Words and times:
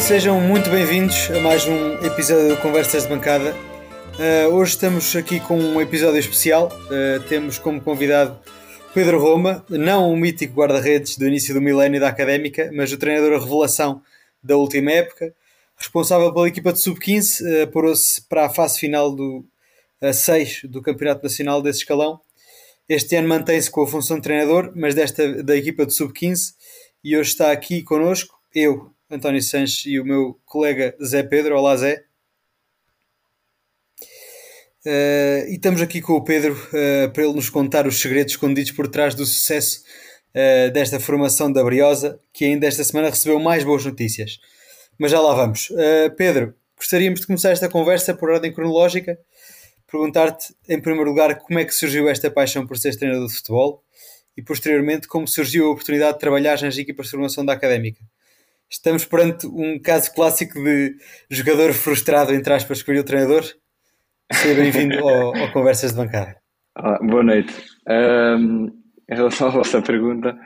sejam 0.00 0.40
muito 0.40 0.70
bem-vindos 0.70 1.30
a 1.30 1.40
mais 1.40 1.66
um 1.66 1.92
episódio 2.04 2.56
de 2.56 2.62
Conversas 2.62 3.02
de 3.02 3.08
Bancada. 3.10 3.54
Uh, 4.18 4.48
hoje 4.54 4.72
estamos 4.72 5.14
aqui 5.14 5.38
com 5.40 5.58
um 5.58 5.80
episódio 5.80 6.18
especial. 6.18 6.68
Uh, 6.86 7.22
temos 7.28 7.58
como 7.58 7.80
convidado 7.80 8.40
Pedro 8.94 9.20
Roma, 9.20 9.64
não 9.68 10.10
o 10.10 10.16
mítico 10.16 10.54
guarda-redes 10.54 11.18
do 11.18 11.28
início 11.28 11.52
do 11.52 11.60
milénio 11.60 12.00
da 12.00 12.08
Académica, 12.08 12.70
mas 12.72 12.90
o 12.90 12.96
treinador 12.96 13.38
revelação 13.38 14.02
da 14.42 14.56
última 14.56 14.90
época, 14.90 15.34
responsável 15.76 16.32
pela 16.32 16.48
equipa 16.48 16.72
de 16.72 16.80
sub-15, 16.80 17.42
uh, 17.42 17.62
apurou-se 17.64 18.22
para 18.22 18.46
a 18.46 18.50
fase 18.50 18.80
final 18.80 19.14
do 19.14 19.44
uh, 20.02 20.14
6 20.14 20.62
do 20.64 20.80
Campeonato 20.80 21.22
Nacional 21.22 21.60
desse 21.60 21.80
escalão. 21.80 22.20
Este 22.88 23.16
ano 23.16 23.28
mantém-se 23.28 23.70
com 23.70 23.82
a 23.82 23.86
função 23.86 24.16
de 24.16 24.22
treinador, 24.22 24.72
mas 24.74 24.94
desta 24.94 25.42
da 25.42 25.54
equipa 25.54 25.84
de 25.84 25.92
sub-15, 25.92 26.54
e 27.04 27.16
hoje 27.16 27.30
está 27.30 27.52
aqui 27.52 27.82
connosco, 27.82 28.34
eu, 28.54 28.90
António 29.10 29.42
Sanches 29.42 29.84
e 29.86 29.98
o 29.98 30.04
meu 30.04 30.38
colega 30.44 30.94
Zé 31.04 31.24
Pedro. 31.24 31.58
Olá, 31.58 31.76
Zé. 31.76 32.04
Uh, 34.86 35.48
e 35.48 35.56
estamos 35.56 35.82
aqui 35.82 36.00
com 36.00 36.12
o 36.12 36.22
Pedro 36.22 36.54
uh, 36.54 37.12
para 37.12 37.24
ele 37.24 37.34
nos 37.34 37.50
contar 37.50 37.86
os 37.88 38.00
segredos 38.00 38.34
escondidos 38.34 38.70
por 38.70 38.86
trás 38.86 39.14
do 39.14 39.26
sucesso 39.26 39.82
uh, 40.30 40.70
desta 40.70 41.00
formação 41.00 41.52
da 41.52 41.62
Briosa, 41.64 42.20
que 42.32 42.44
ainda 42.44 42.68
esta 42.68 42.84
semana 42.84 43.10
recebeu 43.10 43.40
mais 43.40 43.64
boas 43.64 43.84
notícias. 43.84 44.38
Mas 44.96 45.10
já 45.10 45.18
lá 45.18 45.34
vamos. 45.34 45.72
Pedro, 46.18 46.54
gostaríamos 46.76 47.20
de 47.20 47.26
começar 47.26 47.50
esta 47.50 47.70
conversa 47.70 48.14
por 48.14 48.30
ordem 48.30 48.52
cronológica. 48.52 49.18
Perguntar-te, 49.90 50.54
em 50.68 50.78
primeiro 50.78 51.08
lugar, 51.08 51.36
como 51.38 51.58
é 51.58 51.64
que 51.64 51.74
surgiu 51.74 52.06
esta 52.06 52.30
paixão 52.30 52.66
por 52.66 52.76
ser 52.76 52.94
treinador 52.96 53.26
de 53.26 53.34
futebol 53.34 53.82
e, 54.36 54.42
posteriormente, 54.42 55.08
como 55.08 55.26
surgiu 55.26 55.68
a 55.68 55.70
oportunidade 55.70 56.12
de 56.12 56.20
trabalhar 56.20 56.60
nas 56.60 56.76
equipas 56.76 57.06
de 57.06 57.12
formação 57.12 57.46
da 57.46 57.54
Académica 57.54 58.04
estamos 58.70 59.04
perante 59.04 59.46
um 59.46 59.80
caso 59.80 60.14
clássico 60.14 60.54
de 60.54 60.96
jogador 61.28 61.72
frustrado, 61.72 62.32
entre 62.32 62.52
aspas, 62.54 62.78
escolher 62.78 63.00
o 63.00 63.04
treinador. 63.04 63.42
Seja 64.32 64.54
bem-vindo 64.54 64.98
ao, 65.00 65.36
ao, 65.36 65.52
Conversas 65.52 65.90
de 65.90 65.96
Bancada. 65.96 66.36
Ah, 66.76 66.98
boa 67.02 67.24
noite. 67.24 67.52
Um, 67.88 68.66
em 69.10 69.14
relação 69.14 69.48
à 69.48 69.50
vossa 69.50 69.82
pergunta, 69.82 70.38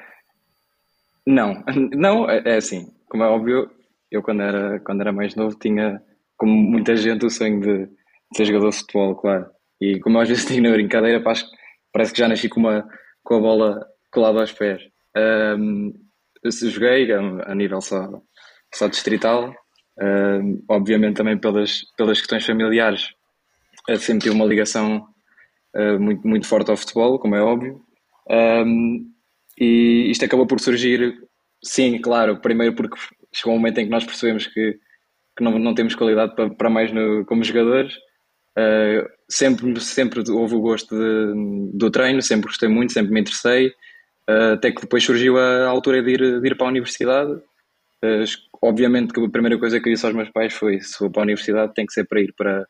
não, 1.27 1.62
não, 1.92 2.28
é, 2.28 2.42
é 2.47 2.56
assim, 2.56 2.91
como 3.06 3.22
é 3.22 3.28
óbvio, 3.28 3.70
eu 4.11 4.22
quando 4.22 4.42
era, 4.42 4.80
quando 4.80 5.02
era 5.02 5.12
mais 5.12 5.34
novo 5.34 5.58
tinha, 5.58 6.02
como 6.36 6.52
muita 6.55 6.97
gente, 6.97 7.27
o 7.27 7.30
sonho 7.30 7.61
de, 7.61 7.89
ser 8.34 8.47
jogador 8.47 8.70
de 8.70 8.77
futebol, 8.78 9.14
claro. 9.17 9.47
E 9.78 10.00
como 10.00 10.19
às 10.19 10.28
vezes 10.28 10.47
digo 10.48 10.62
na 10.62 10.72
brincadeira, 10.72 11.22
parece 11.92 12.12
que 12.12 12.19
já 12.19 12.27
nasci 12.27 12.48
com, 12.48 12.61
uma, 12.61 12.89
com 13.22 13.34
a 13.34 13.41
bola 13.41 13.86
colada 14.11 14.41
aos 14.41 14.52
pés. 14.52 14.83
Um, 15.14 15.92
joguei 16.50 17.12
a, 17.12 17.20
a 17.50 17.55
nível 17.55 17.81
só, 17.81 18.09
só 18.73 18.89
distrital, 18.89 19.50
uh, 19.50 20.64
obviamente 20.69 21.17
também 21.17 21.39
pelas, 21.39 21.83
pelas 21.97 22.19
questões 22.19 22.45
familiares, 22.45 23.11
uh, 23.89 23.97
sempre 23.97 24.25
tive 24.25 24.34
uma 24.34 24.45
ligação 24.45 25.06
uh, 25.77 26.01
muito, 26.01 26.27
muito 26.27 26.47
forte 26.47 26.70
ao 26.70 26.77
futebol, 26.77 27.19
como 27.19 27.36
é 27.36 27.42
óbvio, 27.42 27.81
um, 28.31 29.11
e 29.59 30.11
isto 30.11 30.25
acabou 30.25 30.47
por 30.47 30.61
surgir, 30.61 31.14
sim, 31.62 32.01
claro, 32.01 32.41
primeiro 32.41 32.75
porque 32.75 32.98
chegou 33.33 33.55
um 33.55 33.58
momento 33.58 33.79
em 33.79 33.84
que 33.84 33.91
nós 33.91 34.05
percebemos 34.05 34.47
que, 34.47 34.79
que 35.36 35.45
não, 35.45 35.58
não 35.58 35.75
temos 35.75 35.95
qualidade 35.95 36.34
para, 36.34 36.51
para 36.51 36.70
mais 36.70 36.92
no, 36.92 37.25
como 37.27 37.45
jogadores, 37.45 37.95
Uh, 38.56 39.03
sempre, 39.29 39.81
sempre 39.81 40.23
houve 40.31 40.55
o 40.55 40.61
gosto 40.61 40.95
de, 40.95 41.73
do 41.77 41.91
treino, 41.91 42.23
sempre 42.23 42.47
gostei 42.47 42.69
muito, 42.69 42.92
sempre 42.92 43.12
me 43.12 43.20
interessei. 43.20 43.73
Uh, 44.29 44.55
até 44.55 44.73
que 44.73 44.80
depois 44.80 45.05
surgiu 45.05 45.39
a 45.39 45.67
altura 45.67 46.02
de 46.02 46.11
ir, 46.12 46.40
de 46.40 46.46
ir 46.46 46.57
para 46.57 46.67
a 46.67 46.70
universidade. 46.70 47.33
Uh, 48.02 48.24
obviamente 48.62 49.12
que 49.12 49.23
a 49.23 49.29
primeira 49.29 49.58
coisa 49.58 49.80
que 49.80 49.89
eu 49.89 49.92
disse 49.92 50.07
aos 50.07 50.14
meus 50.14 50.30
pais 50.30 50.55
foi: 50.55 50.80
se 50.80 50.96
for 50.96 51.11
para 51.11 51.23
a 51.23 51.24
universidade, 51.24 51.74
tem 51.74 51.86
que 51.86 51.92
ser 51.92 52.05
para 52.07 52.20
ir 52.20 52.33
para, 52.36 52.67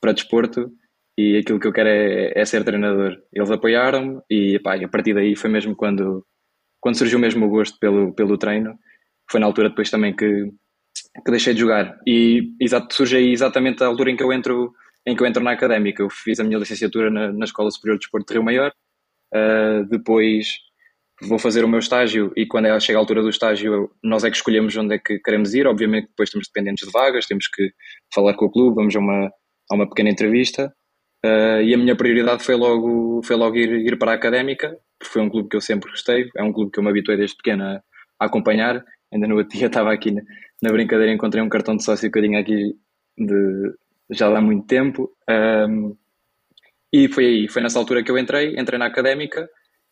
para 0.00 0.12
desporto 0.12 0.70
e 1.18 1.36
aquilo 1.36 1.58
que 1.58 1.66
eu 1.66 1.72
quero 1.72 1.88
é, 1.88 2.32
é 2.32 2.44
ser 2.44 2.62
treinador. 2.62 3.18
Eles 3.32 3.50
apoiaram-me 3.50 4.20
e 4.30 4.56
a 4.56 4.88
partir 4.88 5.14
daí 5.14 5.34
foi 5.34 5.50
mesmo 5.50 5.74
quando, 5.74 6.24
quando 6.80 6.96
surgiu 6.96 7.18
mesmo 7.18 7.44
o 7.44 7.48
gosto 7.48 7.76
pelo, 7.80 8.14
pelo 8.14 8.38
treino. 8.38 8.78
Foi 9.28 9.40
na 9.40 9.46
altura 9.46 9.68
depois 9.68 9.90
também 9.90 10.14
que, 10.14 10.44
que 11.24 11.30
deixei 11.32 11.54
de 11.54 11.60
jogar. 11.60 11.98
E 12.06 12.54
exato, 12.60 12.94
surge 12.94 13.16
aí 13.16 13.32
exatamente 13.32 13.82
a 13.82 13.88
altura 13.88 14.12
em 14.12 14.16
que 14.16 14.22
eu 14.22 14.32
entro, 14.32 14.72
em 15.04 15.16
que 15.16 15.20
eu 15.20 15.26
entro 15.26 15.42
na 15.42 15.50
académica. 15.50 16.04
Eu 16.04 16.08
fiz 16.08 16.38
a 16.38 16.44
minha 16.44 16.58
licenciatura 16.58 17.10
na, 17.10 17.32
na 17.32 17.44
Escola 17.44 17.68
Superior 17.72 17.96
de 17.96 18.02
Desporto 18.02 18.28
de 18.28 18.34
Rio 18.34 18.44
Maior. 18.44 18.72
Uh, 19.34 19.84
depois 19.90 20.67
vou 21.22 21.38
fazer 21.38 21.64
o 21.64 21.68
meu 21.68 21.78
estágio 21.78 22.32
e 22.36 22.46
quando 22.46 22.66
é, 22.66 22.80
chega 22.80 22.98
a 22.98 23.00
altura 23.00 23.22
do 23.22 23.28
estágio 23.28 23.90
nós 24.02 24.24
é 24.24 24.30
que 24.30 24.36
escolhemos 24.36 24.76
onde 24.76 24.94
é 24.94 24.98
que 24.98 25.18
queremos 25.18 25.54
ir, 25.54 25.66
obviamente 25.66 26.08
depois 26.08 26.28
estamos 26.28 26.48
dependentes 26.48 26.86
de 26.86 26.92
vagas, 26.92 27.26
temos 27.26 27.48
que 27.48 27.70
falar 28.14 28.34
com 28.34 28.46
o 28.46 28.50
clube, 28.50 28.76
vamos 28.76 28.94
a 28.94 28.98
uma, 28.98 29.30
a 29.70 29.74
uma 29.74 29.88
pequena 29.88 30.10
entrevista. 30.10 30.72
Uh, 31.24 31.60
e 31.62 31.74
a 31.74 31.78
minha 31.78 31.96
prioridade 31.96 32.44
foi 32.44 32.54
logo, 32.54 33.20
foi 33.24 33.34
logo 33.34 33.56
ir, 33.56 33.86
ir 33.86 33.98
para 33.98 34.12
a 34.12 34.14
Académica, 34.14 34.68
porque 34.96 35.12
foi 35.12 35.20
um 35.20 35.28
clube 35.28 35.48
que 35.48 35.56
eu 35.56 35.60
sempre 35.60 35.90
gostei, 35.90 36.30
é 36.36 36.42
um 36.44 36.52
clube 36.52 36.70
que 36.70 36.78
eu 36.78 36.84
me 36.84 36.90
habituei 36.90 37.16
desde 37.16 37.36
pequena 37.36 37.82
a 38.20 38.26
acompanhar, 38.26 38.84
ainda 39.12 39.26
no 39.26 39.36
outro 39.36 39.50
dia 39.58 39.66
estava 39.66 39.92
aqui 39.92 40.12
na, 40.12 40.22
na 40.62 40.70
brincadeira 40.70 41.12
encontrei 41.12 41.42
um 41.42 41.48
cartão 41.48 41.76
de 41.76 41.82
sócio 41.82 42.10
que 42.10 42.18
eu 42.18 42.22
tinha 42.22 42.38
aqui 42.38 42.76
de, 43.16 43.74
já 44.10 44.28
há 44.28 44.40
muito 44.40 44.66
tempo. 44.66 45.10
Um, 45.28 45.96
e 46.92 47.08
foi 47.08 47.26
aí, 47.26 47.48
foi 47.48 47.62
nessa 47.62 47.78
altura 47.78 48.02
que 48.04 48.10
eu 48.10 48.16
entrei, 48.16 48.58
entrei 48.58 48.78
na 48.78 48.86
Académica 48.86 49.48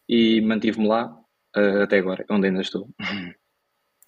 e 0.09 0.41
mantive-me 0.41 0.87
lá 0.87 1.13
uh, 1.57 1.83
até 1.83 1.99
agora, 1.99 2.25
onde 2.31 2.47
ainda 2.47 2.61
estou. 2.61 2.89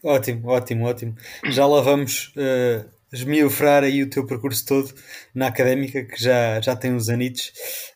Ótimo, 0.03 0.49
ótimo, 0.49 0.85
ótimo. 0.87 1.15
Já 1.51 1.67
lá 1.67 1.81
vamos 1.81 2.29
uh, 2.37 2.89
esmiufrar 3.13 3.83
aí 3.83 4.03
o 4.03 4.11
teu 4.11 4.25
percurso 4.25 4.65
todo 4.65 4.95
na 5.35 5.49
académica, 5.49 6.05
que 6.05 6.23
já, 6.23 6.61
já 6.61 6.77
tem 6.77 6.93
uns 6.93 7.09
anitos. 7.09 7.53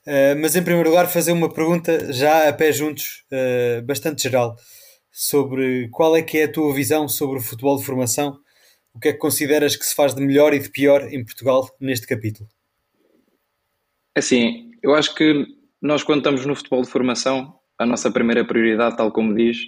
Uh, 0.07 0.41
mas 0.41 0.57
em 0.57 0.65
primeiro 0.65 0.89
lugar, 0.89 1.07
fazer 1.07 1.33
uma 1.33 1.53
pergunta 1.53 2.12
já 2.12 2.49
a 2.49 2.53
pé 2.53 2.73
juntos, 2.73 3.25
uh, 3.31 3.83
bastante 3.83 4.23
geral, 4.25 4.57
sobre 5.12 5.89
qual 5.91 6.17
é 6.17 6.23
que 6.23 6.39
é 6.39 6.45
a 6.45 6.53
tua 6.53 6.75
visão 6.75 7.07
sobre 7.07 7.39
o 7.39 7.43
futebol 7.43 7.77
de 7.77 7.85
formação. 7.85 8.37
O 8.95 8.99
que 8.99 9.09
é 9.09 9.12
que 9.12 9.19
consideras 9.19 9.77
que 9.77 9.85
se 9.85 9.95
faz 9.95 10.15
de 10.15 10.23
melhor 10.23 10.53
e 10.53 10.59
de 10.59 10.71
pior 10.71 11.03
em 11.12 11.25
Portugal 11.25 11.69
neste 11.81 12.07
capítulo? 12.07 12.49
Assim, 14.17 14.71
eu 14.83 14.95
acho 14.95 15.15
que 15.15 15.47
nós, 15.81 16.03
quando 16.03 16.19
estamos 16.19 16.45
no 16.45 16.55
futebol 16.55 16.83
de 16.83 16.91
formação, 16.91 17.59
a 17.82 17.87
nossa 17.87 18.10
primeira 18.10 18.44
prioridade, 18.44 18.97
tal 18.97 19.12
como 19.12 19.34
diz, 19.34 19.59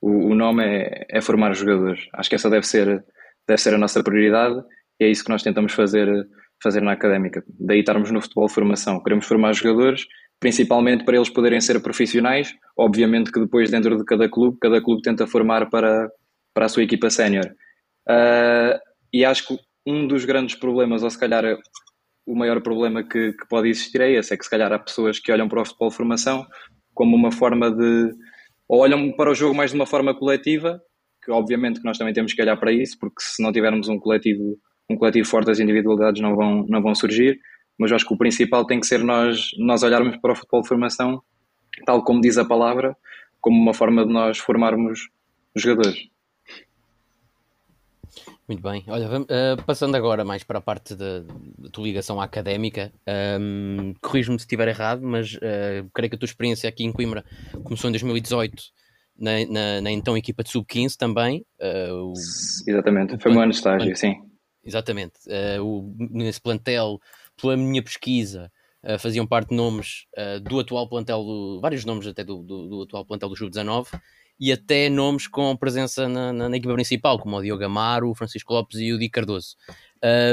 o, 0.00 0.32
o 0.32 0.34
nome 0.34 0.64
é, 0.64 1.06
é, 1.10 1.20
formar 1.20 1.54
jogadores. 1.54 2.06
Acho 2.12 2.28
que 2.28 2.34
essa 2.34 2.50
deve 2.50 2.66
ser, 2.66 3.04
deve 3.48 3.60
ser 3.60 3.74
a 3.74 3.78
nossa 3.78 4.02
prioridade 4.02 4.62
e 5.00 5.04
é 5.04 5.08
isso 5.08 5.24
que 5.24 5.30
nós 5.30 5.42
tentamos 5.42 5.72
fazer, 5.72 6.08
fazer 6.62 6.82
na 6.82 6.92
académica. 6.92 7.42
Daí 7.58 7.80
estarmos 7.80 8.10
no 8.10 8.20
futebol 8.20 8.48
formação. 8.48 9.02
Queremos 9.02 9.26
formar 9.26 9.54
jogadores, 9.54 10.06
principalmente 10.38 11.04
para 11.04 11.16
eles 11.16 11.30
poderem 11.30 11.60
ser 11.60 11.80
profissionais. 11.80 12.54
Obviamente 12.76 13.32
que 13.32 13.40
depois, 13.40 13.70
dentro 13.70 13.96
de 13.96 14.04
cada 14.04 14.28
clube, 14.28 14.58
cada 14.60 14.82
clube 14.82 15.02
tenta 15.02 15.26
formar 15.26 15.70
para, 15.70 16.10
para 16.52 16.66
a 16.66 16.68
sua 16.68 16.82
equipa 16.82 17.08
sénior. 17.08 17.46
Uh, 18.06 18.78
e 19.12 19.24
acho 19.24 19.48
que 19.48 19.58
um 19.86 20.06
dos 20.06 20.24
grandes 20.24 20.54
problemas, 20.54 21.02
ou 21.02 21.10
se 21.10 21.18
calhar 21.18 21.44
o 22.26 22.34
maior 22.34 22.60
problema 22.62 23.02
que, 23.02 23.32
que, 23.32 23.48
pode 23.48 23.68
existir 23.68 24.00
é 24.00 24.12
esse, 24.12 24.32
é 24.32 24.36
que 24.36 24.44
se 24.44 24.50
calhar 24.50 24.72
há 24.72 24.78
pessoas 24.78 25.18
que 25.18 25.30
olham 25.30 25.48
para 25.48 25.60
o 25.60 25.64
futebol 25.64 25.90
formação 25.90 26.46
como 26.94 27.16
uma 27.16 27.32
forma 27.32 27.70
de. 27.70 28.12
ou 28.68 28.80
olham 28.80 29.12
para 29.12 29.30
o 29.30 29.34
jogo 29.34 29.54
mais 29.54 29.70
de 29.70 29.76
uma 29.76 29.86
forma 29.86 30.14
coletiva, 30.14 30.80
que 31.22 31.30
obviamente 31.30 31.80
que 31.80 31.86
nós 31.86 31.98
também 31.98 32.14
temos 32.14 32.32
que 32.32 32.40
olhar 32.40 32.56
para 32.56 32.72
isso, 32.72 32.98
porque 32.98 33.16
se 33.20 33.42
não 33.42 33.52
tivermos 33.52 33.88
um 33.88 33.98
coletivo, 33.98 34.56
um 34.90 34.96
coletivo 34.96 35.28
forte, 35.28 35.50
as 35.50 35.60
individualidades 35.60 36.22
não 36.22 36.36
vão, 36.36 36.64
não 36.68 36.82
vão 36.82 36.94
surgir. 36.94 37.38
Mas 37.78 37.90
eu 37.90 37.96
acho 37.96 38.06
que 38.06 38.14
o 38.14 38.18
principal 38.18 38.64
tem 38.64 38.78
que 38.78 38.86
ser 38.86 39.02
nós, 39.02 39.50
nós 39.58 39.82
olharmos 39.82 40.16
para 40.18 40.32
o 40.32 40.36
futebol 40.36 40.62
de 40.62 40.68
formação, 40.68 41.20
tal 41.84 42.04
como 42.04 42.20
diz 42.20 42.38
a 42.38 42.44
palavra, 42.44 42.96
como 43.40 43.60
uma 43.60 43.74
forma 43.74 44.06
de 44.06 44.12
nós 44.12 44.38
formarmos 44.38 45.08
os 45.54 45.62
jogadores. 45.62 46.13
Muito 48.46 48.62
bem. 48.62 48.84
Olha, 48.88 49.08
vamos, 49.08 49.26
uh, 49.28 49.62
passando 49.64 49.94
agora 49.96 50.24
mais 50.24 50.44
para 50.44 50.58
a 50.58 50.62
parte 50.62 50.94
da 50.94 51.24
tua 51.72 51.84
ligação 51.84 52.20
académica, 52.20 52.92
um, 53.40 53.94
corrijo-me 54.02 54.38
se 54.38 54.44
estiver 54.44 54.68
errado, 54.68 55.02
mas 55.02 55.34
uh, 55.34 55.88
creio 55.94 56.10
que 56.10 56.16
a 56.16 56.18
tua 56.18 56.26
experiência 56.26 56.68
aqui 56.68 56.84
em 56.84 56.92
Coimbra 56.92 57.24
começou 57.62 57.88
em 57.88 57.92
2018 57.92 58.62
na, 59.18 59.30
na, 59.46 59.80
na 59.80 59.90
então 59.90 60.16
equipa 60.16 60.42
de 60.42 60.50
sub-15 60.50 60.96
também. 60.96 61.44
Uh, 61.60 62.12
o, 62.12 62.12
exatamente, 62.66 63.18
foi 63.18 63.32
um 63.32 63.40
ano 63.40 63.52
de 63.52 63.58
estágio, 63.58 63.96
sim. 63.96 64.14
Exatamente. 64.64 65.14
o, 65.60 65.94
nesse 66.10 66.40
plantel, 66.40 66.98
pela 67.40 67.54
minha 67.54 67.82
pesquisa, 67.82 68.50
faziam 68.98 69.26
parte 69.26 69.50
de 69.50 69.56
nomes 69.56 70.06
do 70.42 70.58
atual 70.58 70.88
plantel, 70.88 71.22
do, 71.22 71.60
vários 71.60 71.84
nomes 71.84 72.06
até 72.06 72.24
do, 72.24 72.42
do, 72.42 72.68
do 72.68 72.82
atual 72.82 73.04
plantel 73.04 73.28
do 73.28 73.36
Sub-19 73.36 73.88
e 74.38 74.52
até 74.52 74.88
nomes 74.88 75.26
com 75.26 75.56
presença 75.56 76.08
na, 76.08 76.32
na, 76.32 76.48
na, 76.48 76.56
equipa 76.56 76.74
principal, 76.74 77.18
como 77.18 77.36
o 77.36 77.42
Diogo 77.42 77.64
Amaro, 77.64 78.10
o 78.10 78.14
Francisco 78.14 78.52
Lopes 78.52 78.78
e 78.80 78.92
o 78.92 78.98
Di 78.98 79.08
Cardoso. 79.08 79.56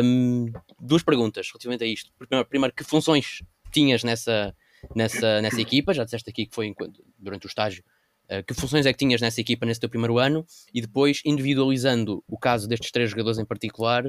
Um, 0.04 0.52
duas 0.80 1.04
perguntas 1.04 1.48
relativamente 1.48 1.84
a 1.84 1.88
isto. 1.88 2.12
Primeiro, 2.18 2.50
primeiro, 2.50 2.76
que 2.76 2.84
funções 2.84 3.44
tinhas 3.72 4.04
nessa, 4.04 4.56
nessa, 4.96 5.42
nessa 5.42 5.60
equipa? 5.62 5.94
Já 5.94 6.04
disseste 6.04 6.30
aqui 6.30 6.46
que 6.46 6.56
foi 6.56 6.74
durante 7.18 7.46
o 7.46 7.48
estágio 7.48 7.84
Uh, 8.32 8.42
que 8.46 8.54
funções 8.54 8.86
é 8.86 8.94
que 8.94 8.98
tinhas 8.98 9.20
nessa 9.20 9.42
equipa 9.42 9.66
nesse 9.66 9.82
teu 9.82 9.90
primeiro 9.90 10.18
ano 10.18 10.46
e 10.74 10.80
depois, 10.80 11.22
individualizando 11.26 12.24
o 12.26 12.40
caso 12.40 12.66
destes 12.66 12.90
três 12.90 13.10
jogadores 13.10 13.38
em 13.38 13.44
particular, 13.44 14.06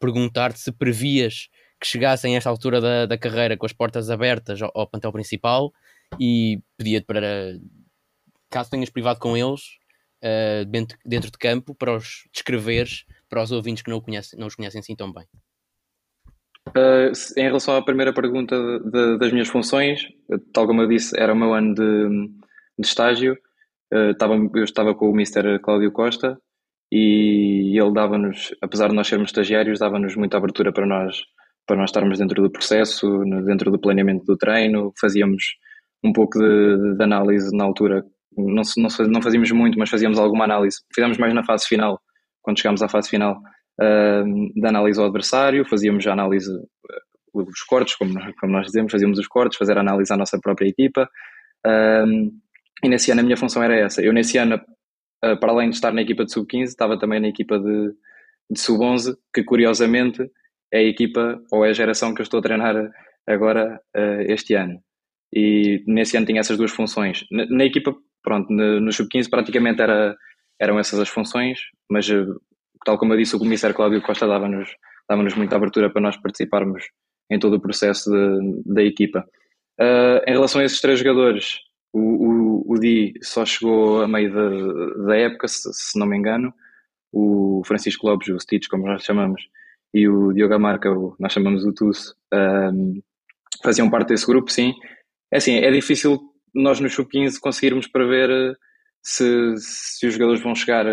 perguntar-te 0.00 0.58
se 0.58 0.72
previas 0.72 1.48
que 1.80 1.86
chegassem 1.86 2.34
a 2.34 2.38
esta 2.38 2.50
altura 2.50 2.80
da, 2.80 3.06
da 3.06 3.16
carreira 3.16 3.56
com 3.56 3.64
as 3.64 3.72
portas 3.72 4.10
abertas 4.10 4.60
ao, 4.60 4.72
ao 4.74 4.88
plantel 4.88 5.12
principal 5.12 5.72
e 6.18 6.60
pedia-te 6.76 7.06
para, 7.06 7.56
caso 8.54 8.70
tenhas 8.70 8.88
privado 8.88 9.18
com 9.18 9.36
eles, 9.36 9.62
uh, 10.22 10.64
dentro, 10.66 10.96
dentro 11.04 11.30
de 11.30 11.36
campo, 11.38 11.74
para 11.74 11.96
os 11.96 12.28
descreveres 12.32 13.04
para 13.28 13.42
os 13.42 13.50
ouvintes 13.50 13.82
que 13.82 13.90
não, 13.90 14.00
não 14.38 14.46
os 14.46 14.54
conhecem 14.54 14.78
assim 14.78 14.94
tão 14.94 15.12
bem. 15.12 15.24
Uh, 16.68 17.10
em 17.36 17.42
relação 17.42 17.76
à 17.76 17.84
primeira 17.84 18.12
pergunta 18.12 18.56
de, 18.56 18.90
de, 18.90 19.18
das 19.18 19.32
minhas 19.32 19.48
funções, 19.48 20.06
tal 20.52 20.68
como 20.68 20.82
eu 20.82 20.88
disse, 20.88 21.18
era 21.18 21.32
o 21.32 21.36
meu 21.36 21.52
ano 21.52 21.74
de, 21.74 22.28
de 22.78 22.86
estágio. 22.86 23.34
Uh, 23.92 24.14
eu 24.54 24.64
estava 24.64 24.94
com 24.94 25.10
o 25.10 25.14
Mr. 25.14 25.58
Cláudio 25.60 25.90
Costa 25.90 26.38
e 26.92 27.76
ele 27.76 27.92
dava-nos, 27.92 28.54
apesar 28.62 28.88
de 28.88 28.94
nós 28.94 29.08
sermos 29.08 29.30
estagiários, 29.30 29.80
dava-nos 29.80 30.14
muita 30.14 30.36
abertura 30.36 30.72
para 30.72 30.86
nós, 30.86 31.22
para 31.66 31.76
nós 31.76 31.90
estarmos 31.90 32.18
dentro 32.20 32.40
do 32.40 32.50
processo, 32.50 33.24
dentro 33.44 33.70
do 33.72 33.80
planeamento 33.80 34.24
do 34.24 34.36
treino. 34.36 34.92
Fazíamos 35.00 35.42
um 36.04 36.12
pouco 36.12 36.38
de, 36.38 36.96
de 36.96 37.02
análise 37.02 37.50
na 37.56 37.64
altura, 37.64 38.04
não, 38.36 38.62
não, 38.76 38.88
não 39.08 39.22
fazíamos 39.22 39.50
muito, 39.52 39.78
mas 39.78 39.90
fazíamos 39.90 40.18
alguma 40.18 40.44
análise. 40.44 40.78
Fizemos 40.94 41.18
mais 41.18 41.34
na 41.34 41.44
fase 41.44 41.66
final, 41.66 42.00
quando 42.42 42.58
chegámos 42.58 42.82
à 42.82 42.88
fase 42.88 43.08
final 43.08 43.38
uh, 43.80 44.60
da 44.60 44.68
análise 44.68 44.98
ao 44.98 45.06
adversário, 45.06 45.68
fazíamos 45.68 46.06
a 46.06 46.12
análise, 46.12 46.50
uh, 46.50 47.42
os 47.42 47.62
cortes, 47.62 47.96
como, 47.96 48.14
como 48.38 48.52
nós 48.52 48.66
dizemos, 48.66 48.92
fazíamos 48.92 49.18
os 49.18 49.26
cortes, 49.26 49.58
fazer 49.58 49.76
a 49.76 49.80
análise 49.80 50.12
à 50.12 50.16
nossa 50.16 50.38
própria 50.40 50.68
equipa. 50.68 51.08
Uh, 51.66 52.30
e 52.82 52.88
nesse 52.88 53.10
ano 53.10 53.20
a 53.20 53.24
minha 53.24 53.36
função 53.36 53.62
era 53.62 53.74
essa. 53.76 54.02
Eu 54.02 54.12
nesse 54.12 54.38
ano, 54.38 54.56
uh, 55.24 55.38
para 55.38 55.52
além 55.52 55.70
de 55.70 55.76
estar 55.76 55.92
na 55.92 56.02
equipa 56.02 56.24
de 56.24 56.32
sub-15, 56.32 56.64
estava 56.64 56.98
também 56.98 57.20
na 57.20 57.28
equipa 57.28 57.58
de, 57.58 57.92
de 58.50 58.60
sub-11, 58.60 59.16
que 59.32 59.42
curiosamente 59.42 60.22
é 60.72 60.78
a 60.78 60.82
equipa 60.82 61.40
ou 61.52 61.64
é 61.64 61.70
a 61.70 61.72
geração 61.74 62.14
que 62.14 62.20
eu 62.20 62.24
estou 62.24 62.40
a 62.40 62.42
treinar 62.42 62.74
agora 63.26 63.80
uh, 63.96 64.20
este 64.28 64.54
ano. 64.54 64.80
E 65.32 65.82
nesse 65.86 66.16
ano 66.16 66.26
tinha 66.26 66.40
essas 66.40 66.56
duas 66.56 66.70
funções. 66.70 67.24
Na, 67.30 67.46
na 67.46 67.64
equipa, 67.64 67.94
pronto, 68.24 68.52
no, 68.52 68.80
no 68.80 68.92
sub-15 68.92 69.30
praticamente 69.30 69.80
era, 69.80 70.16
eram 70.60 70.78
essas 70.78 70.98
as 70.98 71.08
funções, 71.08 71.60
mas 71.88 72.08
uh, 72.08 72.40
tal 72.84 72.98
como 72.98 73.12
eu 73.12 73.18
disse, 73.18 73.36
o 73.36 73.38
comissário 73.38 73.76
Cláudio 73.76 74.02
Costa 74.02 74.26
dava-nos 74.26 74.68
dava 75.08 75.22
muita 75.36 75.54
abertura 75.54 75.90
para 75.90 76.00
nós 76.00 76.16
participarmos 76.16 76.82
em 77.30 77.38
todo 77.38 77.54
o 77.54 77.60
processo 77.60 78.10
de, 78.10 78.62
da 78.64 78.82
equipa. 78.82 79.24
Uh, 79.78 80.18
em 80.26 80.32
relação 80.32 80.60
a 80.60 80.64
esses 80.64 80.80
três 80.80 80.98
jogadores, 80.98 81.58
o, 81.92 82.00
o, 82.00 82.72
o 82.72 82.78
Di 82.80 83.12
só 83.22 83.44
chegou 83.44 84.02
a 84.02 84.08
meio 84.08 84.32
da, 84.32 85.06
da 85.06 85.16
época, 85.16 85.46
se, 85.46 85.68
se, 85.72 85.98
não 85.98 86.06
me 86.06 86.16
engano. 86.16 86.52
O 87.12 87.62
Francisco 87.66 88.06
Lopes, 88.06 88.28
o 88.28 88.40
Stitch, 88.40 88.66
como 88.68 88.86
nós 88.86 89.04
chamamos, 89.04 89.42
e 89.92 90.08
o 90.08 90.32
Diogo 90.32 90.58
Marca, 90.58 90.90
o, 90.90 91.14
nós 91.20 91.32
chamamos 91.32 91.64
o 91.64 91.72
TUS, 91.72 92.14
um, 92.72 93.00
faziam 93.62 93.90
parte 93.90 94.08
desse 94.08 94.26
grupo, 94.26 94.50
sim. 94.50 94.74
É 95.32 95.36
assim, 95.36 95.56
é 95.56 95.70
difícil 95.70 96.33
nós 96.54 96.80
no 96.80 96.88
Sub-15 96.88 97.38
conseguirmos 97.40 97.86
prever 97.86 98.56
se, 99.02 99.54
se 99.58 100.06
os 100.06 100.14
jogadores 100.14 100.42
vão 100.42 100.54
chegar 100.54 100.86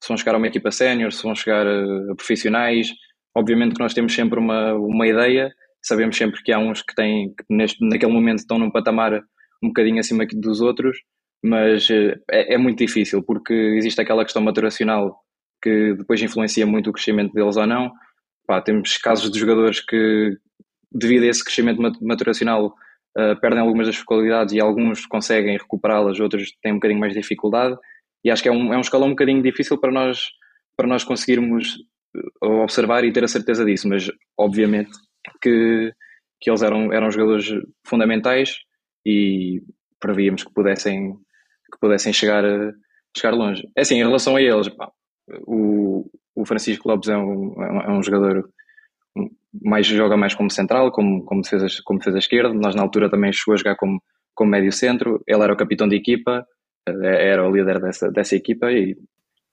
se 0.00 0.08
vão 0.08 0.16
chegar 0.16 0.34
a 0.34 0.38
uma 0.38 0.46
equipa 0.46 0.70
sénior, 0.70 1.12
se 1.12 1.22
vão 1.22 1.34
chegar 1.34 1.66
a, 1.66 2.12
a, 2.12 2.14
profissionais. 2.14 2.88
Obviamente 3.36 3.74
que 3.74 3.80
nós 3.80 3.94
temos 3.94 4.14
sempre 4.14 4.38
uma, 4.38 4.74
uma 4.74 5.06
ideia, 5.06 5.52
sabemos 5.82 6.16
sempre 6.16 6.42
que 6.42 6.52
há 6.52 6.58
uns 6.58 6.82
que 6.82 6.94
têm, 6.94 7.34
que 7.34 7.44
neste, 7.50 7.84
naquele 7.84 8.12
momento 8.12 8.38
estão 8.38 8.58
num 8.58 8.70
patamar 8.70 9.14
um 9.62 9.68
bocadinho 9.68 9.98
acima 9.98 10.24
dos 10.32 10.60
outros, 10.60 10.98
mas 11.42 11.90
eh, 11.90 12.16
é, 12.30 12.54
é 12.54 12.58
muito 12.58 12.78
difícil 12.78 13.22
porque 13.22 13.52
existe 13.52 14.00
aquela 14.00 14.24
questão 14.24 14.42
maturacional 14.42 15.18
que 15.62 15.94
depois 15.94 16.22
influencia 16.22 16.66
muito 16.66 16.90
o 16.90 16.92
crescimento 16.92 17.32
deles 17.32 17.56
ou 17.56 17.66
não. 17.66 17.92
Pá, 18.46 18.62
temos 18.62 18.96
casos 18.98 19.30
de 19.30 19.38
jogadores 19.38 19.80
que, 19.80 20.36
devido 20.92 21.24
a 21.24 21.26
esse 21.26 21.44
crescimento 21.44 21.82
maturacional, 22.00 22.72
uh, 23.18 23.38
perdem 23.40 23.60
algumas 23.60 23.86
das 23.86 24.02
qualidades 24.02 24.54
e 24.54 24.60
alguns 24.60 25.04
conseguem 25.06 25.58
recuperá-las, 25.58 26.20
outros 26.20 26.52
têm 26.62 26.72
um 26.72 26.76
bocadinho 26.76 27.00
mais 27.00 27.12
de 27.12 27.20
dificuldade. 27.20 27.76
E 28.24 28.30
acho 28.30 28.42
que 28.42 28.48
é 28.48 28.52
um, 28.52 28.72
é 28.72 28.76
um 28.76 28.80
escalão 28.80 29.08
um 29.08 29.12
bocadinho 29.12 29.42
difícil 29.42 29.78
para 29.78 29.92
nós, 29.92 30.28
para 30.76 30.86
nós 30.86 31.04
conseguirmos 31.04 31.76
eh, 32.16 32.46
observar 32.46 33.04
e 33.04 33.12
ter 33.12 33.24
a 33.24 33.28
certeza 33.28 33.64
disso, 33.64 33.88
mas 33.88 34.10
obviamente 34.36 34.90
que, 35.42 35.92
que 36.40 36.50
eles 36.50 36.62
eram, 36.62 36.92
eram 36.92 37.10
jogadores 37.10 37.48
fundamentais 37.86 38.58
e 39.06 39.62
prevíamos 40.00 40.44
que 40.44 40.52
pudessem, 40.52 41.14
que 41.72 41.78
pudessem 41.80 42.12
chegar, 42.12 42.44
chegar 43.16 43.34
longe. 43.34 43.62
É 43.76 43.82
assim, 43.82 43.96
em 43.96 44.04
relação 44.04 44.36
a 44.36 44.42
eles, 44.42 44.68
pá, 44.68 44.90
o, 45.46 46.10
o 46.34 46.44
Francisco 46.44 46.88
Lopes 46.88 47.08
é 47.08 47.16
um, 47.16 47.54
é 47.62 47.90
um 47.90 48.02
jogador 48.02 48.48
mais 49.62 49.86
joga 49.86 50.16
mais 50.16 50.34
como 50.34 50.50
central, 50.50 50.90
como, 50.92 51.24
como, 51.24 51.42
defesa, 51.42 51.66
como 51.84 51.98
defesa 51.98 52.18
esquerda. 52.18 52.52
Nós 52.52 52.74
na 52.74 52.82
altura 52.82 53.10
também 53.10 53.32
chegou 53.32 53.54
a 53.54 53.56
jogar 53.56 53.76
como, 53.76 54.02
como 54.34 54.50
médio 54.50 54.72
centro. 54.72 55.22
Ele 55.26 55.42
era 55.42 55.52
o 55.52 55.56
capitão 55.56 55.88
de 55.88 55.96
equipa, 55.96 56.46
é, 56.86 57.30
era 57.30 57.46
o 57.46 57.54
líder 57.54 57.80
dessa, 57.80 58.10
dessa 58.10 58.36
equipa 58.36 58.70
e 58.70 58.96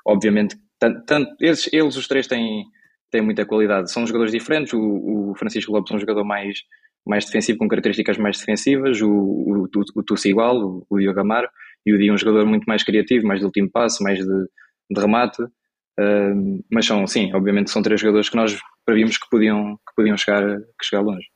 obviamente 0.06 0.56
tanto, 0.80 1.06
tanto 1.06 1.36
eles, 1.40 1.70
eles 1.74 1.96
os 1.96 2.08
três 2.08 2.28
têm, 2.28 2.66
têm 3.12 3.22
muita 3.22 3.46
qualidade, 3.46 3.92
são 3.92 4.06
jogadores 4.06 4.32
diferentes, 4.32 4.74
o, 4.74 5.32
o 5.32 5.36
Francisco 5.36 5.72
Lopes 5.72 5.92
é 5.92 5.96
um 5.96 6.00
jogador 6.00 6.24
mais, 6.24 6.60
mais 7.06 7.26
defensivo, 7.26 7.58
com 7.58 7.68
características 7.68 8.18
mais 8.18 8.38
defensivas, 8.38 9.02
o, 9.02 9.10
o, 9.10 9.64
o, 9.64 9.82
o 9.96 10.04
Tussi 10.04 10.30
igual, 10.30 10.58
o, 10.58 10.86
o 10.90 11.00
Diogo 11.00 11.20
Amaro, 11.20 11.50
e 11.86 11.94
o 11.94 11.98
Di 11.98 12.10
é 12.10 12.14
um 12.14 12.18
jogador 12.18 12.46
muito 12.46 12.66
mais 12.66 12.84
criativo, 12.84 13.28
mais 13.28 13.40
de 13.40 13.46
último 13.46 13.70
passo, 13.72 14.04
mais 14.04 14.20
de, 14.20 14.26
de 14.26 15.02
remate, 15.02 15.42
uh, 15.44 16.64
mas 16.72 16.86
são, 16.86 17.06
sim, 17.08 17.34
obviamente 17.34 17.70
são 17.70 17.82
três 17.82 18.02
jogadores 18.02 18.30
que 18.30 18.36
nós 18.36 18.58
prevíamos 18.86 19.18
que 19.18 19.30
podiam, 19.30 19.78
que 19.78 19.96
podiam 19.96 20.18
chegar, 20.18 20.44
que 20.44 20.86
chegar 20.86 21.02
longe. 21.02 21.28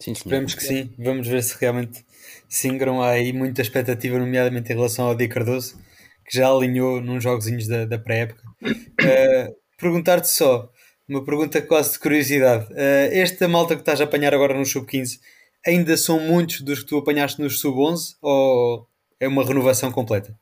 Sim, 0.00 0.12
Esperemos 0.12 0.54
que 0.54 0.62
sim, 0.62 0.92
vamos 0.98 1.26
ver 1.26 1.42
se 1.42 1.56
realmente 1.58 2.04
Singram 2.48 3.00
há 3.00 3.10
aí 3.10 3.32
muita 3.32 3.62
expectativa, 3.62 4.18
nomeadamente 4.18 4.70
em 4.70 4.76
relação 4.76 5.06
ao 5.06 5.14
Di 5.14 5.26
Cardoso, 5.26 5.78
que 6.26 6.36
já 6.36 6.50
alinhou 6.50 7.00
nos 7.00 7.22
jogozinhos 7.22 7.66
da, 7.66 7.86
da 7.86 7.98
pré-época. 7.98 8.42
Uh, 8.62 9.56
Perguntar-te 9.78 10.28
só, 10.28 10.70
uma 11.08 11.24
pergunta 11.24 11.60
quase 11.62 11.92
de 11.92 11.98
curiosidade: 11.98 12.64
uh, 12.72 13.12
esta 13.12 13.48
malta 13.48 13.74
que 13.74 13.82
estás 13.82 14.00
a 14.00 14.04
apanhar 14.04 14.34
agora 14.34 14.56
no 14.56 14.64
Sub-15 14.66 15.18
ainda 15.66 15.96
são 15.96 16.20
muitos 16.20 16.60
dos 16.60 16.80
que 16.80 16.86
tu 16.86 16.98
apanhaste 16.98 17.40
nos 17.40 17.60
Sub-11 17.60 18.16
ou 18.22 18.86
é 19.18 19.26
uma 19.26 19.44
renovação 19.44 19.90
completa? 19.90 20.38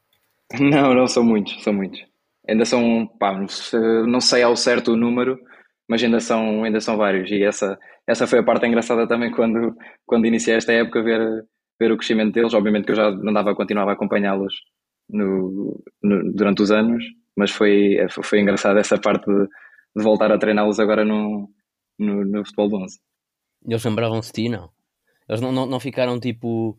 Não, 0.59 0.95
não 0.95 1.07
são 1.07 1.25
muitos, 1.25 1.63
são 1.63 1.73
muitos. 1.73 2.05
Ainda 2.47 2.65
são, 2.65 3.07
pá, 3.19 3.35
não 4.07 4.21
sei 4.21 4.43
ao 4.43 4.55
certo 4.55 4.93
o 4.93 4.97
número, 4.97 5.41
mas 5.89 6.03
ainda 6.03 6.21
são, 6.21 6.65
ainda 6.65 6.81
são 6.81 6.97
vários. 6.97 7.31
E 7.31 7.43
essa, 7.43 7.79
essa 8.07 8.27
foi 8.27 8.41
a 8.41 8.45
parte 8.45 8.67
engraçada 8.67 9.07
também 9.07 9.31
quando, 9.31 9.75
quando 10.07 10.27
iniciei 10.27 10.57
esta 10.57 10.73
época, 10.73 11.03
ver, 11.03 11.45
ver 11.79 11.93
o 11.93 11.97
crescimento 11.97 12.33
deles. 12.33 12.55
Obviamente 12.55 12.87
que 12.87 12.93
eu 12.93 12.97
já 12.97 13.09
andava, 13.09 13.55
continuava 13.55 13.91
a 13.91 13.95
acompanhá-los 13.95 14.55
no, 15.09 15.83
no, 16.03 16.33
durante 16.33 16.63
os 16.63 16.71
anos, 16.71 17.05
mas 17.37 17.51
foi, 17.51 17.97
foi 18.23 18.41
engraçado 18.41 18.79
essa 18.79 18.99
parte 18.99 19.27
de, 19.27 19.47
de 19.97 20.03
voltar 20.03 20.33
a 20.33 20.39
treiná-los 20.39 20.81
agora 20.81 21.05
no, 21.05 21.49
no, 21.99 22.25
no 22.25 22.45
futebol 22.45 22.69
de 22.69 22.77
11. 22.77 23.01
Eles 23.67 23.85
lembravam-se 23.85 24.33
de 24.33 24.43
ti, 24.43 24.49
não? 24.49 24.71
Eles 25.29 25.41
não, 25.41 25.53
não, 25.53 25.67
não 25.67 25.81
ficaram 25.81 26.21
tipo. 26.21 26.79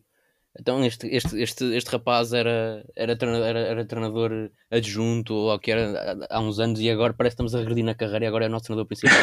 Então 0.58 0.84
este, 0.84 1.06
este, 1.08 1.40
este, 1.40 1.64
este 1.76 1.90
rapaz 1.90 2.32
era, 2.32 2.84
era, 2.96 3.16
treinador, 3.16 3.46
era, 3.46 3.60
era 3.60 3.84
treinador 3.86 4.50
adjunto 4.70 5.34
ou 5.34 5.58
que 5.58 5.70
era 5.70 6.16
há 6.30 6.40
uns 6.40 6.58
anos 6.58 6.80
e 6.80 6.90
agora 6.90 7.12
parece 7.12 7.36
que 7.36 7.42
estamos 7.42 7.54
a 7.54 7.58
regredir 7.58 7.84
na 7.84 7.94
carreira 7.94 8.24
e 8.24 8.28
agora 8.28 8.46
é 8.46 8.48
o 8.48 8.50
nosso 8.50 8.64
treinador 8.64 8.86
principal. 8.86 9.16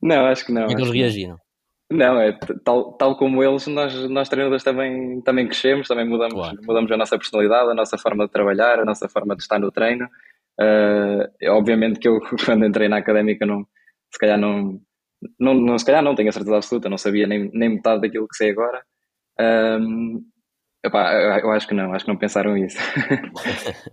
Não, 0.00 0.08
não 0.16 0.26
acho 0.26 0.46
que 0.46 0.52
não. 0.52 0.62
Como 0.62 0.72
é 0.72 0.76
que 0.76 0.82
eles 0.82 0.94
reagiram? 0.94 1.38
Não, 1.90 2.20
é 2.20 2.36
tal, 2.64 2.94
tal 2.94 3.16
como 3.16 3.44
eles, 3.44 3.66
nós, 3.68 3.94
nós 4.10 4.28
treinadores 4.28 4.64
também, 4.64 5.20
também 5.20 5.46
crescemos, 5.46 5.86
também 5.86 6.04
mudamos, 6.04 6.34
claro. 6.34 6.58
mudamos 6.66 6.90
a 6.90 6.96
nossa 6.96 7.16
personalidade, 7.16 7.70
a 7.70 7.74
nossa 7.74 7.96
forma 7.96 8.26
de 8.26 8.32
trabalhar, 8.32 8.80
a 8.80 8.84
nossa 8.84 9.08
forma 9.08 9.36
de 9.36 9.42
estar 9.42 9.60
no 9.60 9.70
treino. 9.70 10.08
Uh, 10.58 11.50
obviamente 11.50 12.00
que 12.00 12.08
eu, 12.08 12.18
quando 12.44 12.64
entrei 12.64 12.88
na 12.88 12.96
académica, 12.96 13.46
não, 13.46 13.64
se 14.12 14.18
calhar 14.18 14.38
não, 14.38 14.80
não, 15.38 15.54
não, 15.54 15.78
se 15.78 15.84
calhar 15.84 16.02
não 16.02 16.14
tenho 16.14 16.28
a 16.28 16.32
certeza 16.32 16.56
absoluta, 16.56 16.88
não 16.88 16.98
sabia 16.98 17.26
nem, 17.26 17.50
nem 17.52 17.68
metade 17.68 18.00
daquilo 18.00 18.26
que 18.26 18.36
sei 18.36 18.50
agora. 18.50 18.82
Um, 19.38 20.24
epá, 20.84 21.12
eu 21.40 21.50
acho 21.50 21.66
que 21.66 21.74
não, 21.74 21.92
acho 21.92 22.04
que 22.04 22.10
não 22.10 22.18
pensaram 22.18 22.56
isso. 22.56 22.76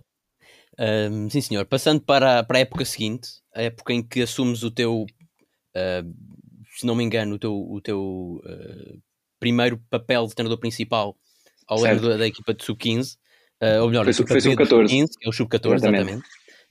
um, 0.78 1.28
sim, 1.30 1.40
senhor. 1.40 1.66
Passando 1.66 2.00
para, 2.00 2.42
para 2.44 2.58
a 2.58 2.60
época 2.60 2.84
seguinte, 2.84 3.28
a 3.54 3.62
época 3.62 3.92
em 3.92 4.02
que 4.02 4.22
assumes 4.22 4.62
o 4.62 4.70
teu 4.70 5.02
uh, 5.02 6.34
se 6.74 6.84
não 6.84 6.94
me 6.94 7.04
engano, 7.04 7.36
o 7.36 7.38
teu, 7.38 7.54
o 7.54 7.80
teu 7.80 8.40
uh, 8.44 9.02
primeiro 9.38 9.80
papel 9.88 10.26
de 10.26 10.34
treinador 10.34 10.58
principal 10.58 11.16
ao 11.66 11.80
lado 11.80 12.08
da, 12.08 12.16
da, 12.16 12.26
equipa 12.26 12.52
de 12.52 12.64
sub-15, 12.64 13.16
uh, 13.62 13.82
ou 13.82 13.88
melhor, 13.88 14.04
foi, 14.04 14.26
foi 14.26 14.40
sub-14, 14.40 15.08
que 15.18 15.26
é 15.26 15.28
o 15.28 15.32
sub-14, 15.32 15.74
exatamente. 15.74 16.26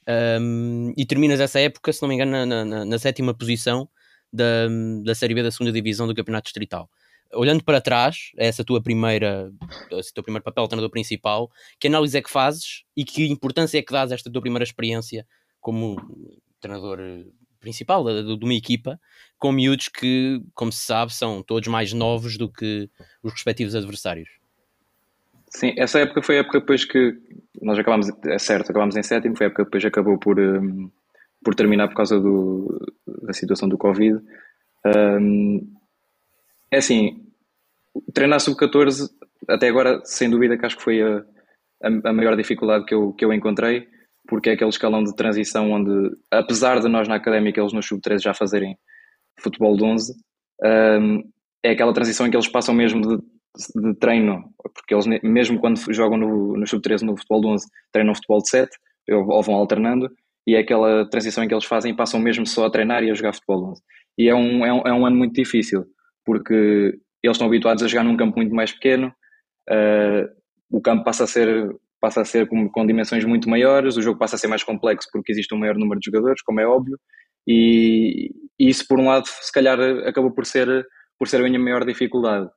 Um, 0.08 0.94
e 0.98 1.06
terminas 1.06 1.40
essa 1.40 1.60
época, 1.60 1.94
se 1.94 2.02
não 2.02 2.10
me 2.10 2.16
engano, 2.16 2.46
na, 2.46 2.66
na, 2.66 2.86
na 2.86 3.00
sétima 3.00 3.34
posição 3.34 3.88
da, 4.32 4.68
da 5.04 5.16
Série 5.16 5.34
B 5.34 5.42
da 5.42 5.52
segunda 5.52 5.72
Divisão 5.72 6.06
do 6.06 6.14
Campeonato 6.14 6.46
Distrital. 6.46 6.90
Olhando 7.34 7.64
para 7.64 7.82
trás, 7.82 8.32
essa 8.38 8.64
tua 8.64 8.82
primeira, 8.82 9.52
esse 9.92 10.14
teu 10.14 10.24
primeiro 10.24 10.44
papel 10.44 10.64
de 10.64 10.70
treinador 10.70 10.92
principal, 10.92 11.50
que 11.80 11.88
análise 11.88 12.18
é 12.18 12.22
que 12.22 12.30
fazes 12.30 12.84
e 12.96 13.04
que 13.04 13.28
importância 13.28 13.78
é 13.78 13.82
que 13.82 13.92
dás 13.92 14.12
a 14.12 14.16
esta 14.16 14.32
tua 14.32 14.42
primeira 14.42 14.64
experiência 14.64 15.26
como 15.60 15.98
treinador 16.60 17.00
principal 17.60 18.04
de, 18.04 18.38
de 18.38 18.46
uma 18.46 18.54
equipa, 18.54 19.00
com 19.40 19.52
miúdos 19.52 19.88
que, 19.88 20.42
como 20.54 20.72
se 20.72 20.86
sabe, 20.86 21.14
são 21.14 21.42
todos 21.42 21.68
mais 21.68 21.94
novos 21.94 22.38
do 22.38 22.52
que 22.52 22.90
os 23.24 23.32
respectivos 23.32 23.76
adversários? 23.76 24.30
Sim, 25.50 25.74
essa 25.78 26.00
época 26.00 26.22
foi 26.22 26.38
a 26.38 26.40
época 26.40 26.60
depois 26.60 26.84
que 26.84 27.16
nós 27.62 27.78
acabámos, 27.78 28.10
é 28.26 28.40
certo, 28.40 28.72
acabámos 28.72 28.96
em 28.96 29.04
sétimo, 29.04 29.38
foi 29.38 29.46
a 29.46 29.50
época 29.50 29.64
depois 29.64 29.86
acabou 29.86 30.18
por, 30.18 30.40
um, 30.40 30.90
por 31.44 31.56
terminar 31.56 31.88
por 31.88 31.96
causa 31.96 32.20
do, 32.20 32.94
da 33.22 33.34
situação 33.34 33.70
do 33.70 33.78
Covid. 33.78 34.20
Um, 34.86 35.72
é 36.74 36.78
assim, 36.78 37.24
treinar 38.14 38.40
sub-14, 38.40 39.10
até 39.48 39.68
agora, 39.68 40.02
sem 40.06 40.30
dúvida, 40.30 40.58
que 40.58 40.66
acho 40.66 40.78
que 40.78 40.84
foi 40.84 41.02
a, 41.02 41.18
a, 41.84 42.10
a, 42.10 42.14
maior 42.14 42.36
dificuldade 42.36 42.86
que 42.86 42.94
eu, 42.94 43.14
que 43.14 43.24
eu 43.24 43.34
encontrei, 43.34 43.88
porque 44.28 44.50
é 44.50 44.54
aquele 44.54 44.70
escalão 44.70 45.04
de 45.04 45.16
transição 45.16 45.72
onde, 45.72 46.16
apesar 46.32 46.80
de 46.80 46.88
nós 46.88 47.08
na 47.08 47.16
académica, 47.16 47.60
eles 47.60 47.74
no 47.74 47.84
sub-13 47.84 48.22
já 48.22 48.34
fazerem 48.34 48.78
futebol 49.40 49.76
de 49.76 49.84
11, 49.84 50.14
um, 50.64 51.24
é 51.64 51.72
aquela 51.72 51.94
transição 51.94 52.26
em 52.26 52.30
que 52.30 52.36
eles 52.36 52.48
passam 52.48 52.74
mesmo 52.74 53.02
de 53.02 53.24
de 53.76 53.94
treino, 53.96 54.44
porque 54.74 54.94
eles 54.94 55.06
mesmo 55.22 55.60
quando 55.60 55.80
jogam 55.94 56.18
no, 56.18 56.58
no 56.58 56.68
sub-13 56.68 57.02
no 57.02 57.16
futebol 57.16 57.42
de 57.42 57.48
11, 57.48 57.68
treinam 57.92 58.16
futebol 58.16 58.42
de 58.42 58.50
7, 58.50 58.72
ou 59.12 59.44
vão 59.44 59.56
alternando, 59.56 60.10
e 60.48 60.56
é 60.56 60.60
aquela 60.60 61.08
transição 61.10 61.44
em 61.44 61.48
que 61.48 61.54
eles 61.54 61.66
fazem 61.66 61.92
e 61.92 61.96
passam 61.96 62.20
mesmo 62.20 62.46
só 62.46 62.66
a 62.66 62.70
treinar 62.70 63.04
e 63.04 63.12
a 63.12 63.14
jogar 63.14 63.34
futebol 63.34 63.58
de 63.58 63.72
11. 63.72 63.82
E 64.18 64.30
é 64.30 64.36
um, 64.36 64.66
é 64.66 64.74
um, 64.74 64.82
é 64.88 64.94
um 64.94 65.06
ano 65.06 65.18
muito 65.18 65.36
difícil, 65.36 65.86
porque 66.26 66.54
eles 67.24 67.36
estão 67.36 67.48
habituados 67.48 67.84
a 67.84 67.88
jogar 67.88 68.04
num 68.04 68.18
campo 68.18 68.38
muito 68.38 68.54
mais 68.54 68.72
pequeno, 68.72 69.14
uh, 69.70 70.28
o 70.70 70.82
campo 70.82 71.04
passa 71.04 71.24
a 71.24 71.28
ser, 71.28 71.70
passa 72.00 72.22
a 72.22 72.26
ser 72.26 72.48
com, 72.48 72.70
com, 72.70 72.86
dimensões 72.86 73.24
muito 73.26 73.50
maiores, 73.50 73.96
o 73.96 74.02
jogo 74.02 74.20
passa 74.20 74.36
a 74.36 74.40
ser 74.40 74.48
mais 74.48 74.64
complexo 74.64 75.08
porque 75.12 75.32
existe 75.32 75.54
um 75.54 75.60
maior 75.60 75.76
número 75.76 76.00
de 76.00 76.06
jogadores, 76.06 76.42
como 76.42 76.60
é 76.60 76.68
óbvio, 76.68 76.98
e, 77.48 78.32
e 78.60 78.70
isso 78.70 78.86
por 78.88 79.00
um 79.00 79.08
lado 79.08 79.26
se 79.28 79.52
calhar 79.52 79.80
acabou 80.08 80.32
por 80.32 80.46
ser, 80.46 80.86
por 81.18 81.28
ser 81.28 81.40
a 81.42 81.44
minha 81.44 81.60
maior 81.60 81.86
dificuldade. 81.86 82.50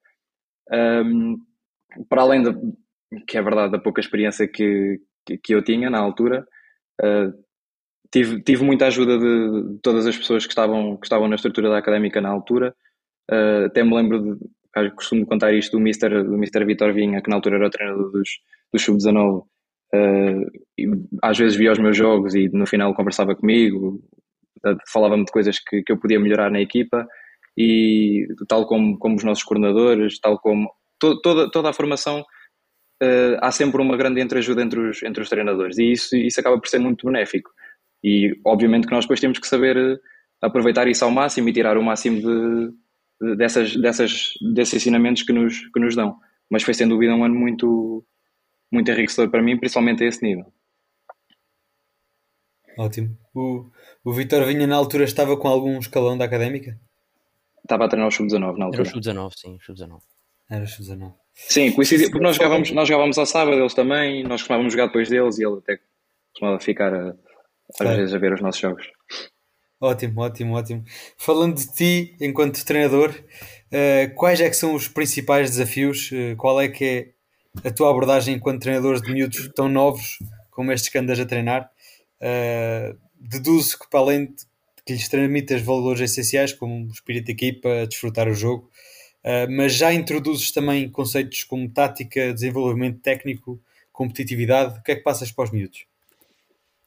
Um, 0.73 1.37
para 2.08 2.23
além 2.23 2.42
da, 2.42 2.54
que 3.26 3.38
é 3.38 3.42
verdade, 3.42 3.73
da 3.73 3.78
pouca 3.78 4.00
experiência 4.00 4.49
que, 4.49 4.99
que, 5.25 5.38
que 5.38 5.54
eu 5.54 5.62
tinha 5.62 5.88
na 5.90 5.99
altura, 5.99 6.46
uh, 7.02 7.46
tive, 8.11 8.42
tive 8.42 8.64
muita 8.64 8.87
ajuda 8.87 9.18
de, 9.18 9.73
de, 9.75 9.78
todas 9.80 10.06
as 10.06 10.16
pessoas 10.16 10.44
que 10.44 10.52
estavam, 10.52 10.96
que 10.96 11.06
estavam 11.06 11.28
na 11.28 11.37
estrutura 11.37 11.70
da 11.70 11.78
académica 11.78 12.20
na 12.20 12.30
altura. 12.30 12.75
Uh, 13.30 13.66
até 13.66 13.83
me 13.83 13.95
lembro 13.95 14.37
de, 14.37 14.90
costumo 14.92 15.26
contar 15.26 15.52
isto 15.52 15.73
do 15.73 15.80
Mr. 15.80 16.23
Do 16.23 16.35
Mr. 16.35 16.64
Vitor 16.64 16.92
Vinha, 16.92 17.21
que 17.23 17.30
na 17.30 17.37
altura 17.37 17.56
era 17.56 17.66
o 17.66 17.71
treinador 17.71 18.11
dos, 18.11 18.28
dos 18.73 18.83
Sub-19. 18.83 19.42
Uh, 19.95 21.09
às 21.23 21.38
vezes 21.38 21.56
via 21.56 21.73
os 21.73 21.78
meus 21.78 21.97
jogos 21.97 22.35
e 22.35 22.49
no 22.49 22.66
final 22.66 22.95
conversava 22.95 23.35
comigo, 23.35 24.00
falava-me 24.92 25.25
de 25.25 25.33
coisas 25.33 25.59
que, 25.59 25.83
que 25.83 25.92
eu 25.92 25.99
podia 25.99 26.18
melhorar 26.18 26.50
na 26.50 26.61
equipa 26.61 27.06
e 27.56 28.26
tal 28.49 28.66
como, 28.66 28.99
como 28.99 29.16
os 29.16 29.25
nossos 29.25 29.45
coordenadores, 29.45 30.18
tal 30.21 30.38
como 30.38 30.68
to, 30.99 31.21
toda, 31.21 31.50
toda 31.50 31.71
a 31.71 31.73
formação, 31.73 32.21
uh, 33.02 33.38
há 33.40 33.50
sempre 33.50 33.80
uma 33.80 33.97
grande 33.97 34.21
entreajuda 34.21 34.62
entre 34.62 34.80
os, 34.80 35.02
entre 35.02 35.23
os 35.23 35.28
treinadores 35.28 35.78
e 35.78 35.92
isso, 35.92 36.16
isso 36.16 36.40
acaba 36.40 36.59
por 36.59 36.68
ser 36.68 36.78
muito 36.78 37.06
benéfico. 37.06 37.50
E 38.04 38.38
obviamente 38.45 38.87
que 38.87 38.92
nós 38.92 39.04
depois 39.04 39.21
temos 39.21 39.38
que 39.38 39.47
saber 39.47 39.76
eh, 39.76 39.97
aproveitar 40.42 40.87
isso 40.87 41.04
ao 41.04 41.11
máximo 41.11 41.49
e 41.49 41.52
tirar 41.52 41.78
o 41.78 41.83
máximo 41.83 42.21
de, 42.21 42.73
dessas, 43.37 43.76
dessas, 43.76 44.32
desses 44.54 44.75
ensinamentos 44.75 45.23
que 45.23 45.32
nos, 45.32 45.66
que 45.68 45.80
nos 45.80 45.94
dão. 45.94 46.18
Mas 46.50 46.62
foi 46.62 46.75
sem 46.75 46.88
dúvida 46.88 47.14
um 47.14 47.25
ano 47.25 47.35
muito, 47.35 48.04
muito 48.70 48.90
enriquecedor 48.90 49.30
para 49.30 49.42
mim, 49.42 49.58
principalmente 49.58 50.04
a 50.04 50.06
esse 50.06 50.23
nível. 50.23 50.52
Ótimo. 52.78 53.16
O, 53.35 53.70
o 54.04 54.12
Vitor 54.12 54.44
Vinha 54.44 54.66
na 54.66 54.76
altura 54.76 55.04
estava 55.04 55.37
com 55.37 55.49
algum 55.49 55.78
escalão 55.78 56.16
da 56.16 56.25
académica? 56.25 56.78
Estava 57.62 57.87
a 57.87 57.88
treinar 57.88 58.08
o 58.08 58.12
sub-19 58.12 58.58
na 58.58 58.66
altura. 58.66 58.82
Era 58.82 58.82
o 58.82 59.02
sub-19, 59.02 59.32
sim, 59.35 59.58
sub-19. 59.61 60.00
Era 60.50 60.64
o 60.64 60.68
sub-19. 60.68 61.14
Sim, 61.35 61.73
coincidiu, 61.73 62.11
porque 62.11 62.23
nós 62.23 62.37
jogávamos, 62.37 62.70
nós 62.70 62.88
jogávamos 62.88 63.18
ao 63.18 63.26
sábado, 63.26 63.58
eles 63.58 63.75
também, 63.75 64.23
nós 64.23 64.40
costumávamos 64.40 64.73
jogar 64.73 64.87
depois 64.87 65.08
deles 65.08 65.38
e 65.38 65.44
ele 65.44 65.58
até 65.58 65.78
costumava 66.32 66.61
ficar 66.61 66.94
a, 66.94 67.08
às 67.11 67.76
claro. 67.78 67.96
vezes 67.96 68.14
a 68.14 68.18
ver 68.18 68.32
os 68.32 68.40
nossos 68.40 68.61
jogos. 68.61 68.87
Ótimo, 69.80 70.23
ótimo, 70.23 70.54
ótimo. 70.54 70.85
Falando 71.18 71.56
de 71.56 71.73
ti 71.73 72.16
enquanto 72.21 72.64
treinador, 72.64 73.11
uh, 73.11 74.14
quais 74.14 74.40
é 74.40 74.49
que 74.49 74.56
são 74.56 74.75
os 74.75 74.88
principais 74.88 75.50
desafios? 75.50 76.11
Uh, 76.11 76.35
qual 76.37 76.59
é 76.61 76.68
que 76.68 76.85
é 77.62 77.68
a 77.68 77.71
tua 77.71 77.90
abordagem 77.90 78.37
enquanto 78.37 78.62
treinador 78.62 79.00
de 79.02 79.12
miúdos 79.12 79.50
tão 79.54 79.68
novos 79.68 80.18
como 80.50 80.73
estes 80.73 80.88
que 80.88 80.97
andas 80.97 81.21
a 81.21 81.26
treinar? 81.26 81.71
Uh, 82.21 82.99
deduzo 83.21 83.78
que 83.78 83.90
para 83.90 84.00
além 84.00 84.26
de 84.26 84.47
que 84.87 84.95
lhes 84.95 85.09
transmitas 85.09 85.61
valores 85.61 86.00
essenciais 86.00 86.54
como 86.54 86.87
o 86.87 86.90
espírito 86.90 87.26
de 87.26 87.33
equipa, 87.33 87.87
desfrutar 87.87 88.28
o 88.28 88.35
jogo, 88.35 88.71
mas 89.50 89.75
já 89.75 89.92
introduzes 89.92 90.52
também 90.52 90.88
conceitos 90.88 91.42
como 91.42 91.68
tática, 91.68 92.33
desenvolvimento 92.33 93.00
técnico, 93.00 93.61
competitividade. 93.92 94.78
O 94.78 94.83
que 94.85 94.92
é 94.92 94.95
que 94.95 95.02
passas 95.02 95.33
para 95.33 95.47
os 95.47 95.50
miúdos? 95.50 95.87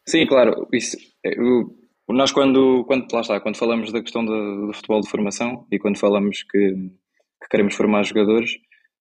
Sim, 0.08 0.26
claro. 0.26 0.66
Isso, 0.72 0.96
eu, 1.22 1.76
nós 2.16 2.32
quando, 2.32 2.84
quando, 2.86 3.12
lá 3.14 3.22
está, 3.22 3.40
quando 3.40 3.58
falamos 3.58 3.92
da 3.92 4.02
questão 4.02 4.26
do, 4.26 4.68
do 4.68 4.74
futebol 4.74 5.02
de 5.02 5.10
formação 5.10 5.68
e 5.72 5.78
quando 5.78 6.00
falamos 6.00 6.44
que, 6.44 6.74
que, 6.74 7.50
queremos 7.50 7.76
formar 7.76 8.04
jogadores, 8.04 8.52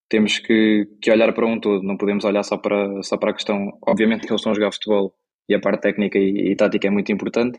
temos 0.09 0.39
que, 0.39 0.87
que 1.01 1.11
olhar 1.11 1.33
para 1.33 1.47
um 1.47 1.59
todo, 1.61 1.83
não 1.83 1.97
podemos 1.97 2.25
olhar 2.25 2.43
só 2.43 2.57
para, 2.59 3.03
só 3.03 3.17
para 3.17 3.31
a 3.31 3.35
questão, 3.35 3.79
obviamente 3.87 4.27
que 4.27 4.33
eles 4.33 4.41
estão 4.41 4.53
a 4.53 4.55
jogar 4.55 4.73
futebol 4.73 5.15
e 5.49 5.55
a 5.55 5.61
parte 5.61 5.83
técnica 5.83 6.19
e, 6.19 6.53
e 6.53 6.57
tática 6.57 6.89
é 6.89 6.91
muito 6.91 7.11
importante, 7.11 7.59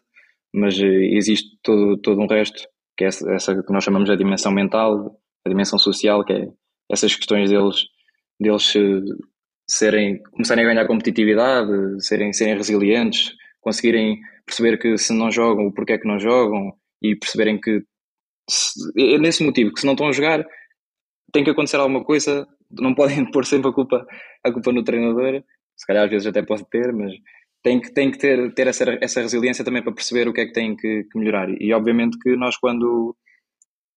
mas 0.53 0.79
eh, 0.79 1.15
existe 1.15 1.58
todo, 1.63 1.98
todo 1.98 2.22
um 2.22 2.27
resto, 2.27 2.68
que 2.98 3.06
é 3.06 3.08
essa, 3.08 3.32
essa 3.32 3.63
que 3.63 3.74
nós 3.74 3.84
chamamos 3.84 4.10
de 4.10 4.18
dimensão 4.18 4.51
mental, 4.51 5.20
a 5.46 5.50
dimensão 5.50 5.79
social, 5.79 6.24
que 6.24 6.34
é 6.34 6.48
essas 6.91 7.15
questões 7.15 7.50
deles, 7.50 7.86
deles 8.39 8.74
serem, 9.68 10.22
começarem 10.32 10.65
a 10.65 10.68
ganhar 10.68 10.88
competitividade, 10.88 12.03
serem, 12.03 12.34
serem 12.34 12.56
resilientes, 12.56 13.36
conseguirem 13.62 14.20
perceber 14.46 14.78
que 14.78 14.98
se 14.98 15.13
não 15.13 15.32
jogam, 15.32 15.68
o 15.68 15.74
porquê 15.74 15.94
é 15.94 15.98
que 15.98 16.08
não 16.08 16.20
jogam 16.20 16.74
e 17.01 17.16
perceberem 17.16 17.60
que 17.60 17.84
é 18.98 19.18
nesse 19.18 19.44
motivo, 19.44 19.74
que 19.74 19.80
se 19.80 19.86
não 19.86 19.94
estão 19.94 20.08
a 20.08 20.12
jogar, 20.12 20.44
tem 21.32 21.44
que 21.44 21.51
acontecer 21.51 21.78
alguma 21.78 22.04
coisa, 22.04 22.48
não 22.72 22.94
podem 22.96 23.30
pôr 23.32 23.46
sempre 23.46 23.70
a 23.70 23.74
culpa, 23.74 24.06
a 24.44 24.51
culpa 24.51 24.72
no 24.72 24.84
treinador, 24.84 25.44
se 25.78 25.86
calhar 25.86 26.06
às 26.06 26.10
vezes 26.10 26.28
até 26.28 26.42
pode 26.42 26.68
ter, 26.70 26.92
mas 26.92 27.13
tem 27.63 27.80
que, 27.80 27.94
tem 27.94 28.12
que 28.12 28.18
ter, 28.18 28.54
ter 28.54 28.68
essa, 28.68 28.98
essa 29.01 29.22
resiliência 29.22 29.63
também 29.63 29.84
para 29.84 29.94
perceber 29.94 30.28
o 30.28 30.34
que 30.34 30.42
é 30.42 30.46
que 30.46 30.54
tem 30.54 30.75
que, 30.75 31.04
que 31.04 31.20
melhorar. 31.20 31.50
E 31.50 31.74
obviamente 31.74 32.18
que 32.18 32.36
nós, 32.36 32.58
quando, 32.58 33.16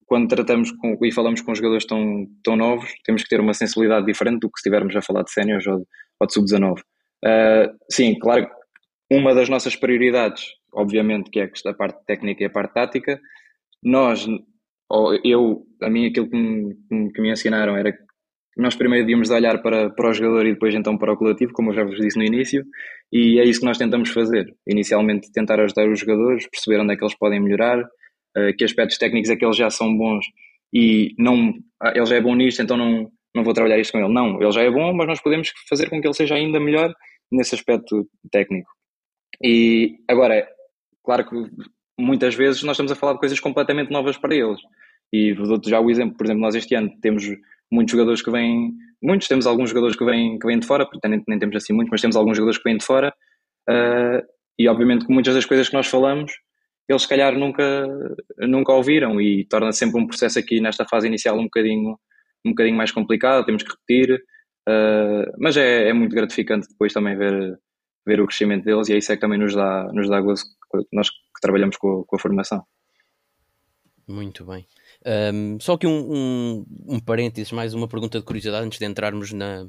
quando 0.06 0.28
tratamos 0.28 0.72
com, 0.72 0.98
e 1.02 1.12
falamos 1.12 1.40
com 1.40 1.54
jogadores 1.54 1.86
tão, 1.86 2.26
tão 2.42 2.56
novos, 2.56 2.92
temos 3.04 3.22
que 3.22 3.28
ter 3.28 3.40
uma 3.40 3.54
sensibilidade 3.54 4.06
diferente 4.06 4.40
do 4.40 4.50
que 4.50 4.58
estivermos 4.58 4.94
a 4.96 5.02
falar 5.02 5.22
de 5.22 5.32
séniores 5.32 5.66
ou, 5.66 5.86
ou 6.20 6.26
de 6.26 6.32
sub-19. 6.32 6.80
Uh, 6.80 6.82
ah, 7.24 7.74
sim, 7.88 8.18
claro, 8.18 8.48
uma 9.12 9.34
das 9.34 9.48
nossas 9.48 9.76
prioridades, 9.76 10.44
obviamente, 10.72 11.30
que 11.30 11.40
é 11.40 11.50
a 11.66 11.74
parte 11.74 12.04
técnica 12.06 12.42
e 12.42 12.46
a 12.46 12.50
parte 12.50 12.74
tática, 12.74 13.20
nós, 13.82 14.26
ou 14.88 15.14
eu, 15.24 15.64
a 15.82 15.90
mim, 15.90 16.06
aquilo 16.06 16.28
que 16.28 16.36
me, 16.36 17.12
que 17.12 17.20
me 17.20 17.30
ensinaram 17.30 17.76
era 17.76 17.92
nós 18.56 18.76
primeiro 18.76 19.06
devíamos 19.06 19.30
olhar 19.30 19.62
para, 19.62 19.88
para 19.90 20.10
o 20.10 20.12
jogador 20.12 20.46
e 20.46 20.52
depois 20.52 20.74
então 20.74 20.98
para 20.98 21.12
o 21.12 21.16
coletivo, 21.16 21.52
como 21.52 21.70
eu 21.70 21.74
já 21.74 21.84
vos 21.84 21.96
disse 21.96 22.18
no 22.18 22.24
início, 22.24 22.64
e 23.10 23.38
é 23.40 23.44
isso 23.44 23.60
que 23.60 23.66
nós 23.66 23.78
tentamos 23.78 24.10
fazer. 24.10 24.54
Inicialmente 24.68 25.32
tentar 25.32 25.58
ajudar 25.58 25.88
os 25.88 25.98
jogadores, 25.98 26.46
perceber 26.50 26.80
onde 26.80 26.92
é 26.92 26.96
que 26.96 27.02
eles 27.02 27.16
podem 27.16 27.40
melhorar, 27.40 27.80
uh, 27.80 28.54
que 28.56 28.64
aspectos 28.64 28.98
técnicos 28.98 29.30
é 29.30 29.36
que 29.36 29.44
eles 29.44 29.56
já 29.56 29.70
são 29.70 29.96
bons 29.96 30.26
e 30.72 31.14
não, 31.18 31.54
ah, 31.80 31.92
ele 31.94 32.06
já 32.06 32.16
é 32.16 32.20
bom 32.20 32.34
nisto, 32.34 32.62
então 32.62 32.76
não, 32.76 33.10
não 33.34 33.44
vou 33.44 33.52
trabalhar 33.54 33.78
isto 33.78 33.92
com 33.92 33.98
ele. 33.98 34.12
Não, 34.12 34.40
ele 34.40 34.52
já 34.52 34.62
é 34.62 34.70
bom, 34.70 34.92
mas 34.92 35.06
nós 35.06 35.20
podemos 35.20 35.50
fazer 35.68 35.88
com 35.88 36.00
que 36.00 36.06
ele 36.06 36.14
seja 36.14 36.34
ainda 36.34 36.58
melhor 36.58 36.92
nesse 37.30 37.54
aspecto 37.54 38.06
técnico. 38.30 38.70
E 39.42 39.98
agora, 40.08 40.48
claro 41.04 41.28
que 41.28 41.50
muitas 41.98 42.34
vezes 42.34 42.62
nós 42.62 42.74
estamos 42.74 42.92
a 42.92 42.96
falar 42.96 43.14
de 43.14 43.18
coisas 43.18 43.40
completamente 43.40 43.90
novas 43.90 44.16
para 44.16 44.34
eles. 44.34 44.60
E 45.12 45.34
dou-te 45.34 45.68
já 45.68 45.80
o 45.80 45.90
exemplo, 45.90 46.16
por 46.16 46.24
exemplo, 46.24 46.42
nós 46.42 46.54
este 46.54 46.74
ano 46.74 46.90
temos 47.00 47.24
muitos 47.70 47.92
jogadores 47.92 48.22
que 48.22 48.30
vêm, 48.30 48.72
muitos, 49.02 49.28
temos 49.28 49.46
alguns 49.46 49.70
jogadores 49.70 49.96
que 49.96 50.04
vêm, 50.04 50.38
que 50.38 50.46
vêm 50.46 50.58
de 50.58 50.66
fora, 50.66 50.88
nem, 51.04 51.22
nem 51.26 51.38
temos 51.38 51.56
assim 51.56 51.72
muitos, 51.72 51.90
mas 51.90 52.00
temos 52.00 52.16
alguns 52.16 52.36
jogadores 52.36 52.58
que 52.58 52.68
vêm 52.68 52.76
de 52.76 52.84
fora, 52.84 53.12
uh, 53.68 54.22
e 54.58 54.68
obviamente 54.68 55.06
que 55.06 55.12
muitas 55.12 55.34
das 55.34 55.46
coisas 55.46 55.68
que 55.68 55.74
nós 55.74 55.86
falamos, 55.86 56.32
eles 56.88 57.02
se 57.02 57.08
calhar 57.08 57.36
nunca, 57.36 57.88
nunca 58.38 58.72
ouviram, 58.72 59.20
e 59.20 59.46
torna 59.46 59.72
sempre 59.72 60.00
um 60.00 60.06
processo 60.06 60.38
aqui 60.38 60.60
nesta 60.60 60.84
fase 60.86 61.06
inicial 61.06 61.38
um 61.38 61.44
bocadinho, 61.44 61.98
um 62.44 62.50
bocadinho 62.50 62.76
mais 62.76 62.90
complicado, 62.90 63.44
temos 63.44 63.62
que 63.62 63.70
repetir, 63.70 64.22
uh, 64.68 65.32
mas 65.38 65.56
é, 65.56 65.88
é 65.88 65.92
muito 65.92 66.14
gratificante 66.14 66.68
depois 66.68 66.92
também 66.92 67.16
ver, 67.16 67.58
ver 68.06 68.20
o 68.20 68.26
crescimento 68.26 68.64
deles, 68.64 68.88
e 68.88 68.94
é 68.94 68.98
isso 68.98 69.12
é 69.12 69.16
que 69.16 69.20
também 69.20 69.38
nos 69.38 69.54
dá, 69.54 69.90
nos 69.92 70.08
dá 70.08 70.20
gozo, 70.20 70.44
nós 70.92 71.10
que 71.10 71.40
trabalhamos 71.40 71.76
com, 71.76 72.04
com 72.04 72.16
a 72.16 72.18
formação. 72.18 72.64
Muito 74.06 74.44
bem. 74.44 74.66
Um, 75.34 75.58
só 75.60 75.76
que 75.76 75.86
um, 75.86 76.12
um, 76.12 76.66
um 76.86 77.00
parênteses, 77.00 77.52
mais 77.52 77.72
uma 77.74 77.88
pergunta 77.88 78.18
de 78.18 78.24
curiosidade 78.24 78.66
antes 78.66 78.78
de 78.78 78.84
entrarmos 78.84 79.32
na, 79.32 79.66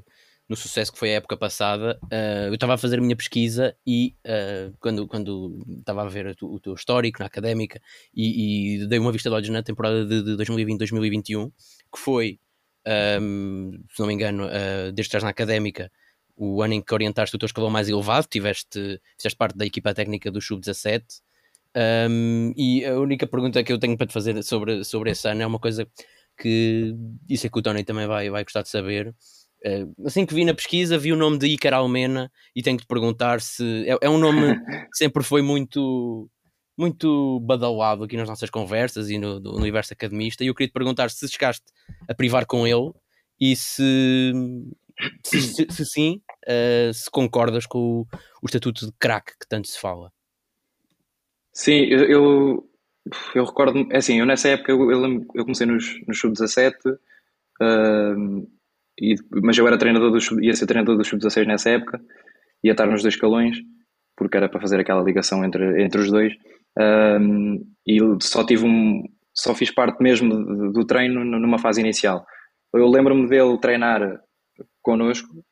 no 0.48 0.56
sucesso 0.56 0.92
que 0.92 1.00
foi 1.00 1.12
a 1.12 1.18
época 1.18 1.38
passada. 1.38 2.00
Uh, 2.04 2.48
eu 2.48 2.54
estava 2.56 2.74
a 2.74 2.78
fazer 2.78 2.98
a 2.98 3.02
minha 3.02 3.16
pesquisa 3.16 3.76
e 3.86 4.16
uh, 4.26 4.76
quando, 4.80 5.08
quando 5.08 5.64
estava 5.80 6.04
a 6.04 6.10
ver 6.10 6.36
o, 6.42 6.60
teu 6.60 6.74
histórico 6.74 7.20
na 7.20 7.26
académica 7.28 7.80
e, 8.14 8.82
e, 8.82 8.88
dei 8.88 9.00
uma 9.00 9.12
vista 9.12 9.30
de 9.30 9.36
olhos 9.36 9.50
na 9.50 9.64
temporada 9.64 10.06
de, 10.06 10.24
de 10.24 10.44
2020-2021, 10.44 11.52
que 11.94 12.00
foi, 12.00 12.40
se 12.86 14.00
não 14.00 14.08
me 14.08 14.14
engano, 14.14 14.46
uh, 14.46 14.92
desde 14.92 14.96
que 14.96 15.02
estás 15.02 15.24
na 15.24 15.30
académica, 15.30 15.92
o 16.36 16.62
ano 16.62 16.74
em 16.74 16.82
que 16.82 16.94
orientaste 16.94 17.36
o 17.36 17.40
teu 17.40 17.46
escalão 17.46 17.70
mais 17.70 17.90
elevado, 17.90 18.28
tiveste, 18.28 19.00
fizeste 19.18 19.38
parte 19.38 19.58
da 19.58 19.66
equipa 19.66 19.94
técnica 19.94 20.32
do 20.32 20.42
Sub-17. 20.42 21.04
Um, 21.76 22.54
e 22.56 22.86
a 22.86 23.00
única 23.00 23.26
pergunta 23.26 23.64
que 23.64 23.74
eu 23.74 23.80
tenho 23.80 23.98
para 23.98 24.08
te 24.08 24.14
fazer 24.14 24.42
sobre, 24.44 24.84
sobre 24.84 25.12
esse 25.12 25.28
ano 25.28 25.42
é 25.42 25.46
uma 25.46 25.60
coisa 25.60 25.88
que 26.38 26.96
isso 27.30 27.48
é 27.48 27.50
que 27.50 27.60
o 27.60 27.62
Tony 27.62 27.84
também 27.84 28.08
vai, 28.08 28.30
vai 28.30 28.44
gostar 28.44 28.62
de 28.62 28.70
saber. 28.70 29.14
Uh, 29.66 30.06
assim 30.06 30.26
que 30.26 30.34
vi 30.34 30.44
na 30.44 30.54
pesquisa, 30.54 30.98
vi 30.98 31.14
o 31.14 31.16
nome 31.16 31.38
de 31.38 31.48
Icar 31.48 31.74
Almena 31.74 32.32
e 32.56 32.62
tenho 32.62 32.78
que 32.78 32.84
te 32.84 32.88
perguntar 32.88 33.40
se 33.42 33.88
é, 33.88 33.98
é 34.02 34.10
um 34.10 34.18
nome 34.18 34.56
que 34.92 34.98
sempre 34.98 35.24
foi 35.24 35.42
muito 35.42 36.30
muito 36.78 37.40
badalado 37.42 38.04
aqui 38.04 38.18
nas 38.18 38.28
nossas 38.28 38.50
conversas 38.50 39.10
e 39.10 39.18
no, 39.20 39.40
no, 39.40 39.56
universo 39.56 39.94
academista. 39.94 40.44
E 40.44 40.48
eu 40.48 40.56
queria 40.56 40.70
te 40.70 40.74
perguntar 40.74 41.10
se 41.12 41.28
chegaste 41.28 41.66
a 42.10 42.16
privar 42.16 42.48
com 42.48 42.66
ele 42.66 42.92
e 43.40 43.56
se, 43.56 44.34
se, 45.24 45.42
se, 45.42 45.68
se 45.70 45.86
sim, 45.86 46.22
uh, 46.48 46.94
se 46.94 47.10
concordas 47.10 47.66
com 47.66 48.02
o, 48.02 48.08
o 48.42 48.46
estatuto 48.46 48.86
de 48.86 48.92
craque 49.00 49.34
que 49.40 49.48
tanto 49.48 49.68
se 49.68 49.80
fala. 49.80 50.12
Sim, 51.54 51.86
eu, 51.86 52.68
eu, 53.36 53.44
recordo, 53.46 53.88
é 53.92 53.98
assim, 53.98 54.20
eu 54.20 54.26
nessa 54.26 54.50
época 54.50 54.72
eu, 54.72 54.92
eu, 54.92 55.44
comecei 55.44 55.68
nos, 55.68 55.86
nos 56.08 56.20
sub-17, 56.20 56.74
uh, 57.62 58.48
mas 59.44 59.58
eu 59.58 59.68
era 59.68 59.78
treinador 59.78 60.12
do, 60.12 60.44
ia 60.44 60.56
ser 60.56 60.66
treinador 60.66 60.98
do 60.98 61.04
sub-16 61.04 61.46
nessa 61.46 61.70
época, 61.70 62.02
ia 62.64 62.72
estar 62.72 62.88
nos 62.88 63.02
dois 63.02 63.14
escalões, 63.14 63.58
porque 64.16 64.38
era 64.38 64.50
para 64.50 64.62
fazer 64.62 64.80
aquela 64.80 65.04
ligação 65.04 65.44
entre, 65.46 65.84
entre 65.84 66.02
os 66.02 66.10
dois, 66.10 66.34
uh, 66.80 67.66
e 67.86 68.00
só 68.22 68.44
tive 68.46 68.66
um, 68.66 69.04
só 69.34 69.54
fiz 69.54 69.72
parte 69.72 70.02
mesmo 70.02 70.30
do, 70.30 70.72
do 70.72 70.86
treino 70.86 71.24
numa 71.24 71.60
fase 71.60 71.82
inicial. 71.82 72.26
Eu 72.74 72.88
lembro-me 72.88 73.28
dele 73.28 73.60
treinar 73.60 74.20
connosco, 74.84 75.46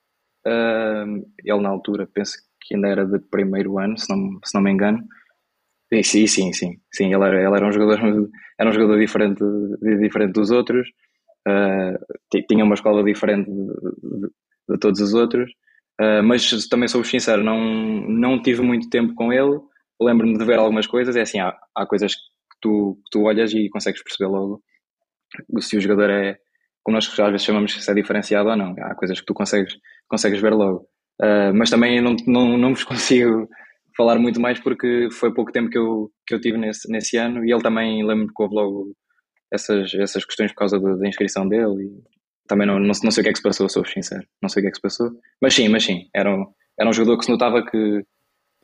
uh, 0.47 1.25
ele 1.43 1.61
na 1.61 1.69
altura, 1.69 2.07
penso 2.13 2.37
que 2.61 2.75
ainda 2.75 2.89
era 2.89 3.05
de 3.05 3.19
primeiro 3.19 3.79
ano, 3.79 3.97
se 3.97 4.09
não, 4.09 4.39
se 4.43 4.53
não 4.53 4.61
me 4.61 4.71
engano, 4.71 5.03
Sim, 6.03 6.25
sim, 6.25 6.53
sim. 6.53 6.79
Sim, 6.91 7.13
ele 7.13 7.23
era, 7.23 7.35
ele 7.43 7.55
era 7.55 7.67
um 7.67 7.71
jogador, 7.71 7.99
era 8.57 8.69
um 8.69 8.73
jogador 8.73 8.97
diferente, 8.97 9.41
diferente 9.99 10.31
dos 10.33 10.49
outros, 10.49 10.87
uh, 11.47 12.43
tinha 12.47 12.63
uma 12.63 12.75
escola 12.75 13.03
diferente 13.03 13.49
de, 13.51 13.65
de, 13.65 14.29
de 14.69 14.77
todos 14.79 15.01
os 15.01 15.13
outros, 15.13 15.51
uh, 15.99 16.23
mas 16.23 16.67
também 16.69 16.87
sou 16.87 17.03
sincero, 17.03 17.43
não, 17.43 17.59
não 18.07 18.41
tive 18.41 18.61
muito 18.61 18.89
tempo 18.89 19.13
com 19.15 19.33
ele. 19.33 19.59
Lembro-me 20.01 20.37
de 20.37 20.45
ver 20.45 20.57
algumas 20.57 20.87
coisas, 20.87 21.15
é 21.15 21.21
assim, 21.21 21.39
há, 21.39 21.55
há 21.75 21.85
coisas 21.85 22.15
que 22.15 22.57
tu, 22.61 22.95
que 23.03 23.09
tu 23.11 23.23
olhas 23.23 23.53
e 23.53 23.69
consegues 23.69 24.01
perceber 24.01 24.29
logo 24.31 24.63
se 25.59 25.77
o 25.77 25.81
jogador 25.81 26.09
é, 26.09 26.37
como 26.83 26.95
nós 26.95 27.07
às 27.07 27.31
vezes 27.31 27.45
chamamos 27.45 27.73
se 27.73 27.91
é 27.91 27.93
diferenciado 27.93 28.49
ou 28.49 28.55
não. 28.55 28.75
Há 28.79 28.95
coisas 28.95 29.19
que 29.19 29.25
tu 29.25 29.33
consegues, 29.33 29.75
consegues 30.07 30.41
ver 30.41 30.53
logo. 30.53 30.87
Uh, 31.21 31.53
mas 31.53 31.69
também 31.69 32.01
não, 32.01 32.15
não, 32.27 32.57
não 32.57 32.73
vos 32.73 32.83
consigo 32.85 33.47
falar 33.95 34.17
muito 34.17 34.39
mais 34.39 34.59
porque 34.59 35.09
foi 35.11 35.33
pouco 35.33 35.51
tempo 35.51 35.69
que 35.69 35.77
eu, 35.77 36.09
que 36.25 36.33
eu 36.33 36.41
tive 36.41 36.57
nesse, 36.57 36.89
nesse 36.89 37.17
ano 37.17 37.45
e 37.45 37.51
ele 37.51 37.61
também 37.61 38.05
lembro 38.05 38.33
que 38.33 38.41
houve 38.41 38.55
logo 38.55 38.95
essas, 39.51 39.93
essas 39.93 40.25
questões 40.25 40.51
por 40.51 40.59
causa 40.59 40.79
da 40.79 41.07
inscrição 41.07 41.47
dele 41.47 41.83
e 41.83 42.03
também 42.47 42.65
não, 42.65 42.79
não, 42.79 42.87
não, 42.87 43.11
sei 43.11 43.21
o 43.21 43.23
que 43.23 43.29
é 43.29 43.31
que 43.31 43.37
se 43.37 43.43
passou, 43.43 43.69
sou 43.69 43.85
sincero, 43.85 44.25
não 44.41 44.49
sei 44.49 44.61
o 44.61 44.63
que 44.63 44.67
é 44.69 44.71
que 44.71 44.77
se 44.77 44.81
passou, 44.81 45.11
mas 45.41 45.53
sim, 45.53 45.67
mas 45.69 45.83
sim, 45.83 46.09
era 46.13 46.33
um, 46.33 46.45
era 46.79 46.89
um 46.89 46.93
jogador 46.93 47.17
que 47.17 47.25
se 47.25 47.31
notava 47.31 47.63
que, 47.63 48.03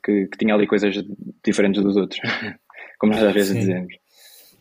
que, 0.03 0.27
que 0.27 0.37
tinha 0.37 0.55
ali 0.55 0.65
coisas 0.65 0.95
diferentes 1.45 1.83
dos 1.83 1.95
outros, 1.95 2.19
como 2.99 3.13
nós 3.13 3.23
às 3.23 3.33
vezes 3.33 3.53
sim. 3.53 3.59
dizemos. 3.59 3.93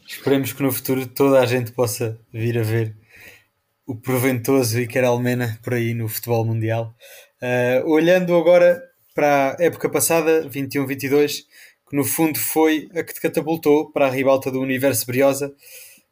Esperemos 0.07 0.53
que 0.53 0.63
no 0.63 0.71
futuro 0.71 1.07
toda 1.07 1.41
a 1.41 1.47
gente 1.47 1.73
possa 1.73 2.21
vir 2.33 2.59
a 2.59 2.63
ver 2.63 2.95
o 3.87 3.95
proventoso 3.95 4.81
Iker 4.81 5.05
Almena 5.05 5.59
por 5.63 5.75
aí 5.75 5.95
no 5.95 6.09
futebol 6.09 6.45
mundial. 6.45 6.95
Uh, 7.41 7.89
olhando 7.89 8.35
agora 8.35 8.83
para 9.15 9.57
a 9.59 9.63
época 9.63 9.89
passada, 9.89 10.49
21-22, 10.49 11.45
que 11.89 11.97
no 11.97 12.05
fundo 12.05 12.39
foi 12.39 12.89
a 12.95 13.05
que 13.05 13.15
te 13.15 13.21
catapultou 13.21 13.93
para 13.93 14.07
a 14.07 14.11
ribalta 14.11 14.51
do 14.51 14.61
Universo 14.61 15.07
Briosa. 15.07 15.55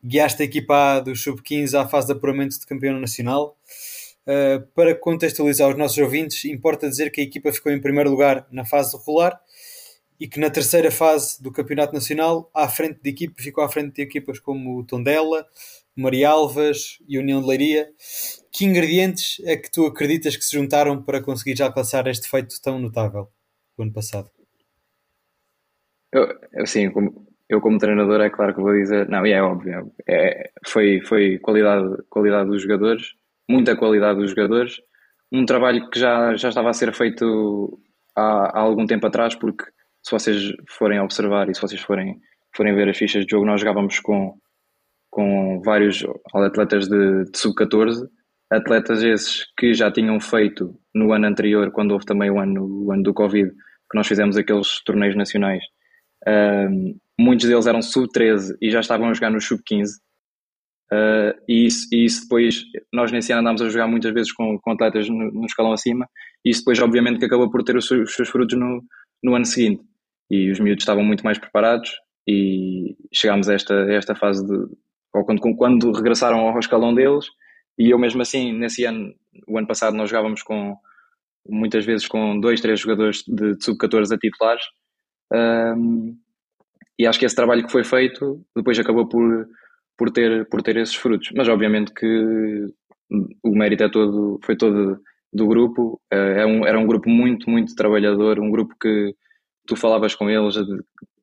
Guiaste 0.02 0.42
a 0.42 0.44
equipa 0.44 0.94
A 0.94 1.00
do 1.00 1.16
Sub-15 1.16 1.74
à 1.74 1.88
fase 1.88 2.06
de 2.06 2.12
apuramento 2.12 2.58
de 2.58 2.66
campeão 2.66 3.00
nacional. 3.00 3.56
Uh, 4.26 4.64
para 4.74 4.94
contextualizar 4.94 5.68
os 5.68 5.76
nossos 5.76 5.98
ouvintes, 5.98 6.44
importa 6.44 6.88
dizer 6.88 7.10
que 7.10 7.20
a 7.20 7.24
equipa 7.24 7.52
ficou 7.52 7.72
em 7.72 7.80
primeiro 7.80 8.08
lugar 8.08 8.46
na 8.52 8.64
fase 8.64 8.96
regular 8.96 9.38
e 10.18 10.28
que 10.28 10.38
na 10.38 10.48
terceira 10.48 10.90
fase 10.90 11.42
do 11.42 11.50
Campeonato 11.50 11.92
Nacional, 11.92 12.48
à 12.54 12.68
frente 12.68 13.00
de 13.02 13.10
equipa, 13.10 13.42
ficou 13.42 13.64
à 13.64 13.68
frente 13.68 13.96
de 13.96 14.02
equipas 14.02 14.38
como 14.38 14.78
o 14.78 14.84
Tondela, 14.84 15.44
Marialvas 15.96 16.98
e 17.08 17.18
União 17.18 17.40
de 17.40 17.48
Leiria. 17.48 17.88
Que 18.52 18.64
ingredientes 18.64 19.40
é 19.44 19.56
que 19.56 19.70
tu 19.70 19.86
acreditas 19.86 20.36
que 20.36 20.44
se 20.44 20.56
juntaram 20.56 21.02
para 21.02 21.22
conseguir 21.22 21.56
já 21.56 21.66
alcançar 21.66 22.06
este 22.06 22.28
feito 22.28 22.54
tão 22.62 22.78
notável 22.78 23.28
o 23.76 23.82
ano 23.82 23.92
passado? 23.92 24.30
Eu, 26.12 26.28
assim, 26.62 26.90
como, 26.90 27.26
eu 27.48 27.60
como 27.60 27.78
treinador 27.78 28.20
é 28.20 28.30
claro 28.30 28.54
que 28.54 28.60
vou 28.60 28.72
dizer, 28.72 29.08
não, 29.08 29.26
é 29.26 29.42
óbvio, 29.42 29.92
é, 30.08 30.50
foi, 30.66 31.00
foi 31.00 31.38
qualidade, 31.38 32.02
qualidade 32.08 32.48
dos 32.48 32.62
jogadores, 32.62 33.14
muita 33.48 33.76
qualidade 33.76 34.20
dos 34.20 34.30
jogadores, 34.30 34.80
um 35.32 35.44
trabalho 35.44 35.90
que 35.90 35.98
já, 35.98 36.36
já 36.36 36.48
estava 36.50 36.70
a 36.70 36.72
ser 36.72 36.94
feito 36.94 37.80
há, 38.14 38.58
há 38.58 38.60
algum 38.60 38.86
tempo 38.86 39.06
atrás, 39.06 39.34
porque 39.34 39.64
se 40.02 40.10
vocês 40.12 40.52
forem 40.68 41.00
observar 41.00 41.48
e 41.48 41.54
se 41.54 41.60
vocês 41.60 41.80
forem, 41.80 42.20
forem 42.54 42.74
ver 42.74 42.88
as 42.88 42.96
fichas 42.96 43.24
de 43.24 43.30
jogo, 43.30 43.46
nós 43.46 43.60
jogávamos 43.60 43.98
com 43.98 44.38
com 45.14 45.62
vários 45.64 46.04
atletas 46.34 46.88
de, 46.88 47.24
de 47.30 47.38
sub-14, 47.38 48.08
atletas 48.50 49.00
esses 49.00 49.46
que 49.56 49.72
já 49.72 49.88
tinham 49.88 50.18
feito 50.18 50.76
no 50.92 51.12
ano 51.12 51.28
anterior, 51.28 51.70
quando 51.70 51.92
houve 51.92 52.04
também 52.04 52.30
o 52.30 52.40
ano, 52.40 52.66
o 52.66 52.90
ano 52.90 53.04
do 53.04 53.14
Covid, 53.14 53.48
que 53.48 53.96
nós 53.96 54.08
fizemos 54.08 54.36
aqueles 54.36 54.82
torneios 54.82 55.14
nacionais. 55.14 55.62
Muitos 57.18 57.46
deles 57.46 57.68
eram 57.68 57.80
sub-13 57.80 58.56
e 58.60 58.72
já 58.72 58.80
estavam 58.80 59.08
a 59.08 59.14
jogar 59.14 59.30
no 59.30 59.40
sub-15. 59.40 59.86
Uh, 60.92 61.32
e, 61.48 61.66
isso, 61.66 61.88
e 61.92 62.04
isso 62.04 62.22
depois, 62.22 62.64
nós 62.92 63.12
nesse 63.12 63.32
ano 63.32 63.42
andámos 63.42 63.62
a 63.62 63.68
jogar 63.68 63.86
muitas 63.86 64.12
vezes 64.12 64.32
com, 64.32 64.58
com 64.58 64.72
atletas 64.72 65.08
no, 65.08 65.30
no, 65.30 65.46
escalão 65.46 65.72
acima, 65.72 66.08
e 66.44 66.50
isso 66.50 66.60
depois, 66.60 66.80
obviamente, 66.80 67.20
que 67.20 67.24
acabou 67.24 67.48
por 67.50 67.62
ter 67.62 67.76
os 67.76 67.88
os 67.88 68.14
seus 68.14 68.28
frutos 68.28 68.58
no, 68.58 68.82
no 69.22 69.34
ano 69.36 69.44
seguinte. 69.44 69.82
E 70.28 70.50
os 70.50 70.58
miúdos 70.58 70.82
estavam 70.82 71.04
muito 71.04 71.24
mais 71.24 71.38
preparados, 71.38 71.92
e 72.28 72.96
chegámos 73.12 73.48
a 73.48 73.54
esta, 73.54 73.74
a 73.74 73.92
esta 73.94 74.14
fase 74.14 74.44
de, 74.46 74.66
ou 75.14 75.24
quando, 75.24 75.56
quando 75.56 75.92
regressaram 75.92 76.40
ao 76.40 76.58
escalão 76.58 76.94
deles, 76.94 77.26
e 77.78 77.90
eu 77.90 77.98
mesmo 77.98 78.22
assim, 78.22 78.52
nesse 78.52 78.84
ano, 78.84 79.14
o 79.46 79.56
ano 79.56 79.66
passado, 79.66 79.96
nós 79.96 80.10
jogávamos 80.10 80.42
com 80.42 80.76
muitas 81.48 81.84
vezes 81.84 82.08
com 82.08 82.38
dois, 82.40 82.60
três 82.60 82.80
jogadores 82.80 83.22
de, 83.26 83.54
de 83.54 83.64
sub-14 83.64 84.14
a 84.14 84.18
titulares, 84.18 84.64
um, 85.32 86.16
e 86.98 87.06
acho 87.06 87.18
que 87.18 87.24
esse 87.24 87.34
trabalho 87.34 87.64
que 87.64 87.72
foi 87.72 87.84
feito 87.84 88.44
depois 88.54 88.78
acabou 88.78 89.08
por, 89.08 89.48
por, 89.96 90.10
ter, 90.10 90.48
por 90.48 90.62
ter 90.62 90.76
esses 90.76 90.94
frutos. 90.94 91.30
Mas 91.34 91.48
obviamente 91.48 91.92
que 91.92 92.68
o 93.42 93.50
mérito 93.50 93.84
é 93.84 93.88
todo, 93.88 94.38
foi 94.44 94.56
todo 94.56 95.00
do 95.32 95.46
grupo, 95.48 96.00
eh, 96.12 96.42
é 96.42 96.46
um, 96.46 96.64
era 96.64 96.78
um 96.78 96.86
grupo 96.86 97.10
muito, 97.10 97.50
muito 97.50 97.74
trabalhador, 97.74 98.38
um 98.38 98.50
grupo 98.50 98.76
que 98.80 99.14
tu 99.66 99.74
falavas 99.74 100.14
com 100.14 100.30
eles, 100.30 100.54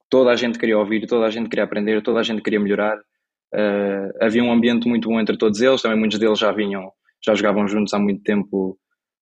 toda 0.10 0.32
a 0.32 0.36
gente 0.36 0.60
queria 0.60 0.78
ouvir, 0.78 1.08
toda 1.08 1.26
a 1.26 1.30
gente 1.30 1.50
queria 1.50 1.64
aprender, 1.64 2.02
toda 2.02 2.20
a 2.20 2.24
gente 2.24 2.42
queria 2.42 2.60
melhorar. 2.60 3.00
Uh, 3.54 4.12
havia 4.22 4.44
um 4.44 4.52
ambiente 4.52 4.88
muito 4.88 5.10
bom 5.10 5.20
entre 5.20 5.38
todos 5.38 5.60
eles, 5.62 5.82
também 5.82 6.00
muitos 6.00 6.18
deles 6.18 6.40
já 6.40 6.52
vinham, 6.52 6.92
já 7.24 7.36
jogavam 7.36 7.68
juntos 7.68 7.94
há 7.94 8.00
muito 8.00 8.24
tempo 8.24 8.78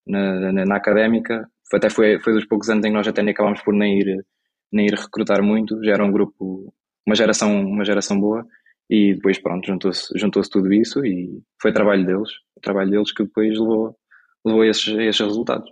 na, 0.06 0.52
na, 0.52 0.66
na 0.66 0.76
académica. 0.76 1.50
Até 1.74 1.90
foi, 1.90 2.20
foi 2.20 2.34
dos 2.34 2.46
poucos 2.46 2.70
anos 2.70 2.86
em 2.86 2.90
que 2.90 2.96
nós 2.96 3.08
até 3.08 3.22
nem 3.22 3.34
acabámos 3.34 3.62
por 3.62 3.74
nem 3.74 4.00
ir, 4.00 4.26
nem 4.72 4.88
ir 4.88 4.94
recrutar 4.94 5.44
muito, 5.44 5.84
já 5.84 5.94
era 5.94 6.06
um 6.06 6.12
grupo, 6.12 6.74
uma 7.06 7.16
geração, 7.16 7.62
uma 7.62 7.86
geração 7.86 8.20
boa. 8.20 8.46
E 8.90 9.14
depois, 9.14 9.38
pronto, 9.40 9.68
juntou-se 9.68 10.18
juntou 10.18 10.42
tudo 10.50 10.74
isso 10.74 11.06
e 11.06 11.42
foi 11.62 11.72
trabalho 11.72 12.06
deles, 12.06 12.30
o 12.56 12.60
trabalho 12.60 12.90
deles 12.90 13.12
que 13.12 13.24
depois 13.24 13.52
levou, 13.52 13.96
levou 14.44 14.62
a 14.64 14.68
esses, 14.68 14.88
esses 14.88 15.22
resultados. 15.22 15.70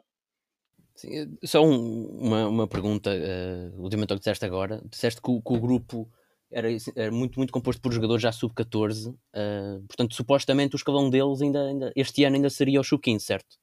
Sim, 0.96 1.36
só 1.44 1.64
um, 1.64 2.06
uma, 2.20 2.48
uma 2.48 2.68
pergunta, 2.68 3.12
uh, 3.12 3.82
ultimamente 3.82 4.12
ao 4.12 4.18
que 4.18 4.22
disseste 4.22 4.46
agora, 4.46 4.82
disseste 4.90 5.20
que 5.20 5.32
que 5.32 5.54
o 5.54 5.60
grupo 5.60 6.08
era, 6.52 6.68
era, 6.96 7.12
muito, 7.12 7.40
muito 7.40 7.52
composto 7.52 7.82
por 7.82 7.92
jogadores 7.92 8.22
já 8.22 8.32
sub-14, 8.32 9.10
uh, 9.10 9.18
ah, 9.34 9.80
portanto, 9.88 10.16
supostamente 10.16 10.76
o 10.76 10.78
escalão 10.78 11.10
deles 11.10 11.42
ainda, 11.42 11.62
ainda, 11.64 11.94
este 11.96 12.24
ano 12.24 12.38
ainda 12.38 12.50
seria 12.50 12.80
o 12.80 12.84
sub-15, 12.84 13.20
certo? 13.20 13.58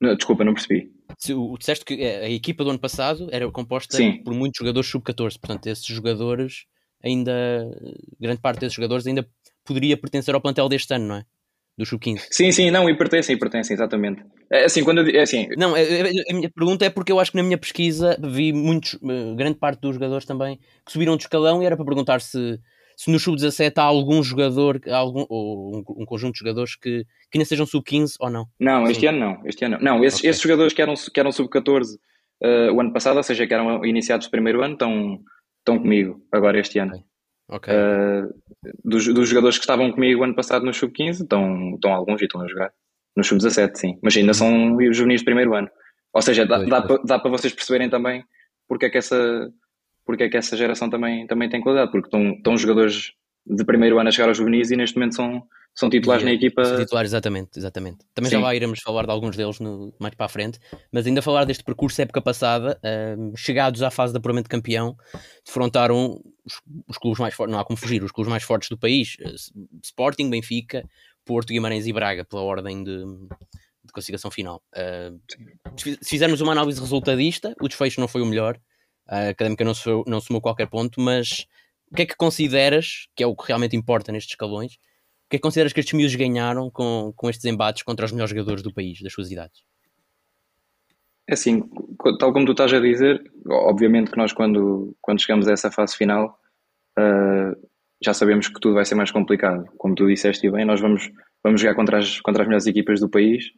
Não, 0.00 0.14
desculpa, 0.14 0.44
não 0.44 0.52
percebi. 0.52 0.92
Se, 1.18 1.32
o, 1.32 1.56
disseste 1.56 1.84
que 1.84 1.94
a 2.04 2.28
equipa 2.28 2.62
do 2.62 2.70
ano 2.70 2.78
passado 2.78 3.28
era 3.32 3.50
composta 3.50 3.96
Sim. 3.96 4.22
por 4.22 4.34
muitos 4.34 4.58
jogadores 4.58 4.90
sub-14, 4.90 5.38
portanto, 5.38 5.66
esses 5.66 5.86
jogadores 5.86 6.66
ainda 7.02 7.32
grande 8.18 8.40
parte 8.40 8.60
desses 8.60 8.74
jogadores 8.74 9.06
ainda 9.06 9.28
poderia 9.64 9.96
pertencer 9.96 10.34
ao 10.34 10.40
plantel 10.40 10.68
deste 10.68 10.92
ano, 10.94 11.06
não 11.06 11.16
é? 11.16 11.26
Do 11.76 11.84
Sub-15. 11.84 12.28
Sim, 12.30 12.50
sim, 12.52 12.70
não, 12.70 12.88
e 12.88 12.96
pertencem, 12.96 13.36
e 13.36 13.38
pertencem, 13.38 13.74
exatamente. 13.74 14.24
É 14.50 14.64
assim, 14.64 14.82
quando 14.82 15.02
eu, 15.02 15.14
é 15.14 15.22
assim. 15.22 15.46
Não, 15.58 15.76
é, 15.76 16.00
a 16.30 16.34
minha 16.34 16.50
pergunta 16.50 16.86
é 16.86 16.90
porque 16.90 17.12
eu 17.12 17.20
acho 17.20 17.32
que 17.32 17.36
na 17.36 17.42
minha 17.42 17.58
pesquisa 17.58 18.18
vi 18.22 18.50
muitos, 18.50 18.94
eh, 18.94 19.34
grande 19.36 19.58
parte 19.58 19.80
dos 19.80 19.94
jogadores 19.94 20.24
também 20.24 20.58
que 20.86 20.92
subiram 20.92 21.18
de 21.18 21.24
escalão 21.24 21.62
e 21.62 21.66
era 21.66 21.76
para 21.76 21.84
perguntar 21.84 22.22
se, 22.22 22.58
se 22.96 23.10
no 23.10 23.18
Sub-17 23.18 23.74
há 23.76 23.82
algum 23.82 24.22
jogador, 24.22 24.80
algum, 24.90 25.26
ou 25.28 25.76
um, 25.76 26.02
um, 26.02 26.06
conjunto 26.06 26.32
de 26.32 26.38
jogadores 26.38 26.76
que, 26.76 27.04
que 27.30 27.36
ainda 27.36 27.44
sejam 27.44 27.66
Sub-15 27.66 28.14
ou 28.20 28.30
não. 28.30 28.46
Não, 28.58 28.84
este 28.84 29.00
Sim. 29.00 29.08
ano 29.08 29.18
não. 29.18 29.42
Este 29.44 29.64
ano 29.66 29.78
não. 29.78 29.96
não 29.96 30.04
esses, 30.04 30.20
okay. 30.20 30.30
esses 30.30 30.42
jogadores 30.42 30.72
que 30.72 30.80
eram, 30.80 30.94
que 30.94 31.20
eram 31.20 31.30
Sub-14 31.30 31.96
uh, 32.42 32.72
o 32.72 32.80
ano 32.80 32.92
passado, 32.92 33.18
ou 33.18 33.22
seja, 33.22 33.46
que 33.46 33.52
eram 33.52 33.84
iniciados 33.84 34.28
primeiro 34.28 34.62
ano, 34.62 34.72
estão, 34.72 35.20
estão 35.58 35.78
comigo 35.78 36.22
agora 36.32 36.58
este 36.58 36.78
ano. 36.78 37.04
Okay. 37.48 37.74
Uh, 37.74 38.34
dos, 38.84 39.06
dos, 39.12 39.28
jogadores 39.28 39.58
que 39.58 39.64
estavam 39.64 39.90
comigo 39.92 40.24
ano 40.24 40.34
passado 40.34 40.64
no 40.64 40.72
Sub-15, 40.72 41.22
estão, 41.22 41.74
estão 41.74 41.92
alguns 41.92 42.20
e 42.20 42.24
estão 42.24 42.40
a 42.40 42.48
jogar. 42.48 42.72
No 43.16 43.24
Sub-17, 43.24 43.76
sim. 43.76 43.98
Mas 44.02 44.16
ainda 44.16 44.34
são 44.34 44.76
os 44.76 44.96
juvenis 44.96 45.20
de 45.20 45.24
primeiro 45.24 45.54
ano. 45.54 45.68
Ou 46.12 46.22
seja, 46.22 46.46
dá, 46.46 46.58
dá, 46.64 46.80
dá 47.04 47.18
para 47.18 47.30
vocês 47.30 47.52
perceberem 47.52 47.90
também 47.90 48.24
porque 48.68 48.86
é 48.86 48.90
que 48.90 48.98
essa, 48.98 49.50
porque 50.04 50.24
é 50.24 50.28
que 50.28 50.36
essa 50.36 50.56
geração 50.56 50.90
também, 50.90 51.26
também 51.26 51.48
tem 51.48 51.60
qualidade. 51.60 51.90
Porque 51.90 52.08
estão, 52.08 52.32
estão 52.32 52.56
jogadores 52.56 53.12
de 53.46 53.64
primeiro 53.64 53.98
ano 53.98 54.08
a 54.08 54.12
chegar 54.12 54.28
aos 54.28 54.36
juvenis 54.36 54.70
e 54.70 54.76
neste 54.76 54.96
momento 54.96 55.14
são, 55.14 55.42
são 55.74 55.88
titulares 55.88 56.24
na 56.24 56.32
equipa. 56.32 56.64
São 56.64 56.78
titulares, 56.78 57.10
exatamente, 57.10 57.58
exatamente. 57.58 57.98
Também 58.12 58.30
Sim. 58.30 58.38
já 58.38 58.42
lá 58.42 58.54
iremos 58.54 58.80
falar 58.80 59.04
de 59.04 59.10
alguns 59.10 59.36
deles 59.36 59.60
no, 59.60 59.94
mais 60.00 60.14
para 60.14 60.26
a 60.26 60.28
frente, 60.28 60.58
mas 60.90 61.06
ainda 61.06 61.22
falar 61.22 61.44
deste 61.44 61.62
percurso 61.62 62.00
época 62.02 62.20
passada, 62.20 62.80
uh, 62.82 63.36
chegados 63.36 63.82
à 63.82 63.90
fase 63.90 64.12
de 64.12 64.18
apuramento 64.18 64.44
de 64.44 64.50
campeão, 64.50 64.96
defrontaram 65.44 66.20
os, 66.44 66.60
os, 66.88 66.98
clubes 66.98 67.20
mais 67.20 67.34
fortes, 67.34 67.52
não 67.52 67.60
há 67.60 67.64
como 67.64 67.76
fugir, 67.76 68.02
os 68.02 68.10
clubes 68.10 68.30
mais 68.30 68.42
fortes 68.42 68.68
do 68.68 68.78
país, 68.78 69.16
uh, 69.20 69.34
Sporting, 69.82 70.28
Benfica, 70.28 70.84
Porto, 71.24 71.48
Guimarães 71.48 71.86
e 71.86 71.92
Braga, 71.92 72.24
pela 72.24 72.42
ordem 72.42 72.82
de, 72.82 73.04
de 73.84 73.92
classificação 73.92 74.30
final. 74.30 74.62
Uh, 74.74 75.20
se 75.76 75.98
fizermos 76.02 76.40
uma 76.40 76.52
análise 76.52 76.80
resultadista, 76.80 77.54
o 77.60 77.68
desfecho 77.68 78.00
não 78.00 78.08
foi 78.08 78.22
o 78.22 78.26
melhor, 78.26 78.58
a 79.06 79.28
Académica 79.28 79.64
não, 79.64 79.72
não 80.06 80.20
somou 80.20 80.40
qualquer 80.40 80.66
ponto, 80.66 81.00
mas 81.00 81.46
o 81.90 81.94
que 81.94 82.02
é 82.02 82.06
que 82.06 82.16
consideras, 82.16 83.08
que 83.14 83.22
é 83.22 83.26
o 83.26 83.36
que 83.36 83.46
realmente 83.46 83.76
importa 83.76 84.12
nestes 84.12 84.32
escalões, 84.32 84.74
o 84.74 85.30
que 85.30 85.36
é 85.36 85.38
que 85.38 85.42
consideras 85.42 85.72
que 85.72 85.80
estes 85.80 85.94
miúdos 85.94 86.14
ganharam 86.14 86.70
com, 86.70 87.12
com 87.16 87.30
estes 87.30 87.44
embates 87.44 87.82
contra 87.82 88.06
os 88.06 88.12
melhores 88.12 88.30
jogadores 88.30 88.62
do 88.62 88.72
país, 88.72 89.00
das 89.02 89.12
suas 89.12 89.30
idades? 89.30 89.64
É 91.28 91.34
assim, 91.34 91.62
tal 92.20 92.32
como 92.32 92.46
tu 92.46 92.52
estás 92.52 92.72
a 92.72 92.78
dizer, 92.78 93.20
obviamente 93.48 94.12
que 94.12 94.16
nós 94.16 94.32
quando, 94.32 94.96
quando 95.00 95.20
chegamos 95.20 95.48
a 95.48 95.52
essa 95.52 95.72
fase 95.72 95.96
final 95.96 96.38
uh, 96.96 97.68
já 98.04 98.14
sabemos 98.14 98.46
que 98.48 98.60
tudo 98.60 98.74
vai 98.74 98.84
ser 98.84 98.94
mais 98.94 99.10
complicado. 99.10 99.66
Como 99.76 99.94
tu 99.94 100.06
disseste 100.06 100.48
bem, 100.50 100.64
nós 100.64 100.80
vamos, 100.80 101.10
vamos 101.42 101.60
jogar 101.60 101.74
contra 101.74 101.98
as, 101.98 102.20
contra 102.20 102.42
as 102.42 102.48
melhores 102.48 102.66
equipas 102.66 103.00
do 103.00 103.10
país 103.10 103.50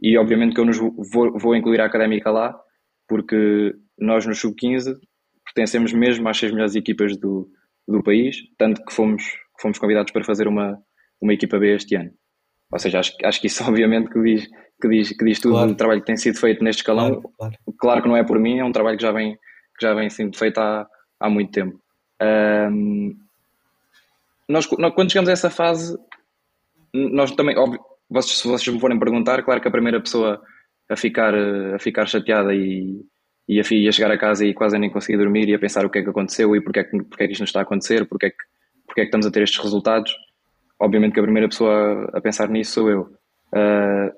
e 0.00 0.18
obviamente 0.18 0.54
que 0.54 0.60
eu 0.60 0.64
nos 0.64 0.78
vou, 0.78 1.38
vou 1.38 1.54
incluir 1.54 1.80
a 1.80 1.86
Académica 1.86 2.30
lá 2.30 2.58
porque 3.06 3.72
nós 3.96 4.26
no 4.26 4.34
Sub-15 4.34 4.96
pertencemos 5.44 5.92
mesmo 5.92 6.28
às 6.28 6.38
seis 6.38 6.50
melhores 6.50 6.74
equipas 6.74 7.16
do, 7.16 7.48
do 7.86 8.02
país, 8.02 8.36
tanto 8.58 8.84
que 8.84 8.92
fomos, 8.92 9.22
fomos 9.60 9.78
convidados 9.78 10.12
para 10.12 10.24
fazer 10.24 10.46
uma, 10.46 10.78
uma 11.20 11.32
equipa 11.32 11.58
B 11.58 11.74
este 11.74 11.96
ano. 11.96 12.10
Ou 12.70 12.78
seja, 12.78 13.00
acho, 13.00 13.12
acho 13.24 13.40
que 13.40 13.46
isso 13.46 13.62
obviamente 13.68 14.10
que 14.10 14.20
diz, 14.22 14.48
que 14.80 14.88
diz, 14.88 15.16
que 15.16 15.24
diz 15.24 15.40
tudo 15.40 15.54
claro. 15.54 15.68
do 15.68 15.76
trabalho 15.76 16.00
que 16.00 16.06
tem 16.06 16.16
sido 16.16 16.38
feito 16.38 16.64
neste 16.64 16.80
escalão. 16.80 17.20
Claro, 17.20 17.32
claro. 17.36 17.54
claro, 17.78 18.02
que 18.02 18.08
não 18.08 18.16
é 18.16 18.24
por 18.24 18.38
mim, 18.38 18.58
é 18.58 18.64
um 18.64 18.72
trabalho 18.72 18.96
que 18.96 19.02
já 19.02 19.12
vem, 19.12 19.34
que 19.34 19.86
já 19.86 19.94
vem 19.94 20.08
sendo 20.10 20.36
feito 20.36 20.58
há, 20.58 20.86
há 21.20 21.30
muito 21.30 21.52
tempo. 21.52 21.80
Um, 22.20 23.16
nós, 24.48 24.68
nós, 24.78 24.94
quando 24.94 25.10
chegamos 25.10 25.28
a 25.28 25.32
essa 25.32 25.50
fase, 25.50 25.96
nós 26.92 27.30
também, 27.32 27.56
óbvio, 27.56 27.80
vocês, 28.08 28.38
se 28.38 28.46
vocês 28.46 28.74
me 28.74 28.80
forem 28.80 28.98
perguntar, 28.98 29.42
claro 29.42 29.60
que 29.60 29.68
a 29.68 29.72
primeira 29.72 30.00
pessoa 30.00 30.40
a 30.88 30.96
ficar, 30.96 31.34
a 31.34 31.78
ficar 31.78 32.06
chateada 32.06 32.54
e, 32.54 33.00
e 33.48 33.58
a, 33.58 33.62
a 33.62 33.92
chegar 33.92 34.10
a 34.10 34.18
casa 34.18 34.46
e 34.46 34.54
quase 34.54 34.78
nem 34.78 34.90
conseguir 34.90 35.18
dormir 35.18 35.48
e 35.48 35.54
a 35.54 35.58
pensar 35.58 35.84
o 35.84 35.90
que 35.90 35.98
é 35.98 36.02
que 36.02 36.10
aconteceu 36.10 36.54
e 36.54 36.60
porque 36.60 36.80
é 36.80 36.84
que, 36.84 37.02
porque 37.02 37.24
é 37.24 37.26
que 37.26 37.32
isto 37.32 37.42
não 37.42 37.46
está 37.46 37.60
a 37.60 37.62
acontecer, 37.62 38.06
porque 38.06 38.26
é 38.26 38.30
que, 38.30 38.36
porque 38.86 39.00
é 39.00 39.04
que 39.04 39.08
estamos 39.08 39.26
a 39.26 39.30
ter 39.30 39.42
estes 39.42 39.62
resultados. 39.62 40.14
Obviamente 40.78 41.12
que 41.14 41.20
a 41.20 41.24
primeira 41.24 41.48
pessoa 41.48 42.10
a 42.12 42.20
pensar 42.20 42.48
nisso 42.48 42.72
sou 42.72 42.90
eu. 42.90 43.00
Uh, 43.52 44.12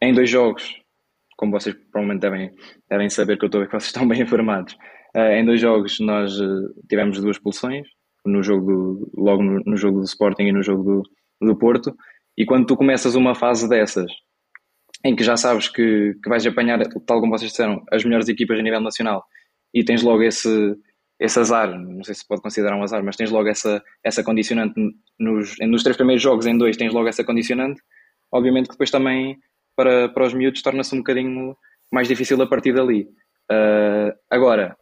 em 0.00 0.12
dois 0.12 0.30
jogos, 0.30 0.80
como 1.36 1.52
vocês 1.52 1.74
provavelmente 1.90 2.20
devem, 2.20 2.50
devem 2.88 3.10
saber 3.10 3.38
que 3.38 3.44
eu 3.44 3.46
estou 3.46 3.64
que 3.64 3.70
vocês 3.70 3.86
estão 3.92 4.06
bem 4.06 4.22
informados, 4.22 4.74
uh, 5.16 5.32
em 5.32 5.44
dois 5.44 5.60
jogos 5.60 5.98
nós 6.00 6.38
uh, 6.40 6.74
tivemos 6.88 7.20
duas 7.20 7.36
expulsões, 7.36 7.86
no 8.24 8.42
jogo 8.42 8.66
do, 8.66 9.10
logo 9.16 9.42
no, 9.42 9.60
no, 9.66 9.76
jogo 9.76 9.98
do 9.98 10.04
Sporting 10.04 10.44
e 10.44 10.52
no 10.52 10.62
jogo 10.62 10.82
do, 10.82 11.46
do 11.46 11.56
Porto, 11.56 11.94
e 12.36 12.44
quando 12.44 12.66
tu 12.66 12.76
começas 12.76 13.14
uma 13.14 13.34
fase 13.34 13.68
dessas, 13.68 14.10
em 15.04 15.16
que 15.16 15.24
já 15.24 15.36
sabes 15.36 15.68
que, 15.68 16.14
que 16.22 16.28
vais 16.28 16.46
apanhar, 16.46 16.80
tal 17.06 17.20
como 17.20 17.36
vocês 17.36 17.50
disseram, 17.50 17.84
as 17.90 18.04
melhores 18.04 18.28
equipas 18.28 18.58
a 18.58 18.62
nível 18.62 18.80
nacional, 18.80 19.24
e 19.74 19.84
tens 19.84 20.02
logo 20.02 20.22
esse, 20.22 20.76
esse 21.18 21.38
azar, 21.38 21.76
não 21.78 22.04
sei 22.04 22.14
se 22.14 22.26
pode 22.26 22.42
considerar 22.42 22.76
um 22.76 22.82
azar, 22.82 23.02
mas 23.02 23.16
tens 23.16 23.30
logo 23.30 23.48
essa, 23.48 23.82
essa 24.04 24.22
condicionante 24.22 24.74
nos, 25.18 25.56
nos 25.60 25.82
três 25.82 25.96
primeiros 25.96 26.22
jogos, 26.22 26.46
em 26.46 26.56
dois 26.56 26.76
tens 26.76 26.92
logo 26.92 27.08
essa 27.08 27.24
condicionante, 27.24 27.80
obviamente 28.30 28.66
que 28.66 28.72
depois 28.72 28.90
também 28.90 29.38
para, 29.76 30.08
para 30.08 30.26
os 30.26 30.34
miúdos 30.34 30.62
torna-se 30.62 30.94
um 30.94 30.98
bocadinho 30.98 31.56
mais 31.90 32.08
difícil 32.08 32.40
a 32.40 32.46
partir 32.46 32.74
dali. 32.74 33.08
Uh, 33.50 34.12
agora, 34.30 34.76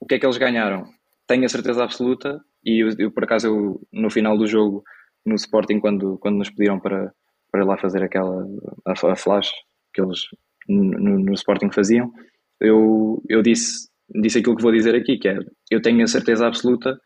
o 0.00 0.06
que 0.06 0.14
é 0.14 0.18
que 0.18 0.26
eles 0.26 0.38
ganharam? 0.38 0.86
Tenho 1.26 1.44
a 1.44 1.48
certeza 1.48 1.84
absoluta, 1.84 2.40
e 2.64 2.82
eu, 2.82 2.88
eu, 2.98 3.10
por 3.10 3.24
acaso 3.24 3.46
eu, 3.46 3.80
no 3.92 4.10
final 4.10 4.36
do 4.36 4.46
jogo, 4.46 4.82
no 5.24 5.34
Sporting, 5.34 5.80
quando, 5.80 6.18
quando 6.18 6.36
nos 6.36 6.50
pediram 6.50 6.78
para, 6.80 7.12
para 7.50 7.64
lá 7.64 7.76
fazer 7.76 8.02
aquela 8.02 8.46
a, 8.86 9.16
flash 9.16 9.50
que 9.94 10.00
eles 10.00 10.20
no, 10.68 11.18
no 11.18 11.32
Sporting 11.32 11.70
faziam, 11.70 12.12
eu, 12.60 13.22
eu 13.28 13.42
disse 13.42 13.88
disse 14.14 14.38
aquilo 14.38 14.56
que 14.56 14.62
vou 14.62 14.72
dizer 14.72 14.94
aqui, 14.94 15.18
que 15.18 15.28
é, 15.28 15.38
eu 15.70 15.82
tenho 15.82 16.02
a 16.02 16.06
certeza 16.06 16.46
absoluta 16.46 16.98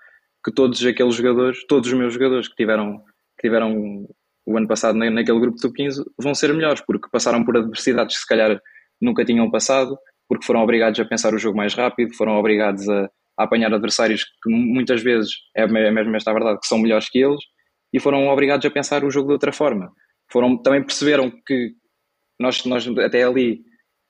que 0.44 0.52
todos 0.52 0.84
aqueles 0.84 1.14
jogadores, 1.14 1.58
todos 1.66 1.88
os 1.88 1.98
meus 1.98 2.14
jogadores 2.14 2.48
que 2.48 2.54
tiveram, 2.54 2.98
que 3.38 3.48
tiveram 3.48 4.06
o 4.44 4.56
ano 4.56 4.66
passado 4.66 4.98
naquele 4.98 5.40
grupo 5.40 5.56
de 5.56 5.62
sub-15 5.62 6.02
vão 6.18 6.34
ser 6.34 6.52
melhores, 6.52 6.80
porque 6.80 7.08
passaram 7.10 7.44
por 7.44 7.56
adversidades 7.56 8.16
que 8.16 8.22
se 8.22 8.26
calhar 8.26 8.60
nunca 9.00 9.24
tinham 9.24 9.50
passado, 9.50 9.96
porque 10.28 10.44
foram 10.44 10.62
obrigados 10.62 10.98
a 10.98 11.04
pensar 11.04 11.32
o 11.34 11.38
jogo 11.38 11.56
mais 11.56 11.74
rápido, 11.74 12.14
foram 12.14 12.36
obrigados 12.36 12.88
a, 12.88 13.08
a 13.38 13.44
apanhar 13.44 13.72
adversários 13.72 14.24
que 14.24 14.50
muitas 14.50 15.02
vezes, 15.02 15.30
é 15.56 15.66
mesmo 15.66 16.16
esta 16.16 16.30
a 16.30 16.34
verdade, 16.34 16.60
que 16.60 16.66
são 16.66 16.78
melhores 16.78 17.08
que 17.08 17.18
eles, 17.18 17.40
e 17.92 18.00
foram 18.00 18.26
obrigados 18.28 18.66
a 18.66 18.70
pensar 18.70 19.04
o 19.04 19.10
jogo 19.10 19.28
de 19.28 19.34
outra 19.34 19.52
forma. 19.52 19.92
Foram, 20.32 20.56
também 20.56 20.82
perceberam 20.82 21.30
que 21.30 21.74
nós, 22.40 22.64
nós 22.64 22.88
até 22.98 23.22
ali 23.22 23.62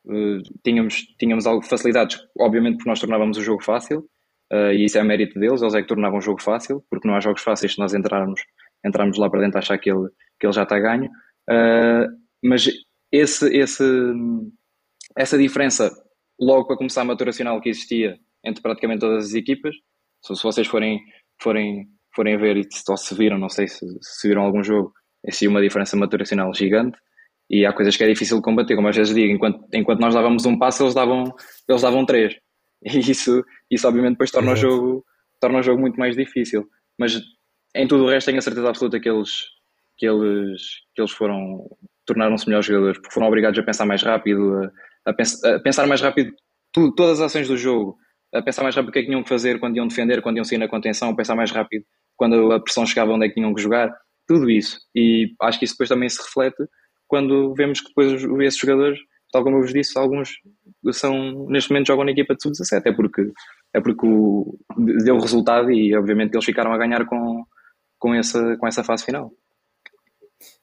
uh, 0.07 0.41
tínhamos, 0.65 1.03
tínhamos 1.19 1.47
algo 1.47 1.67
facilidades, 1.67 2.19
obviamente 2.39 2.77
porque 2.77 2.89
nós 2.89 3.01
tornávamos 3.01 3.37
o 3.37 3.43
jogo 3.43 3.63
fácil, 3.63 4.09
uh, 4.53 4.73
e 4.73 4.85
isso 4.85 4.97
é 4.97 5.03
mérito 5.03 5.39
deles, 5.41 5.61
eles 5.61 5.75
é 5.75 5.83
que 5.83 5.89
tornavam 5.89 6.19
o 6.19 6.23
jogo 6.23 6.41
fácil, 6.41 6.85
porque 6.89 7.09
não 7.09 7.17
há 7.17 7.21
jogos 7.21 7.43
fáceis 7.43 7.73
se 7.73 7.79
nós 7.81 7.93
entrarmos, 7.93 8.41
entrarmos 8.87 9.19
lá 9.19 9.29
para 9.29 9.41
dentro 9.41 9.59
a 9.59 9.61
achar 9.61 9.77
que 9.79 9.91
ele, 9.91 10.09
que 10.39 10.47
ele 10.47 10.53
já 10.53 10.63
está 10.63 10.79
ganho. 10.79 11.11
Uh, 11.51 12.07
mas 12.41 12.69
esse, 13.11 13.49
esse, 13.55 13.85
essa 15.17 15.37
diferença, 15.37 15.91
logo 16.41 16.69
para 16.69 16.77
começar 16.77 17.03
a 17.03 17.05
maturacional 17.05 17.61
que 17.61 17.69
existia 17.69 18.17
entre 18.45 18.63
praticamente 18.63 19.01
todas 19.01 19.27
as 19.27 19.35
equipas, 19.35 19.75
se, 20.25 20.37
se 20.37 20.43
vocês 20.43 20.69
forem, 20.69 21.01
forem, 21.41 21.89
forem 22.15 22.39
ver 22.39 22.57
e 22.57 22.65
se, 22.71 22.85
se 22.97 23.15
viram, 23.17 23.39
não 23.39 23.49
sei 23.49 23.67
se, 23.67 23.85
se 24.01 24.29
viram 24.29 24.43
algum 24.43 24.63
jogo, 24.63 24.93
é 25.25 25.31
sim 25.31 25.47
uma 25.47 25.61
diferença 25.61 25.97
maturacional 25.97 26.53
gigante 26.55 26.99
e 27.51 27.67
há 27.67 27.73
coisas 27.73 27.97
que 27.97 28.03
é 28.03 28.09
difícil 28.09 28.39
de 28.39 28.43
combater, 28.43 28.75
como 28.75 28.89
às 28.89 28.97
vezes 28.97 29.15
digo, 29.15 29.31
enquanto, 29.31 29.63
enquanto 29.75 30.01
nós 30.01 30.15
dávamos 30.15 30.47
um 30.47 30.59
passo, 30.59 30.85
eles 30.85 30.95
davam, 30.95 31.35
eles 31.69 31.83
davam 31.83 32.07
três. 32.07 32.35
E 32.85 32.99
isso, 32.99 33.45
isso 33.71 33.87
obviamente 33.87 34.15
depois 34.15 34.33
torna 34.33 34.53
o, 34.53 34.57
jogo, 34.57 35.05
torna 35.41 35.61
o 35.61 35.63
jogo 35.63 35.81
muito 35.81 36.01
mais 36.01 36.17
difícil. 36.17 36.67
Mas 36.99 37.21
em 37.77 37.87
tudo 37.87 38.05
o 38.05 38.09
resto 38.09 38.27
tenho 38.27 38.39
a 38.39 38.43
certeza 38.43 38.69
absoluta 38.69 38.99
que 38.99 39.09
eles, 39.09 39.31
que 39.97 40.05
eles, 40.05 40.61
que 40.93 41.01
eles 41.01 41.13
foram, 41.13 41.65
tornaram-se 42.05 42.45
melhores 42.49 42.67
jogadores, 42.67 42.99
porque 42.99 43.15
foram 43.15 43.29
obrigados 43.29 43.57
a 43.57 43.63
pensar 43.63 43.87
mais 43.87 44.03
rápido, 44.03 44.73
a, 45.07 45.11
a, 45.11 45.15
pens, 45.15 45.45
a 45.45 45.61
pensar 45.61 45.87
mais 45.87 46.01
rápido 46.01 46.35
tudo, 46.73 46.93
todas 46.93 47.21
as 47.21 47.27
ações 47.27 47.47
do 47.47 47.57
jogo, 47.57 47.97
a 48.35 48.43
pensar 48.43 48.65
mais 48.65 48.75
rápido 48.75 48.89
o 48.89 48.93
que 48.93 48.99
é 48.99 49.03
que 49.03 49.09
tinham 49.09 49.23
que 49.23 49.29
fazer 49.29 49.61
quando 49.61 49.77
iam 49.77 49.87
defender, 49.87 50.21
quando 50.23 50.39
iam 50.39 50.45
sair 50.45 50.59
na 50.59 50.67
contenção, 50.67 51.11
a 51.11 51.15
pensar 51.15 51.37
mais 51.37 51.53
rápido 51.53 51.85
quando 52.17 52.51
a 52.51 52.59
pressão 52.59 52.85
chegava 52.85 53.13
onde 53.13 53.27
é 53.27 53.29
que 53.29 53.35
tinham 53.35 53.55
que 53.55 53.63
jogar, 53.63 53.95
tudo 54.27 54.51
isso. 54.51 54.79
E 54.95 55.35
acho 55.41 55.59
que 55.59 55.65
isso 55.65 55.75
depois 55.75 55.89
também 55.89 56.09
se 56.09 56.23
reflete 56.23 56.65
quando 57.07 57.53
vemos 57.55 57.81
que 57.81 57.89
depois 57.89 58.23
esses 58.43 58.59
jogadores, 58.59 58.99
tal 59.31 59.45
como 59.45 59.57
eu 59.57 59.63
vos 59.63 59.73
disse, 59.73 59.99
alguns 59.99 60.31
são, 60.93 61.47
neste 61.49 61.71
momento 61.71 61.89
jogam 61.89 62.05
na 62.05 62.13
equipa 62.13 62.35
de 62.35 62.43
sub-17, 62.43 62.83
é 62.87 62.93
porque, 62.93 63.31
é 63.75 63.81
porque 63.81 64.07
o, 64.07 64.59
deu 65.05 65.19
resultado 65.19 65.71
e 65.71 65.95
obviamente 65.95 66.35
eles 66.35 66.45
ficaram 66.45 66.73
a 66.73 66.79
ganhar 66.79 67.05
com, 67.05 67.45
com, 67.99 68.15
essa, 68.15 68.57
com 68.57 68.67
essa 68.67 68.83
fase 68.83 69.05
final. 69.05 69.31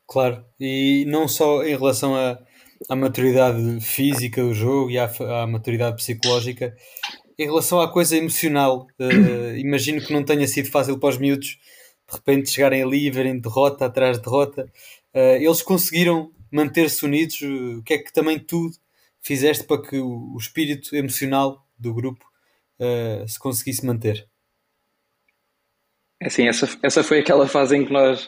Claro, 0.08 0.44
e 0.60 1.06
não 1.08 1.28
só 1.28 1.64
em 1.64 1.78
relação 1.78 2.16
à, 2.16 2.40
à 2.90 2.96
maturidade 2.96 3.80
física 3.82 4.42
do 4.42 4.54
jogo 4.54 4.90
e 4.90 4.98
à, 4.98 5.08
à 5.44 5.46
maturidade 5.46 5.98
psicológica, 5.98 6.76
em 7.38 7.46
relação 7.46 7.80
à 7.80 7.92
coisa 7.92 8.18
emocional, 8.18 8.88
uh, 9.00 9.56
imagino 9.56 10.02
que 10.02 10.12
não 10.12 10.24
tenha 10.26 10.48
sido 10.48 10.70
fácil 10.70 11.00
para 11.00 11.10
os 11.10 11.18
miúdos 11.18 11.58
de 12.10 12.16
repente 12.16 12.50
chegarem 12.50 12.82
ali 12.82 13.06
e 13.06 13.12
verem 13.12 13.40
derrota 13.40 13.86
atrás 13.86 14.18
de 14.18 14.24
derrota. 14.24 14.64
Uh, 15.14 15.38
eles 15.40 15.62
conseguiram 15.62 16.32
manter-se 16.52 17.06
unidos. 17.06 17.40
O 17.42 17.84
que 17.84 17.94
é 17.94 17.98
que 18.00 18.12
também 18.12 18.40
tu 18.40 18.70
fizeste 19.22 19.64
para 19.66 19.82
que 19.82 19.98
o, 20.00 20.36
espírito 20.38 20.96
emocional 20.96 21.66
do 21.78 21.94
grupo 21.94 22.26
uh, 22.80 23.28
se 23.28 23.40
conseguisse 23.40 23.86
manter? 23.86 24.28
É 26.22 26.28
assim, 26.28 26.48
essa, 26.48 26.68
essa 26.84 27.04
foi 27.04 27.20
aquela 27.20 27.48
fase 27.48 27.78
em 27.78 27.86
que 27.86 27.94
nós, 27.94 28.28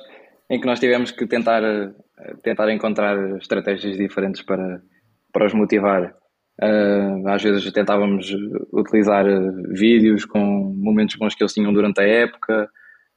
em 0.49 0.59
que 0.59 0.65
nós 0.65 0.79
tivemos 0.79 1.11
que 1.11 1.27
tentar, 1.27 1.61
tentar 2.41 2.71
encontrar 2.71 3.37
estratégias 3.37 3.97
diferentes 3.97 4.41
para, 4.41 4.81
para 5.33 5.47
os 5.47 5.53
motivar. 5.53 6.15
Às 7.25 7.43
vezes 7.43 7.69
tentávamos 7.73 8.33
utilizar 8.71 9.25
vídeos 9.69 10.23
com 10.23 10.39
momentos 10.39 11.15
bons 11.17 11.35
que 11.35 11.43
eles 11.43 11.53
tinham 11.53 11.73
durante 11.73 11.99
a 11.99 12.07
época. 12.07 12.69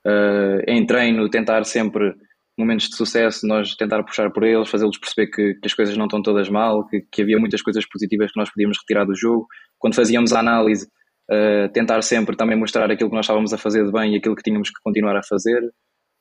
Uh, 0.07 0.61
em 0.69 0.85
treino, 0.85 1.29
tentar 1.31 1.65
sempre 1.65 2.15
momentos 2.59 2.89
de 2.89 2.97
sucesso, 2.97 3.47
nós 3.47 3.75
tentar 3.75 4.03
puxar 4.05 4.31
por 4.31 4.45
eles, 4.45 4.69
fazê-los 4.69 4.99
perceber 4.99 5.31
que, 5.31 5.55
que, 5.55 5.67
as 5.67 5.75
coisas 5.75 5.97
não 5.97 6.05
estão 6.05 6.23
todas 6.23 6.49
mal, 6.49 6.87
que, 6.87 7.01
que, 7.11 7.23
havia 7.23 7.39
muitas 7.39 7.63
coisas 7.63 7.85
positivas 7.89 8.31
que 8.31 8.39
nós 8.39 8.51
podíamos 8.51 8.79
retirar 8.79 9.05
do 9.05 9.15
jogo. 9.15 9.47
Quando 9.79 9.95
fazíamos 9.95 10.33
a 10.33 10.41
análise, 10.41 10.87
uh, 11.31 11.73
tentar 11.73 12.03
sempre 12.03 12.37
também 12.37 12.57
mostrar 12.57 12.91
aquilo 12.91 13.11
que 13.11 13.17
nós 13.17 13.25
estávamos 13.25 13.53
a 13.53 13.59
fazer 13.59 13.85
de 13.85 13.93
bem 13.93 14.15
e 14.15 14.17
aquilo 14.17 14.37
que 14.37 14.43
tínhamos 14.43 14.69
que 14.69 14.81
continuar 14.83 15.17
a 15.17 15.23
fazer. 15.23 15.61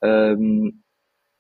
Uh, 0.04 0.72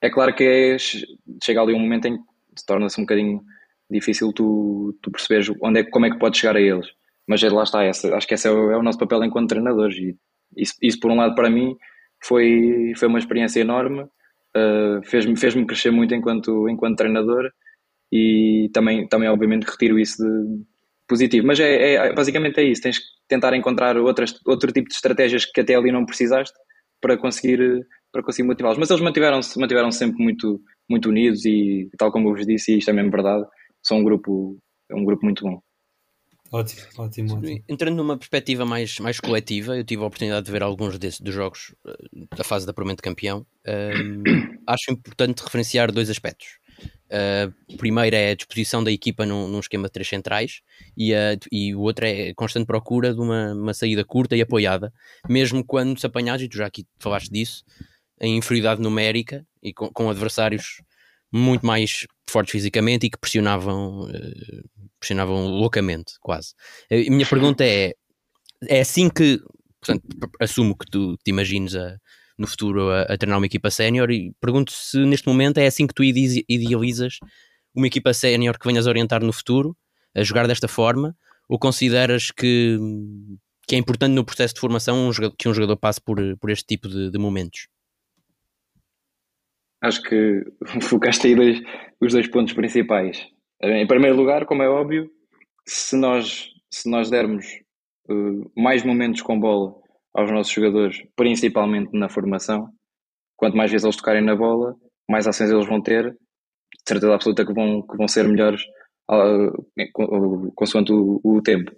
é 0.01 0.09
claro 0.09 0.35
que 0.35 0.43
é, 0.43 0.77
chega 0.77 1.61
ali 1.61 1.73
um 1.73 1.79
momento 1.79 2.07
em 2.07 2.17
que 2.17 2.65
torna-se 2.67 2.99
um 2.99 3.03
bocadinho 3.03 3.41
difícil 3.89 4.31
tu, 4.33 4.97
tu 5.01 5.11
perceberes 5.11 5.49
onde 5.61 5.79
é, 5.79 5.83
como 5.83 6.05
é 6.05 6.09
que 6.09 6.19
podes 6.19 6.39
chegar 6.39 6.55
a 6.55 6.61
eles. 6.61 6.87
Mas 7.27 7.41
é, 7.41 7.49
lá 7.49 7.63
está, 7.63 7.83
essa, 7.83 8.13
acho 8.15 8.27
que 8.27 8.33
esse 8.33 8.47
é 8.47 8.51
o, 8.51 8.71
é 8.71 8.77
o 8.77 8.83
nosso 8.83 8.97
papel 8.97 9.23
enquanto 9.23 9.49
treinadores. 9.49 9.95
E 9.97 10.15
isso, 10.57 10.73
isso, 10.81 10.99
por 10.99 11.09
um 11.09 11.15
lado, 11.15 11.35
para 11.35 11.49
mim, 11.49 11.75
foi, 12.23 12.93
foi 12.97 13.07
uma 13.07 13.19
experiência 13.19 13.59
enorme 13.59 14.07
uh, 14.55 15.03
fez-me 15.03 15.37
fez 15.37 15.53
crescer 15.65 15.91
muito 15.91 16.13
enquanto, 16.13 16.69
enquanto 16.69 16.97
treinador 16.97 17.51
e 18.11 18.69
também, 18.73 19.07
também 19.07 19.29
obviamente 19.29 19.65
retiro 19.65 19.99
isso 19.99 20.23
de 20.23 20.63
positivo. 21.07 21.47
Mas 21.47 21.59
é, 21.59 21.95
é, 21.95 22.13
basicamente 22.13 22.59
é 22.59 22.63
isso, 22.63 22.81
tens 22.81 22.99
que 22.99 23.05
tentar 23.27 23.55
encontrar 23.55 23.97
outras, 23.97 24.39
outro 24.45 24.71
tipo 24.71 24.87
de 24.87 24.95
estratégias 24.95 25.45
que 25.45 25.61
até 25.61 25.75
ali 25.75 25.91
não 25.91 26.05
precisaste 26.05 26.55
para 27.01 27.17
conseguir, 27.17 27.85
para 28.11 28.23
conseguir 28.23 28.47
motivá-los. 28.47 28.77
Mas 28.77 28.89
eles 28.89 29.01
mantiveram-se 29.01 29.59
mantiveram 29.59 29.91
sempre 29.91 30.23
muito, 30.23 30.61
muito 30.89 31.09
unidos 31.09 31.45
e 31.45 31.89
tal 31.97 32.11
como 32.11 32.29
eu 32.29 32.35
vos 32.35 32.45
disse, 32.45 32.73
e 32.73 32.77
isto 32.77 32.89
é 32.89 32.93
mesmo 32.93 33.11
verdade, 33.11 33.45
são 33.81 33.97
um 33.99 34.03
grupo, 34.03 34.57
é 34.89 34.95
um 34.95 35.03
grupo 35.03 35.25
muito 35.25 35.43
bom. 35.43 35.59
Ótimo, 36.53 36.81
ótimo, 36.99 37.37
ótimo. 37.37 37.63
Entrando 37.67 37.95
numa 37.95 38.15
perspectiva 38.15 38.63
mais, 38.63 38.99
mais 38.99 39.19
coletiva, 39.19 39.75
eu 39.75 39.83
tive 39.83 40.03
a 40.03 40.05
oportunidade 40.05 40.45
de 40.45 40.51
ver 40.51 40.61
alguns 40.61 40.99
desses, 40.99 41.19
dos 41.19 41.33
jogos 41.33 41.73
uh, 41.83 42.27
da 42.37 42.43
fase 42.43 42.63
de 42.63 42.69
apuramento 42.69 42.97
de 42.97 43.01
campeão. 43.01 43.43
Acho 44.67 44.91
importante 44.91 45.41
referenciar 45.43 45.91
dois 45.91 46.11
aspectos. 46.11 46.59
Uh, 47.09 47.73
o 47.73 47.77
primeiro 47.77 48.15
é 48.15 48.31
a 48.31 48.35
disposição 48.35 48.83
da 48.83 48.91
equipa 48.91 49.25
num, 49.25 49.47
num 49.47 49.59
esquema 49.59 49.87
de 49.87 49.93
três 49.93 50.07
centrais 50.07 50.61
e, 50.95 51.11
e 51.51 51.73
o 51.73 51.81
outro 51.81 52.05
é 52.05 52.29
a 52.29 52.35
constante 52.35 52.67
procura 52.67 53.15
de 53.15 53.19
uma, 53.19 53.53
uma 53.53 53.73
saída 53.73 54.05
curta 54.05 54.35
e 54.35 54.41
apoiada, 54.41 54.93
mesmo 55.27 55.65
quando 55.65 55.99
se 55.99 56.05
apanhares, 56.05 56.43
e 56.45 56.47
tu 56.47 56.57
já 56.57 56.67
aqui 56.67 56.85
falaste 56.99 57.31
disso, 57.31 57.63
em 58.21 58.37
inferioridade 58.37 58.79
numérica 58.79 59.43
e 59.61 59.73
com, 59.73 59.89
com 59.91 60.07
adversários 60.07 60.83
muito 61.31 61.65
mais 61.65 62.05
fortes 62.29 62.51
fisicamente 62.51 63.05
e 63.05 63.09
que 63.09 63.17
pressionavam, 63.17 64.03
uh, 64.03 64.89
pressionavam 64.99 65.47
loucamente, 65.47 66.13
quase. 66.21 66.53
A 66.91 66.95
minha 66.95 67.25
pergunta 67.25 67.63
é: 67.65 67.93
é 68.67 68.81
assim 68.81 69.09
que, 69.09 69.39
portanto, 69.79 70.03
assumo 70.39 70.77
que 70.77 70.85
tu 70.89 71.17
te 71.17 71.29
imagines 71.29 71.75
a, 71.75 71.97
no 72.37 72.47
futuro 72.47 72.89
a, 72.89 73.03
a 73.03 73.17
treinar 73.17 73.37
uma 73.37 73.45
equipa 73.45 73.69
sénior 73.69 74.11
e 74.11 74.33
pergunto 74.41 74.71
se 74.71 74.97
neste 75.05 75.27
momento 75.27 75.57
é 75.59 75.67
assim 75.67 75.87
que 75.87 75.93
tu 75.93 76.03
idealizas 76.03 77.17
uma 77.75 77.87
equipa 77.87 78.13
sénior 78.13 78.57
que 78.57 78.67
venhas 78.67 78.85
orientar 78.85 79.23
no 79.23 79.33
futuro, 79.33 79.75
a 80.15 80.23
jogar 80.23 80.47
desta 80.47 80.67
forma, 80.67 81.15
ou 81.49 81.57
consideras 81.57 82.29
que, 82.31 82.77
que 83.67 83.75
é 83.75 83.77
importante 83.77 84.13
no 84.13 84.23
processo 84.23 84.53
de 84.53 84.59
formação 84.59 85.07
um 85.07 85.11
jogador, 85.11 85.35
que 85.37 85.49
um 85.49 85.53
jogador 85.53 85.77
passe 85.77 85.99
por, 85.99 86.17
por 86.37 86.49
este 86.51 86.65
tipo 86.65 86.87
de, 86.87 87.09
de 87.09 87.17
momentos? 87.17 87.67
Acho 89.83 90.01
que 90.01 90.41
focaste 90.81 91.27
aí 91.27 91.35
dois, 91.35 91.61
os 92.01 92.13
dois 92.13 92.27
pontos 92.27 92.53
principais. 92.53 93.27
Em 93.61 93.85
primeiro 93.85 94.15
lugar, 94.15 94.45
como 94.45 94.63
é 94.63 94.69
óbvio, 94.69 95.09
se 95.65 95.95
nós, 95.95 96.49
se 96.71 96.89
nós 96.89 97.09
dermos 97.09 97.45
uh, 98.09 98.51
mais 98.59 98.83
momentos 98.83 99.21
com 99.21 99.39
bola 99.39 99.75
aos 100.13 100.31
nossos 100.31 100.51
jogadores, 100.51 101.03
principalmente 101.15 101.97
na 101.97 102.09
formação, 102.09 102.69
quanto 103.37 103.57
mais 103.57 103.71
vezes 103.71 103.83
eles 103.83 103.95
tocarem 103.95 104.23
na 104.23 104.35
bola, 104.35 104.75
mais 105.09 105.27
ações 105.27 105.51
eles 105.51 105.67
vão 105.67 105.81
ter, 105.81 106.11
de 106.11 106.83
certeza 106.87 107.13
absoluta 107.13 107.45
que 107.45 107.53
vão, 107.53 107.81
que 107.81 107.97
vão 107.97 108.07
ser 108.07 108.27
melhores 108.27 108.61
uh, 109.11 110.51
consoante 110.55 110.91
o, 110.91 111.19
o 111.23 111.41
tempo. 111.41 111.71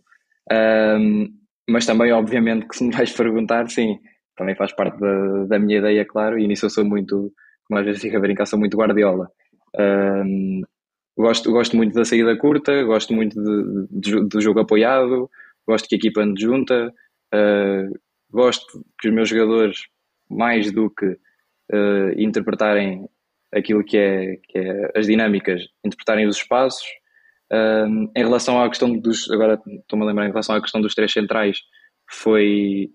Um, 0.52 1.28
mas 1.70 1.86
também, 1.86 2.12
obviamente, 2.12 2.68
que 2.68 2.76
se 2.76 2.84
me 2.84 2.92
vais 2.92 3.12
perguntar, 3.16 3.70
sim, 3.70 4.00
também 4.36 4.56
faz 4.56 4.74
parte 4.74 5.00
da, 5.00 5.46
da 5.46 5.60
minha 5.60 5.80
ideia, 5.80 6.06
claro, 6.06 6.38
e 6.38 6.48
nisso 6.48 6.66
eu 6.66 6.70
sou 6.70 6.86
muito 6.86 7.32
como 7.68 7.80
às 7.80 7.86
vezes 7.86 8.02
fica 8.02 8.18
a 8.18 8.22
brincar, 8.22 8.46
sou 8.46 8.60
muito 8.60 8.78
guardiola. 8.78 9.30
Um, 9.78 10.62
gosto, 11.18 11.52
gosto 11.52 11.76
muito 11.76 11.94
da 11.94 12.06
saída 12.06 12.38
curta, 12.38 12.84
gosto 12.84 13.14
muito 13.14 13.36
do 13.42 14.42
jogo 14.42 14.60
apoiado, 14.60 15.30
gosto 15.68 15.88
que 15.88 15.96
a 15.96 15.98
equipa 15.98 16.22
ande 16.22 16.42
junta, 16.42 16.94
uh, 17.34 18.00
gosto 18.32 18.86
que 19.00 19.08
os 19.08 19.14
meus 19.14 19.30
jogadores, 19.30 19.80
mais 20.30 20.72
do 20.72 20.90
que 20.90 21.06
uh, 21.06 22.12
interpretarem 22.18 23.08
aquilo 23.54 23.84
que 23.84 23.98
é, 23.98 24.38
que 24.44 24.58
é 24.58 24.92
as 24.96 25.08
dinâmicas, 25.08 25.64
interpretarem 25.84 26.28
os 26.28 26.38
espaços. 26.38 26.86
Um, 27.52 28.12
em 28.16 28.24
relação 28.24 28.62
à 28.62 28.68
questão 28.68 28.98
dos, 28.98 29.30
agora 29.30 29.62
estou-me 29.68 30.04
a 30.04 30.08
lembrar, 30.08 30.26
em 30.26 30.30
relação 30.30 30.56
à 30.56 30.62
questão 30.62 30.82
dos 30.82 30.96
três 30.96 31.12
centrais, 31.12 31.60
foi, 32.10 32.90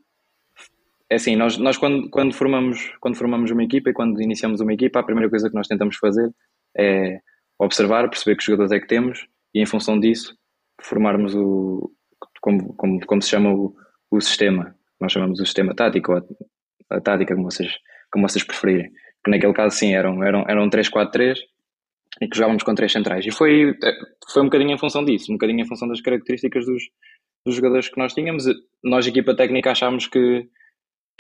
é 1.11 1.17
assim, 1.17 1.35
nós, 1.35 1.59
nós 1.59 1.77
quando, 1.77 2.09
quando, 2.09 2.33
formamos, 2.33 2.93
quando 3.01 3.17
formamos 3.17 3.51
uma 3.51 3.65
equipa 3.65 3.91
e 3.91 3.93
quando 3.93 4.23
iniciamos 4.23 4.61
uma 4.61 4.73
equipa, 4.73 5.01
a 5.01 5.03
primeira 5.03 5.29
coisa 5.29 5.49
que 5.49 5.55
nós 5.57 5.67
tentamos 5.67 5.97
fazer 5.97 6.31
é 6.77 7.19
observar, 7.59 8.09
perceber 8.09 8.37
que 8.37 8.45
jogadores 8.45 8.71
é 8.71 8.79
que 8.79 8.87
temos 8.87 9.27
e 9.53 9.61
em 9.61 9.67
função 9.67 9.99
disso 9.99 10.37
formarmos 10.81 11.35
o, 11.35 11.91
como, 12.41 12.75
como, 12.75 13.05
como 13.05 13.21
se 13.21 13.29
chama 13.29 13.53
o, 13.53 13.75
o 14.11 14.21
sistema. 14.21 14.75
Nós 15.01 15.11
chamamos 15.11 15.41
o 15.41 15.45
sistema 15.45 15.75
tático, 15.75 16.13
a, 16.13 16.23
a 16.91 17.01
tática, 17.01 17.35
como 17.35 17.51
vocês, 17.51 17.73
como 18.13 18.29
vocês 18.29 18.45
preferirem. 18.45 18.91
Que 19.25 19.31
naquele 19.31 19.53
caso, 19.53 19.77
sim, 19.77 19.93
eram, 19.93 20.23
eram, 20.23 20.45
eram 20.49 20.71
3-4-3 20.71 21.39
e 22.21 22.29
que 22.29 22.37
jogávamos 22.37 22.63
com 22.63 22.75
três 22.75 22.93
centrais. 22.93 23.27
E 23.27 23.33
foi, 23.33 23.75
foi 24.33 24.43
um 24.43 24.47
bocadinho 24.47 24.73
em 24.73 24.79
função 24.79 25.05
disso, 25.05 25.33
um 25.33 25.35
bocadinho 25.35 25.61
em 25.61 25.67
função 25.67 25.89
das 25.89 26.01
características 26.01 26.65
dos, 26.65 26.85
dos 27.45 27.57
jogadores 27.57 27.89
que 27.89 27.99
nós 27.99 28.15
tínhamos. 28.15 28.45
Nós, 28.83 29.07
equipa 29.07 29.35
técnica, 29.35 29.73
achámos 29.73 30.07
que 30.07 30.49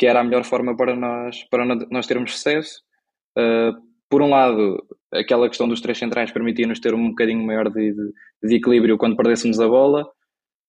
que 0.00 0.06
era 0.06 0.20
a 0.20 0.24
melhor 0.24 0.44
forma 0.44 0.74
para 0.74 0.96
nós, 0.96 1.44
para 1.50 1.62
nós 1.90 2.06
termos 2.06 2.32
sucesso. 2.32 2.80
Uh, 3.36 3.76
por 4.08 4.22
um 4.22 4.30
lado, 4.30 4.82
aquela 5.12 5.46
questão 5.46 5.68
dos 5.68 5.82
três 5.82 5.98
centrais 5.98 6.32
permitia-nos 6.32 6.80
ter 6.80 6.94
um 6.94 7.10
bocadinho 7.10 7.44
maior 7.44 7.68
de, 7.68 7.92
de, 7.92 8.12
de, 8.42 8.56
equilíbrio 8.56 8.96
quando 8.96 9.14
perdêssemos 9.14 9.60
a 9.60 9.68
bola, 9.68 10.04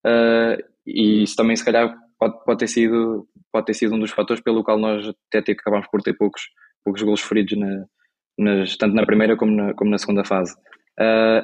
uh, 0.06 0.62
e 0.86 1.24
isso 1.24 1.38
também, 1.38 1.56
se 1.56 1.64
calhar, 1.64 1.98
pode, 2.20 2.44
pode, 2.44 2.60
ter 2.60 2.68
sido, 2.68 3.26
pode 3.54 3.68
ter 3.68 3.74
sido 3.74 3.96
um 3.96 4.00
dos 4.00 4.12
fatores 4.12 4.44
pelo 4.44 4.66
qual 4.66 4.78
nós 4.78 5.10
até 5.34 5.54
acabámos 5.54 5.88
por 5.88 6.02
ter 6.02 6.14
poucos, 6.14 6.42
poucos 6.84 7.02
golos 7.02 7.22
feridos, 7.22 7.58
na, 7.58 7.86
nas, 8.38 8.76
tanto 8.76 8.94
na 8.94 9.06
primeira 9.06 9.38
como 9.38 9.54
na, 9.54 9.74
como 9.76 9.92
na 9.92 9.98
segunda 9.98 10.26
fase. 10.26 10.54
Uh, 11.00 11.42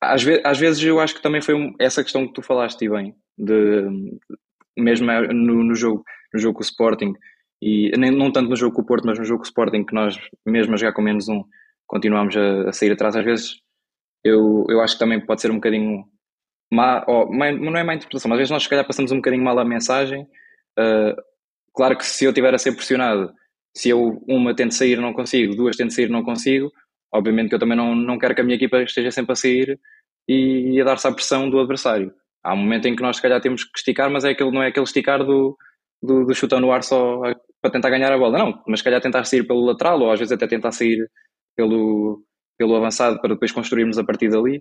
às, 0.00 0.22
ve 0.22 0.40
às 0.44 0.56
vezes 0.56 0.84
eu 0.84 1.00
acho 1.00 1.16
que 1.16 1.22
também 1.22 1.42
foi 1.42 1.54
um, 1.56 1.74
essa 1.80 2.04
questão 2.04 2.28
que 2.28 2.32
tu 2.32 2.42
falaste, 2.42 2.88
bem, 2.88 3.16
de, 3.36 3.88
mesmo 4.80 5.06
no, 5.32 5.64
no 5.64 5.74
jogo 5.74 6.04
no 6.32 6.40
jogo 6.40 6.54
com 6.54 6.60
o 6.60 6.66
Sporting, 6.66 7.12
e 7.62 7.90
nem, 7.98 8.10
não 8.10 8.32
tanto 8.32 8.48
no 8.48 8.56
jogo 8.56 8.74
com 8.74 8.82
o 8.82 8.86
Porto, 8.86 9.04
mas 9.04 9.18
no 9.18 9.24
jogo 9.24 9.40
com 9.40 9.44
o 9.44 9.48
Sporting, 9.48 9.84
que 9.84 9.94
nós, 9.94 10.16
mesmo 10.46 10.74
a 10.74 10.76
jogar 10.76 10.92
com 10.92 11.02
menos 11.02 11.28
um, 11.28 11.42
continuamos 11.86 12.36
a, 12.36 12.68
a 12.68 12.72
sair 12.72 12.92
atrás. 12.92 13.16
Às 13.16 13.24
vezes, 13.24 13.56
eu, 14.24 14.64
eu 14.68 14.80
acho 14.80 14.94
que 14.94 15.00
também 15.00 15.24
pode 15.24 15.40
ser 15.40 15.50
um 15.50 15.56
bocadinho 15.56 16.04
má, 16.72 17.04
ou, 17.06 17.30
não 17.30 17.76
é 17.76 17.84
má 17.84 17.94
interpretação, 17.94 18.28
mas 18.28 18.36
às 18.36 18.40
vezes 18.40 18.50
nós, 18.50 18.62
se 18.62 18.68
calhar, 18.68 18.86
passamos 18.86 19.12
um 19.12 19.16
bocadinho 19.16 19.44
mal 19.44 19.58
a 19.58 19.64
mensagem. 19.64 20.22
Uh, 20.78 21.20
claro 21.74 21.96
que 21.98 22.06
se 22.06 22.24
eu 22.24 22.32
tiver 22.32 22.54
a 22.54 22.58
ser 22.58 22.72
pressionado, 22.72 23.32
se 23.76 23.90
eu 23.90 24.22
uma 24.28 24.54
tento 24.54 24.74
sair 24.74 24.98
não 24.98 25.12
consigo, 25.12 25.54
duas 25.54 25.76
tento 25.76 25.92
sair 25.92 26.08
não 26.08 26.22
consigo, 26.22 26.70
obviamente 27.12 27.50
que 27.50 27.54
eu 27.54 27.58
também 27.58 27.76
não, 27.76 27.94
não 27.94 28.18
quero 28.18 28.34
que 28.34 28.40
a 28.40 28.44
minha 28.44 28.56
equipa 28.56 28.82
esteja 28.82 29.10
sempre 29.10 29.32
a 29.32 29.36
sair 29.36 29.78
e 30.28 30.80
a 30.80 30.84
dar-se 30.84 31.06
à 31.06 31.12
pressão 31.12 31.50
do 31.50 31.58
adversário. 31.58 32.12
Há 32.42 32.54
um 32.54 32.58
momento 32.58 32.86
em 32.86 32.96
que 32.96 33.02
nós, 33.02 33.16
se 33.16 33.22
calhar, 33.22 33.40
temos 33.40 33.64
que 33.64 33.78
esticar, 33.78 34.10
mas 34.10 34.24
é 34.24 34.30
aquele, 34.30 34.50
não 34.50 34.62
é 34.62 34.68
aquele 34.68 34.84
esticar 34.84 35.24
do 35.24 35.56
do, 36.02 36.24
do 36.24 36.34
chutão 36.34 36.60
no 36.60 36.72
ar 36.72 36.82
só 36.82 37.20
para 37.60 37.70
tentar 37.70 37.90
ganhar 37.90 38.12
a 38.12 38.18
bola. 38.18 38.38
Não, 38.38 38.62
mas 38.66 38.80
se 38.80 38.84
calhar 38.84 39.00
tentar 39.00 39.24
sair 39.24 39.46
pelo 39.46 39.64
lateral 39.64 40.00
ou 40.00 40.10
às 40.10 40.18
vezes 40.18 40.32
até 40.32 40.46
tentar 40.46 40.72
sair 40.72 41.08
pelo, 41.56 42.24
pelo 42.58 42.76
avançado 42.76 43.20
para 43.20 43.34
depois 43.34 43.52
construirmos 43.52 43.98
a 43.98 44.04
partir 44.04 44.30
dali. 44.30 44.58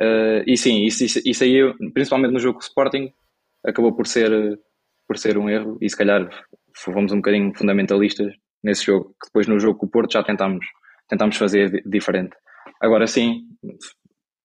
Uh, 0.00 0.42
e 0.46 0.56
sim, 0.56 0.84
isso, 0.84 1.04
isso, 1.04 1.20
isso 1.24 1.44
aí, 1.44 1.60
principalmente 1.92 2.32
no 2.32 2.38
jogo 2.38 2.60
Sporting, 2.60 3.12
acabou 3.64 3.94
por 3.94 4.06
ser, 4.06 4.30
por 5.06 5.16
ser 5.16 5.38
um 5.38 5.48
erro 5.48 5.78
e 5.80 5.88
se 5.88 5.96
calhar 5.96 6.28
fomos 6.76 7.12
um 7.12 7.16
bocadinho 7.16 7.52
fundamentalistas 7.54 8.34
nesse 8.62 8.84
jogo, 8.86 9.10
que 9.20 9.28
depois 9.28 9.46
no 9.46 9.58
jogo 9.58 9.78
com 9.78 9.86
o 9.86 9.90
Porto 9.90 10.12
já 10.12 10.22
tentámos, 10.22 10.64
tentámos 11.08 11.36
fazer 11.36 11.82
diferente. 11.86 12.34
Agora 12.80 13.06
sim, 13.06 13.42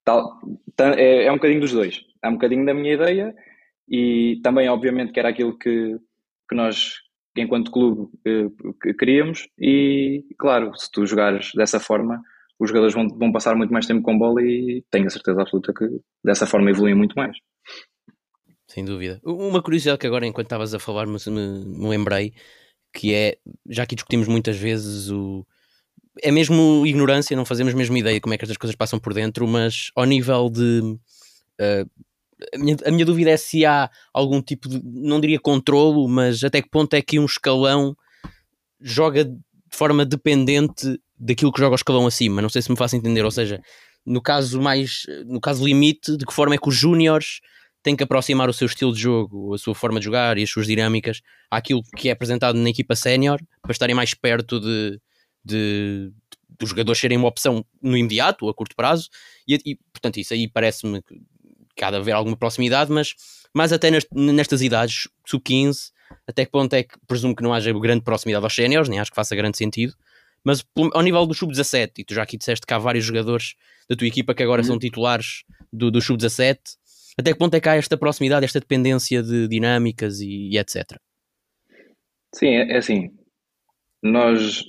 tal, 0.04 0.39
é, 0.80 1.26
é 1.26 1.32
um 1.32 1.36
bocadinho 1.36 1.62
dos 1.62 1.71
dois. 1.71 2.02
É 2.28 2.30
um 2.30 2.34
bocadinho 2.34 2.66
da 2.66 2.74
minha 2.74 2.94
ideia 2.94 3.34
e 3.90 4.40
também, 4.44 4.68
obviamente, 4.68 5.13
que 5.13 5.20
era 5.20 5.30
aquilo 5.30 5.58
que, 5.58 5.98
que 6.50 6.56
nós, 6.56 6.96
enquanto 7.36 7.72
clube, 7.72 8.12
eh, 8.26 8.94
queríamos. 9.00 9.48
E, 9.58 10.26
claro, 10.38 10.76
se 10.76 10.92
tu 10.92 11.06
jogares 11.06 11.52
dessa 11.56 11.80
forma, 11.80 12.22
os 12.60 12.70
jogadores 12.70 12.94
vão, 12.94 13.08
vão 13.08 13.32
passar 13.32 13.56
muito 13.56 13.72
mais 13.72 13.86
tempo 13.86 14.02
com 14.02 14.18
bola 14.18 14.42
e 14.42 14.84
tenho 14.92 15.08
a 15.08 15.10
certeza 15.10 15.42
absoluta 15.42 15.74
que 15.74 15.88
dessa 16.24 16.46
forma 16.46 16.70
evoluem 16.70 16.96
muito 16.96 17.16
mais. 17.16 17.38
Sem 18.68 18.84
dúvida. 18.84 19.22
Uma 19.24 19.63
curiosidade 19.63 20.00
que 20.00 20.08
agora, 20.08 20.26
enquanto 20.26 20.48
estavas 20.48 20.74
a 20.74 20.80
falar, 20.80 21.08
me, 21.08 21.18
me 21.26 21.88
lembrei, 21.88 22.34
que 22.94 23.13
é, 23.13 23.38
já 23.70 23.86
que 23.86 23.96
discutimos 23.96 24.28
muitas 24.28 24.58
vezes 24.58 25.10
o... 25.10 25.46
É 26.22 26.32
mesmo 26.32 26.86
ignorância, 26.86 27.38
não 27.38 27.46
fazemos 27.46 27.74
mesmo 27.74 27.96
ideia 27.96 28.20
como 28.20 28.34
é 28.34 28.38
que 28.38 28.44
estas 28.44 28.58
coisas 28.58 28.76
passam 28.76 29.00
por 29.00 29.13
dentro, 29.13 29.48
mas 29.48 29.92
ao 29.96 30.04
nível 30.04 30.50
de... 30.50 30.82
Uh, 31.60 32.07
a 32.54 32.58
minha, 32.58 32.78
a 32.86 32.91
minha 32.91 33.06
dúvida 33.06 33.32
é 33.32 33.38
se 33.38 33.65
há 33.65 33.89
algum 34.13 34.41
tipo 34.41 34.69
de, 34.69 34.82
não 34.84 35.19
diria 35.19 35.39
controlo, 35.39 36.08
mas 36.08 36.43
até 36.43 36.62
que 36.62 36.69
ponto 36.69 36.93
é 36.93 37.02
que 37.02 37.19
um 37.19 37.26
escalão 37.26 37.95
joga 38.80 39.26
de 39.26 39.38
forma 39.71 40.06
dependente 40.06 41.00
daquilo 41.17 41.52
que 41.52 41.60
joga 41.60 41.73
o 41.73 41.76
escalão 41.76 42.06
acima. 42.06 42.41
Não 42.41 42.50
sei 42.50 42.62
se 42.62 42.71
me 42.71 42.78
faço 42.78 42.95
entender, 42.95 43.26
ou 43.26 43.32
seja, 43.32 43.62
no 44.06 44.21
caso 44.21 44.62
mais, 44.62 45.04
no 45.26 45.41
caso 45.41 45.65
limite, 45.65 46.15
de 46.15 46.26
que 46.26 46.34
forma 46.34 46.56
é 46.56 46.58
que 46.58 46.69
os 46.69 46.76
júniores 46.76 47.41
têm 47.84 47.95
que 47.95 48.04
aproximar 48.04 48.50
o 48.50 48.54
seu 48.54 48.65
estilo 48.65 48.93
de 48.93 49.00
jogo, 49.00 49.54
a 49.54 49.58
sua 49.58 49.73
forma 49.73 50.00
de 50.00 50.06
jogar 50.06 50.38
e 50.38 50.43
as 50.43 50.50
suas 50.50 50.67
dinâmicas 50.67 51.21
àquilo 51.50 51.82
que 51.95 52.10
é 52.10 52.12
apresentado 52.12 52.58
na 52.58 52.69
equipa 52.69 52.95
sénior 52.95 53.39
para 53.62 53.71
estarem 53.71 53.95
mais 53.95 54.13
perto 54.13 54.60
de, 54.60 55.00
de, 55.43 56.12
dos 56.60 56.69
jogadores 56.69 57.00
serem 57.00 57.17
uma 57.17 57.28
opção 57.28 57.65
no 57.82 57.95
imediato 57.95 58.50
a 58.50 58.54
curto 58.54 58.76
prazo 58.76 59.10
e, 59.47 59.58
e 59.65 59.76
portanto 59.93 60.17
isso 60.17 60.34
aí 60.34 60.50
parece-me 60.50 61.02
que 61.78 61.86
há 61.86 61.92
de 61.92 61.98
haver 61.98 62.12
alguma 62.12 62.36
proximidade, 62.36 62.92
mas 62.92 63.13
mais 63.54 63.72
até 63.72 63.90
nestas 64.12 64.62
idades, 64.62 65.08
sub-15, 65.26 65.92
até 66.28 66.44
que 66.44 66.52
ponto 66.52 66.74
é 66.74 66.84
que 66.84 66.98
presumo 67.08 67.36
que 67.36 67.44
não 67.44 67.54
haja 67.54 67.72
grande 67.74 68.04
proximidade 68.04 68.44
aos 68.44 68.56
séniores, 68.56 68.90
nem 68.90 69.00
acho 69.00 69.12
que 69.12 69.16
faça 69.16 69.36
grande 69.36 69.58
sentido, 69.58 69.94
mas 70.44 70.66
ao 70.94 71.02
nível 71.02 71.26
do 71.26 71.34
sub-17, 71.34 71.92
e 72.00 72.04
tu 72.04 72.13
já 72.13 72.24
aqui 72.24 72.38
disseste 72.38 72.66
que 72.66 72.74
há 72.74 72.78
vários 72.78 73.06
jogadores 73.06 73.56
da 73.90 73.96
tua 73.96 74.08
equipa 74.08 74.34
que 74.34 74.44
agora 74.44 74.62
uhum. 74.62 74.68
são 74.68 74.80
titulares 74.80 75.44
do, 75.72 75.92
do 75.92 76.02
sub-17, 76.02 76.60
até 77.18 77.34
que 77.34 77.40
ponto 77.40 77.54
é 77.56 77.60
que 77.60 77.70
há 77.70 77.76
esta 77.76 77.98
proximidade, 77.98 78.46
esta 78.46 78.60
dependência 78.60 79.24
de 79.24 79.48
dinâmicas 79.48 80.20
e, 80.20 80.50
e 80.52 80.58
etc? 80.58 80.98
Sim, 82.34 82.50
é, 82.50 82.74
é, 82.74 82.78
assim, 82.78 83.10
nós, 84.04 84.63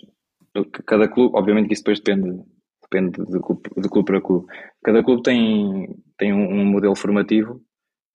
cada 0.87 1.09
clube, 1.09 1.37
obviamente 1.37 1.68
que 1.68 1.75
isso 1.75 1.83
depois 1.83 2.01
depende, 2.01 2.42
depende 2.90 3.24
de 3.24 3.40
clube, 3.40 3.62
de 3.77 3.88
clube 3.88 4.07
para 4.07 4.20
clube, 4.20 4.46
cada 4.83 5.03
clube 5.03 5.22
tem, 5.22 5.88
tem 6.16 6.33
um, 6.33 6.61
um 6.61 6.64
modelo 6.64 6.96
formativo 6.96 7.61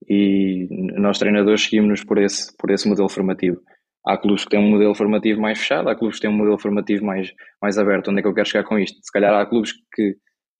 e 0.09 0.67
nós 0.97 1.19
treinadores 1.19 1.63
seguimos-nos 1.63 2.03
por 2.03 2.17
esse, 2.17 2.55
por 2.57 2.71
esse 2.71 2.87
modelo 2.87 3.09
formativo. 3.09 3.61
Há 4.05 4.17
clubes 4.17 4.43
que 4.43 4.49
têm 4.49 4.59
um 4.59 4.69
modelo 4.69 4.93
formativo 4.93 5.39
mais 5.39 5.59
fechado, 5.59 5.89
há 5.89 5.95
clubes 5.95 6.17
que 6.17 6.23
têm 6.23 6.29
um 6.29 6.37
modelo 6.37 6.59
formativo 6.59 7.05
mais, 7.05 7.31
mais 7.61 7.77
aberto. 7.77 8.09
Onde 8.09 8.19
é 8.19 8.21
que 8.21 8.27
eu 8.27 8.33
quero 8.33 8.49
chegar 8.49 8.65
com 8.65 8.77
isto? 8.77 8.97
Se 9.01 9.11
calhar 9.11 9.33
há 9.33 9.45
clubes 9.45 9.71
que, 9.93 10.17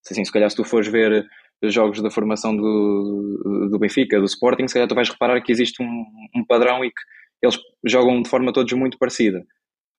assim, 0.09 0.23
se 0.23 0.31
calhar 0.31 0.49
se 0.49 0.55
tu 0.55 0.63
fores 0.63 0.87
ver 0.87 1.25
jogos 1.63 2.01
da 2.01 2.09
formação 2.09 2.55
do, 2.55 3.69
do 3.69 3.79
Benfica, 3.79 4.19
do 4.19 4.25
Sporting, 4.25 4.67
se 4.67 4.75
calhar 4.75 4.87
tu 4.87 4.95
vais 4.95 5.09
reparar 5.09 5.41
que 5.41 5.51
existe 5.51 5.81
um, 5.81 6.05
um 6.35 6.45
padrão 6.45 6.83
e 6.85 6.89
que 6.89 7.01
eles 7.41 7.57
jogam 7.85 8.21
de 8.21 8.29
forma 8.29 8.53
todos 8.53 8.71
muito 8.73 8.97
parecida, 8.97 9.43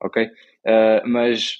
ok? 0.01 0.25
Uh, 0.25 1.07
mas 1.07 1.55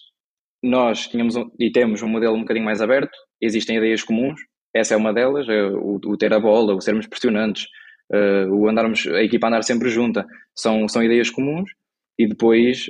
nós 0.65 1.07
tínhamos 1.07 1.35
um, 1.35 1.49
e 1.59 1.71
temos 1.71 2.01
um 2.01 2.07
modelo 2.07 2.35
um 2.35 2.41
bocadinho 2.41 2.65
mais 2.65 2.81
aberto, 2.81 3.15
existem 3.41 3.77
ideias 3.77 4.03
comuns, 4.03 4.39
essa 4.73 4.93
é 4.93 4.97
uma 4.97 5.13
delas, 5.13 5.47
é 5.47 5.63
o, 5.63 5.99
o, 6.03 6.17
ter 6.17 6.33
a 6.33 6.39
bola, 6.39 6.75
o 6.75 6.81
sermos 6.81 7.07
pressionantes, 7.07 7.65
uh, 8.11 8.51
o 8.51 8.67
andarmos, 8.67 9.07
a 9.07 9.23
equipa 9.23 9.47
andar 9.47 9.63
sempre 9.63 9.89
junta, 9.89 10.25
são, 10.55 10.87
são 10.87 11.03
ideias 11.03 11.29
comuns 11.29 11.69
e 12.17 12.27
depois 12.27 12.87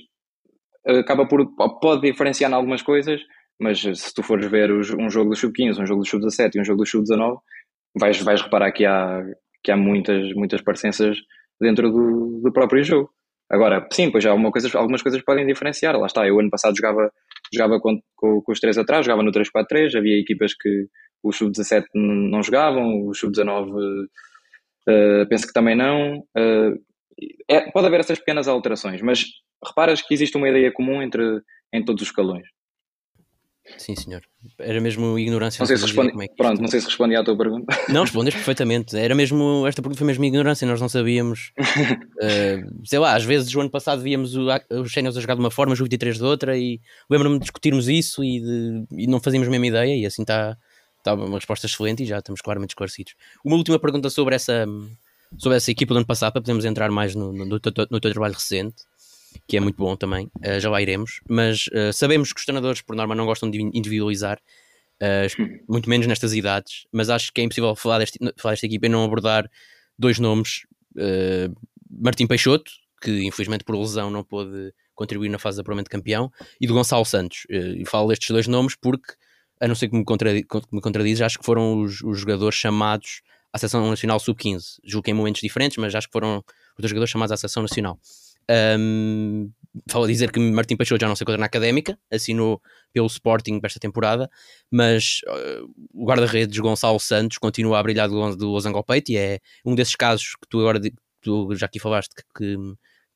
acaba 0.86 1.28
por, 1.28 1.46
pode 1.82 2.02
diferenciar 2.02 2.52
em 2.52 2.54
algumas 2.54 2.82
coisas, 2.82 3.22
mas 3.60 3.80
se 3.80 4.14
tu 4.14 4.22
fores 4.22 4.50
ver 4.50 4.72
os, 4.72 4.92
um 4.92 5.10
jogo 5.10 5.32
do 5.32 5.36
Sub-15, 5.36 5.82
um 5.82 5.86
jogo 5.86 6.02
do 6.02 6.08
Sub-17 6.08 6.56
e 6.56 6.62
um 6.62 6.66
jogo 6.66 6.84
do 6.84 6.88
Sub-19, 6.88 7.38
vais, 8.00 8.22
vais 8.22 8.42
reparar 8.42 8.72
que 8.72 8.86
há, 8.86 9.24
que 9.64 9.72
há 9.72 9.78
muitas, 9.78 10.34
muitas 10.34 10.62
parecenças 10.62 11.18
dentro 11.60 11.90
do, 11.92 12.42
do 12.44 12.52
próprio 12.52 12.84
jogo. 12.84 13.10
Agora, 13.50 13.88
sim, 13.92 14.12
pois 14.12 14.24
já 14.24 14.36
coisa, 14.52 14.78
algumas 14.78 15.02
coisas 15.02 15.22
podem 15.24 15.46
diferenciar. 15.46 15.98
Lá 15.98 16.08
está, 16.08 16.28
eu 16.28 16.40
ano 16.40 16.50
passado 16.50 16.76
jogava, 16.76 17.12
jogava 17.56 17.80
com, 17.80 18.00
com, 18.16 18.42
com 18.42 18.52
os 18.52 18.60
três 18.60 18.78
atrás, 18.78 19.06
jogava 19.06 19.24
no 19.24 19.32
3-4-3, 19.32 19.98
havia 19.98 20.20
equipas 20.20 20.54
que 20.54 20.88
o 21.24 21.32
sub-17 21.32 21.86
não 21.94 22.44
jogavam, 22.44 23.08
o 23.08 23.14
sub-19 23.14 23.72
uh, 24.88 25.28
penso 25.28 25.48
que 25.48 25.54
também 25.54 25.76
não. 25.76 26.20
Uh, 26.38 26.78
é, 27.50 27.72
pode 27.72 27.88
haver 27.88 28.02
essas 28.02 28.20
pequenas 28.20 28.48
alterações, 28.48 29.02
mas 29.02 29.26
reparas 29.66 30.02
que 30.02 30.14
existe 30.14 30.38
uma 30.38 30.50
ideia 30.50 30.72
comum 30.72 31.02
entre 31.02 31.42
em 31.74 31.84
todos 31.84 32.02
os 32.02 32.10
escalões. 32.10 32.48
Sim, 33.78 33.96
senhor. 33.96 34.22
Era 34.60 34.80
mesmo 34.80 35.18
ignorância. 35.18 35.62
Não 35.62 35.68
sei 35.68 35.78
se 35.78 35.84
responde... 35.84 36.12
É 36.24 36.28
Pronto, 36.36 36.62
não 36.62 36.68
sei 36.68 36.80
se 36.80 36.86
respondi 36.86 37.16
à 37.16 37.24
tua 37.24 37.36
pergunta. 37.36 37.76
Não, 37.90 38.04
respondes 38.04 38.34
perfeitamente. 38.34 38.96
Era 38.96 39.16
mesmo, 39.16 39.66
esta 39.68 39.82
pergunta 39.82 39.98
foi 39.98 40.08
mesmo 40.08 40.24
ignorância, 40.24 40.68
nós 40.68 40.80
não 40.80 40.88
sabíamos. 40.88 41.52
uh, 41.58 42.82
sei 42.86 43.00
lá, 43.00 43.16
às 43.16 43.24
vezes 43.24 43.54
o 43.56 43.62
ano 43.62 43.70
passado 43.70 44.02
víamos 44.02 44.36
o, 44.36 44.48
os 44.82 44.92
séniores 44.92 45.18
a 45.18 45.22
jogar 45.22 45.36
de 45.36 45.40
uma 45.40 45.52
forma, 45.52 45.74
os 45.74 45.80
23 45.80 46.18
de 46.18 46.24
outra, 46.24 46.58
e 46.58 46.80
lembro-me 47.10 47.36
de 47.38 47.42
discutirmos 47.42 47.88
isso 47.88 48.24
e, 48.24 48.40
de, 48.40 48.86
e 48.92 49.08
não 49.08 49.20
fazíamos 49.20 49.48
a 49.48 49.52
mesma 49.52 49.68
ideia, 49.68 49.96
e 49.96 50.06
assim 50.06 50.22
está 50.22 50.58
está 51.06 51.14
uma 51.14 51.38
resposta 51.38 51.68
excelente 51.68 52.02
e 52.02 52.06
já 52.06 52.18
estamos 52.18 52.42
claramente 52.42 52.72
esclarecidos. 52.72 53.14
Uma 53.44 53.56
última 53.56 53.78
pergunta 53.78 54.10
sobre 54.10 54.36
essa, 54.36 54.66
sobre 55.38 55.58
essa 55.58 55.70
equipa 55.70 55.94
do 55.94 55.98
ano 55.98 56.06
passado, 56.06 56.34
para 56.34 56.42
podermos 56.42 56.66
entrar 56.66 56.90
mais 56.90 57.14
no, 57.14 57.32
no, 57.32 57.46
no, 57.46 57.60
no 57.92 58.00
teu 58.00 58.12
trabalho 58.12 58.34
recente, 58.34 58.84
que 59.48 59.58
é 59.58 59.60
muito 59.60 59.78
bom 59.78 59.96
também, 59.96 60.30
uh, 60.38 60.60
já 60.60 60.70
lá 60.70 60.82
iremos, 60.82 61.22
mas 61.30 61.68
uh, 61.68 61.92
sabemos 61.94 62.34
que 62.34 62.40
os 62.40 62.46
treinadores, 62.46 62.82
por 62.82 62.96
norma, 62.96 63.16
não 63.16 63.26
gostam 63.26 63.50
de 63.50 63.60
individualizar, 63.60 64.40
uh, 65.02 65.62
muito 65.68 65.90
menos 65.90 66.08
nestas 66.08 66.34
idades, 66.34 66.86
mas 66.92 67.10
acho 67.10 67.32
que 67.34 67.42
é 67.42 67.44
impossível 67.44 67.76
falar, 67.76 68.00
deste, 68.00 68.20
falar 68.38 68.54
desta 68.54 68.66
equipa 68.66 68.86
e 68.86 68.90
não 68.90 69.04
abordar 69.04 69.50
dois 69.98 70.20
nomes, 70.20 70.66
Martim 71.90 72.28
Peixoto, 72.28 72.72
que 73.02 73.24
infelizmente 73.26 73.64
por 73.64 73.78
lesão 73.78 74.10
não 74.10 74.24
pôde 74.24 74.74
contribuir 74.94 75.30
na 75.30 75.38
fase 75.38 75.58
de 75.58 75.62
apuramento 75.62 75.86
de 75.86 75.92
campeão, 75.92 76.32
e 76.60 76.68
do 76.68 76.74
Gonçalo 76.74 77.06
Santos. 77.06 77.46
e 77.50 77.86
falo 77.86 78.08
destes 78.08 78.30
dois 78.30 78.48
nomes 78.48 78.76
porque 78.76 79.14
a 79.60 79.68
não 79.68 79.76
ser 79.76 79.90
que 79.90 79.96
me, 79.96 80.04
contradiz, 80.04 80.44
que 80.48 80.76
me 80.76 80.82
contradiz, 80.82 81.22
acho 81.22 81.40
que 81.40 81.46
foram 81.46 81.82
os, 81.82 82.02
os 82.02 82.20
jogadores 82.20 82.56
chamados 82.58 83.22
à 83.54 83.58
Seleção 83.58 83.90
Nacional 83.90 84.20
Sub-15. 84.20 84.80
Julgo 84.84 85.06
que 85.06 85.12
em 85.12 85.14
momentos 85.14 85.42
diferentes, 85.42 85.78
mas 85.78 85.96
acho 85.96 86.08
que 86.08 86.14
foram 86.14 86.38
os 86.40 86.82
dois 86.82 86.90
jogadores 86.90 87.10
chamados 87.10 87.32
à 87.32 87.38
Seleção 87.38 87.64
Nacional. 87.64 87.98
Um, 88.50 89.52
falo 89.90 90.06
a 90.06 90.08
dizer 90.08 90.32
que 90.32 90.40
Martim 90.40 90.78
Peixoto 90.78 91.02
já 91.02 91.08
não 91.08 91.16
se 91.16 91.24
encontra 91.24 91.40
na 91.40 91.46
Académica, 91.46 91.98
assinou 92.12 92.62
pelo 92.94 93.08
Sporting 93.08 93.60
para 93.60 93.68
esta 93.68 93.80
temporada, 93.80 94.30
mas 94.72 95.22
uh, 95.28 95.74
o 95.94 96.06
guarda-redes 96.06 96.58
Gonçalo 96.60 97.00
Santos 97.00 97.38
continua 97.38 97.80
a 97.80 97.84
brilhar 97.84 98.08
do, 98.08 98.36
do 98.36 98.50
Losango 98.50 98.84
Peito 98.84 99.12
e 99.12 99.18
é 99.18 99.40
um 99.66 99.76
desses 99.76 99.96
casos 99.96 100.36
que 100.36 100.48
tu 100.48 100.60
agora 100.60 100.80
tu 101.22 101.54
já 101.56 101.66
aqui 101.66 101.80
falaste 101.80 102.14
que, 102.16 102.24
que, 102.38 102.56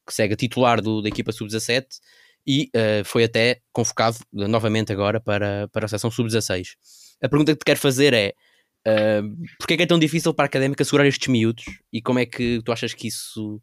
que 0.06 0.14
segue 0.14 0.34
a 0.34 0.38
titular 0.38 0.82
do, 0.82 1.02
da 1.02 1.10
equipa 1.10 1.32
sub-17 1.32 1.86
e 2.46 2.70
uh, 2.76 3.06
foi 3.06 3.24
até 3.24 3.62
convocado 3.72 4.18
novamente 4.34 4.92
agora 4.92 5.20
para, 5.20 5.68
para 5.70 5.86
a 5.86 5.88
seleção 5.88 6.12
sub-16. 6.12 6.76
A 7.22 7.30
pergunta 7.30 7.54
que 7.54 7.60
te 7.60 7.66
quero 7.66 7.80
fazer 7.80 8.14
é 8.14 8.34
uh, 8.88 9.38
porquê 9.60 9.76
é 9.76 9.78
que 9.78 9.84
é 9.84 9.88
tão 9.88 10.00
difícil 10.00 10.34
para 10.34 10.46
a 10.46 10.48
Académica 10.48 10.84
segurar 10.84 11.08
estes 11.08 11.28
miúdos 11.28 11.66
e 11.94 12.02
como 12.02 12.20
é 12.20 12.26
que 12.26 12.62
tu 12.66 12.72
achas 12.72 12.94
que 12.94 13.08
isso 13.08 13.62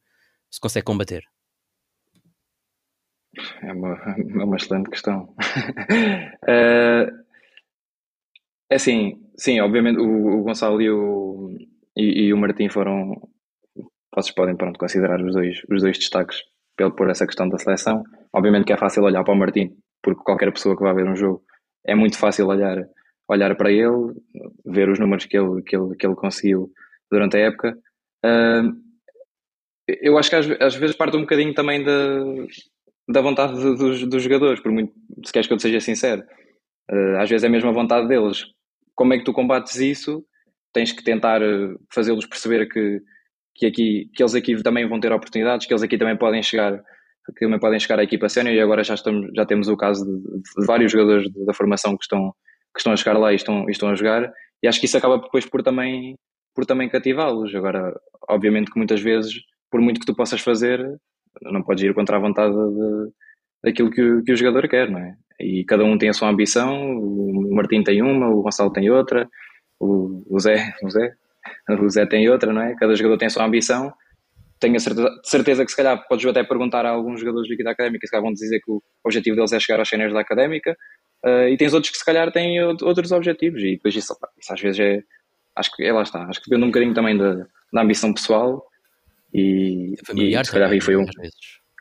se 0.51 0.61
consegue 0.61 0.85
combater? 0.85 1.25
É 3.62 3.72
uma, 3.72 3.95
é 4.41 4.45
uma 4.45 4.57
excelente 4.57 4.91
questão. 4.91 5.34
uh, 6.45 6.47
é 8.70 8.74
assim, 8.74 9.20
sim, 9.37 9.61
obviamente 9.61 9.99
o, 9.99 10.41
o 10.41 10.43
Gonçalo 10.43 10.80
e 10.80 10.91
o, 10.91 11.57
e, 11.97 12.26
e, 12.26 12.32
o 12.32 12.37
Martim 12.37 12.68
foram, 12.68 13.14
vocês 14.14 14.34
podem 14.34 14.57
pronto, 14.57 14.78
considerar 14.78 15.20
os 15.20 15.34
dois, 15.34 15.62
os 15.70 15.82
dois 15.82 15.99
destaques 15.99 16.39
pelo, 16.76 16.95
por 16.95 17.11
essa 17.11 17.26
questão 17.26 17.49
da 17.49 17.59
seleção. 17.59 18.03
Obviamente 18.32 18.66
que 18.66 18.72
é 18.72 18.76
fácil 18.76 19.03
olhar 19.03 19.24
para 19.24 19.34
o 19.34 19.37
Martim, 19.37 19.76
porque 20.03 20.22
qualquer 20.22 20.53
pessoa 20.53 20.76
que 20.76 20.82
vai 20.82 20.95
ver 20.95 21.09
um 21.09 21.16
jogo 21.16 21.43
é 21.87 21.95
muito 21.95 22.18
fácil 22.18 22.47
olhar, 22.47 22.76
olhar 23.28 23.57
para 23.57 23.70
ele, 23.70 24.14
ver 24.64 24.89
os 24.89 24.99
números 24.99 25.26
que 25.26 25.37
ele, 25.37 25.62
que 25.62 25.76
ele, 25.76 25.97
que 25.97 26.07
ele 26.07 26.16
conseguiu 26.16 26.70
durante 27.11 27.37
a 27.37 27.41
época. 27.41 27.78
Uh, 28.24 28.87
eu 29.89 30.18
acho 30.18 30.28
que 30.28 30.37
às, 30.37 30.51
às, 30.61 30.74
vezes 30.74 30.97
parte 30.97 31.16
um 31.16 31.20
bocadinho 31.20 31.55
também 31.55 31.84
da, 31.84 31.93
da 33.09 33.21
vontade 33.21 33.55
de, 33.55 33.77
dos, 33.77 34.07
dos, 34.07 34.23
jogadores, 34.23 34.61
por 34.61 34.73
muito, 34.73 34.93
se 35.25 35.33
queres 35.33 35.47
que 35.47 35.53
eu 35.53 35.57
te 35.57 35.63
seja 35.63 35.81
sincero. 35.81 36.23
Uh, 36.91 37.17
às 37.19 37.29
vezes 37.29 37.45
é 37.45 37.49
mesmo 37.49 37.69
a 37.69 37.73
vontade 37.73 38.09
deles. 38.09 38.45
Como 38.95 39.13
é 39.15 39.19
que 39.19 39.25
tu 39.25 39.33
combates 39.33 39.77
isso? 39.77 40.25
Tens 40.73 40.93
que 40.93 41.03
tentar 41.03 41.41
fazê-los 41.93 42.27
perceber 42.27 42.69
que 42.69 43.01
que, 43.57 43.67
aqui, 43.67 44.11
que 44.15 44.23
eles 44.23 44.35
aqui 44.35 44.63
também 44.63 44.87
vão 44.89 45.01
ter 45.01 45.13
oportunidades, 45.13 45.67
que 45.67 45.73
eles 45.73 45.83
aqui 45.83 45.97
também 45.97 46.17
podem 46.17 46.43
chegar 46.43 46.83
que 47.27 47.45
também 47.45 47.59
podem 47.59 47.81
chegar 47.81 47.99
à 47.99 48.05
equipa 48.05 48.29
sénior 48.29 48.55
e 48.55 48.61
agora 48.61 48.85
já, 48.85 48.95
estamos, 48.95 49.33
já 49.35 49.45
temos 49.45 49.67
o 49.67 49.77
caso 49.77 50.05
de, 50.05 50.43
de 50.61 50.65
vários 50.65 50.93
jogadores 50.93 51.29
da 51.45 51.53
formação 51.53 51.97
que 51.97 52.05
estão, 52.05 52.31
que 52.73 52.79
estão 52.79 52.93
a 52.93 52.97
chegar 52.97 53.19
lá 53.19 53.33
e 53.33 53.35
estão, 53.35 53.69
e 53.69 53.73
estão 53.73 53.89
a 53.89 53.97
jogar 53.97 54.33
e 54.63 54.69
acho 54.69 54.79
que 54.79 54.87
isso 54.87 54.97
acaba 54.97 55.19
depois 55.19 55.45
por 55.45 55.61
também, 55.61 56.15
por 56.55 56.65
também 56.65 56.89
cativá-los. 56.89 57.53
Agora, 57.53 57.93
obviamente 58.29 58.71
que 58.71 58.79
muitas 58.79 59.01
vezes, 59.01 59.35
por 59.69 59.81
muito 59.81 59.99
que 59.99 60.07
tu 60.07 60.15
possas 60.15 60.41
fazer, 60.41 60.81
não 61.43 61.62
podes 61.62 61.84
ir 61.84 61.95
contra 61.95 62.16
a 62.16 62.20
vontade 62.20 62.55
de, 62.55 63.12
daquilo 63.64 63.91
que 63.91 64.03
o, 64.03 64.22
que 64.22 64.32
o 64.32 64.37
jogador 64.37 64.68
quer, 64.68 64.91
não 64.91 64.99
é? 64.99 65.14
E 65.41 65.64
cada 65.64 65.84
um 65.84 65.99
tem 65.99 66.09
a 66.09 66.12
sua 66.12 66.30
ambição, 66.30 66.97
o 66.97 67.55
Martim 67.55 67.82
tem 67.82 68.03
uma, 68.03 68.28
o 68.28 68.43
Gonçalo 68.43 68.72
tem 68.72 68.91
outra, 68.91 69.28
o, 69.78 70.22
o 70.28 70.41
Zé, 70.41 70.74
o 70.82 70.91
Zé, 70.91 71.12
o 71.80 71.89
Zé 71.89 72.07
tem 72.07 72.28
outra, 72.28 72.53
não 72.53 72.62
é? 72.62 72.74
Cada 72.74 72.95
jogador 72.95 73.18
tem 73.18 73.26
a 73.26 73.30
sua 73.30 73.45
ambição. 73.45 73.93
Tenho 74.59 74.76
a 74.76 74.78
certeza, 74.78 75.09
certeza 75.22 75.64
que 75.64 75.70
se 75.70 75.76
calhar 75.76 76.03
podes 76.09 76.24
até 76.24 76.43
perguntar 76.43 76.87
a 76.87 76.91
alguns 76.91 77.20
jogadores 77.20 77.51
aqui 77.51 77.62
da 77.62 77.72
Académica, 77.72 78.07
se 78.07 78.11
calhar 78.11 78.22
vão 78.22 78.32
dizer 78.32 78.59
que 78.61 78.70
o 78.70 78.82
objetivo 79.05 79.37
deles 79.37 79.53
é 79.53 79.61
chegar 79.61 79.80
aos 79.80 79.89
cenários 79.89 80.14
da 80.14 80.20
Académica, 80.20 80.74
uh, 81.26 81.49
e 81.49 81.57
tens 81.59 81.74
outros 81.74 81.93
que 81.93 81.99
se 81.99 82.05
calhar 82.05 82.32
têm 82.32 82.62
outros 82.62 83.12
objetivos, 83.12 83.62
e 83.62 83.72
depois 83.72 83.95
isso, 83.95 84.16
isso 84.41 84.53
às 84.55 84.61
vezes 84.61 84.80
é, 84.80 85.03
acho 85.55 85.70
que 85.76 85.84
é 85.84 85.93
lá 85.93 86.03
está, 86.03 86.24
acho 86.24 86.41
que 86.41 86.49
depende 86.49 86.64
um 86.64 86.70
bocadinho 86.70 86.95
também 86.95 87.18
da, 87.18 87.47
da 87.70 87.82
ambição 87.82 88.14
pessoal, 88.14 88.64
e, 89.37 89.95
familiar, 90.07 90.43
e 90.43 90.47
se 90.47 90.53
calhar 90.53 90.70
aí 90.70 90.80
foi 90.80 90.97
um... 90.97 91.05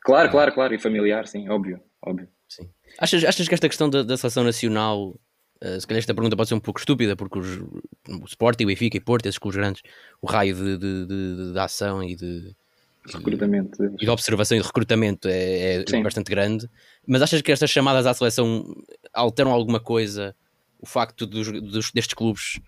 Claro, 0.03 0.29
claro, 0.29 0.53
claro, 0.53 0.73
e 0.73 0.79
familiar, 0.79 1.27
sim, 1.27 1.49
óbvio, 1.49 1.79
óbvio. 2.01 2.27
Sim. 2.47 2.69
Achas, 2.99 3.23
achas 3.23 3.47
que 3.47 3.53
esta 3.53 3.67
questão 3.67 3.89
da, 3.89 4.03
da 4.03 4.17
seleção 4.17 4.43
nacional 4.43 5.19
Uh, 5.63 5.79
se 5.79 5.87
calhar 5.87 5.99
esta 5.99 6.13
pergunta 6.13 6.35
pode 6.35 6.49
ser 6.49 6.55
um 6.55 6.59
pouco 6.59 6.81
estúpida, 6.81 7.15
porque 7.15 7.39
os, 7.39 7.59
o 7.59 8.25
Sporting, 8.27 8.65
o 8.65 8.67
Benfica 8.67 8.97
e 8.97 8.99
Porto, 8.99 9.25
esses 9.25 9.39
clubes 9.39 9.57
grandes, 9.57 9.81
o 10.21 10.27
raio 10.27 10.53
de, 10.53 10.77
de, 10.77 11.05
de, 11.05 11.53
de 11.53 11.59
ação 11.59 12.03
e 12.03 12.13
de, 12.13 12.53
recrutamento 13.13 13.83
e 13.83 14.05
de 14.05 14.09
observação 14.09 14.57
e 14.57 14.61
de 14.61 14.65
recrutamento 14.65 15.27
é, 15.27 15.83
é 15.89 16.03
bastante 16.03 16.29
grande. 16.29 16.69
Mas 17.07 17.21
achas 17.21 17.41
que 17.41 17.51
estas 17.51 17.69
chamadas 17.69 18.05
à 18.05 18.13
seleção 18.13 18.65
alteram 19.13 19.51
alguma 19.51 19.79
coisa 19.79 20.35
o 20.79 20.85
facto 20.85 21.25
dos, 21.25 21.47
dos 21.51 21.91
destes 21.91 22.13
clubes 22.13 22.59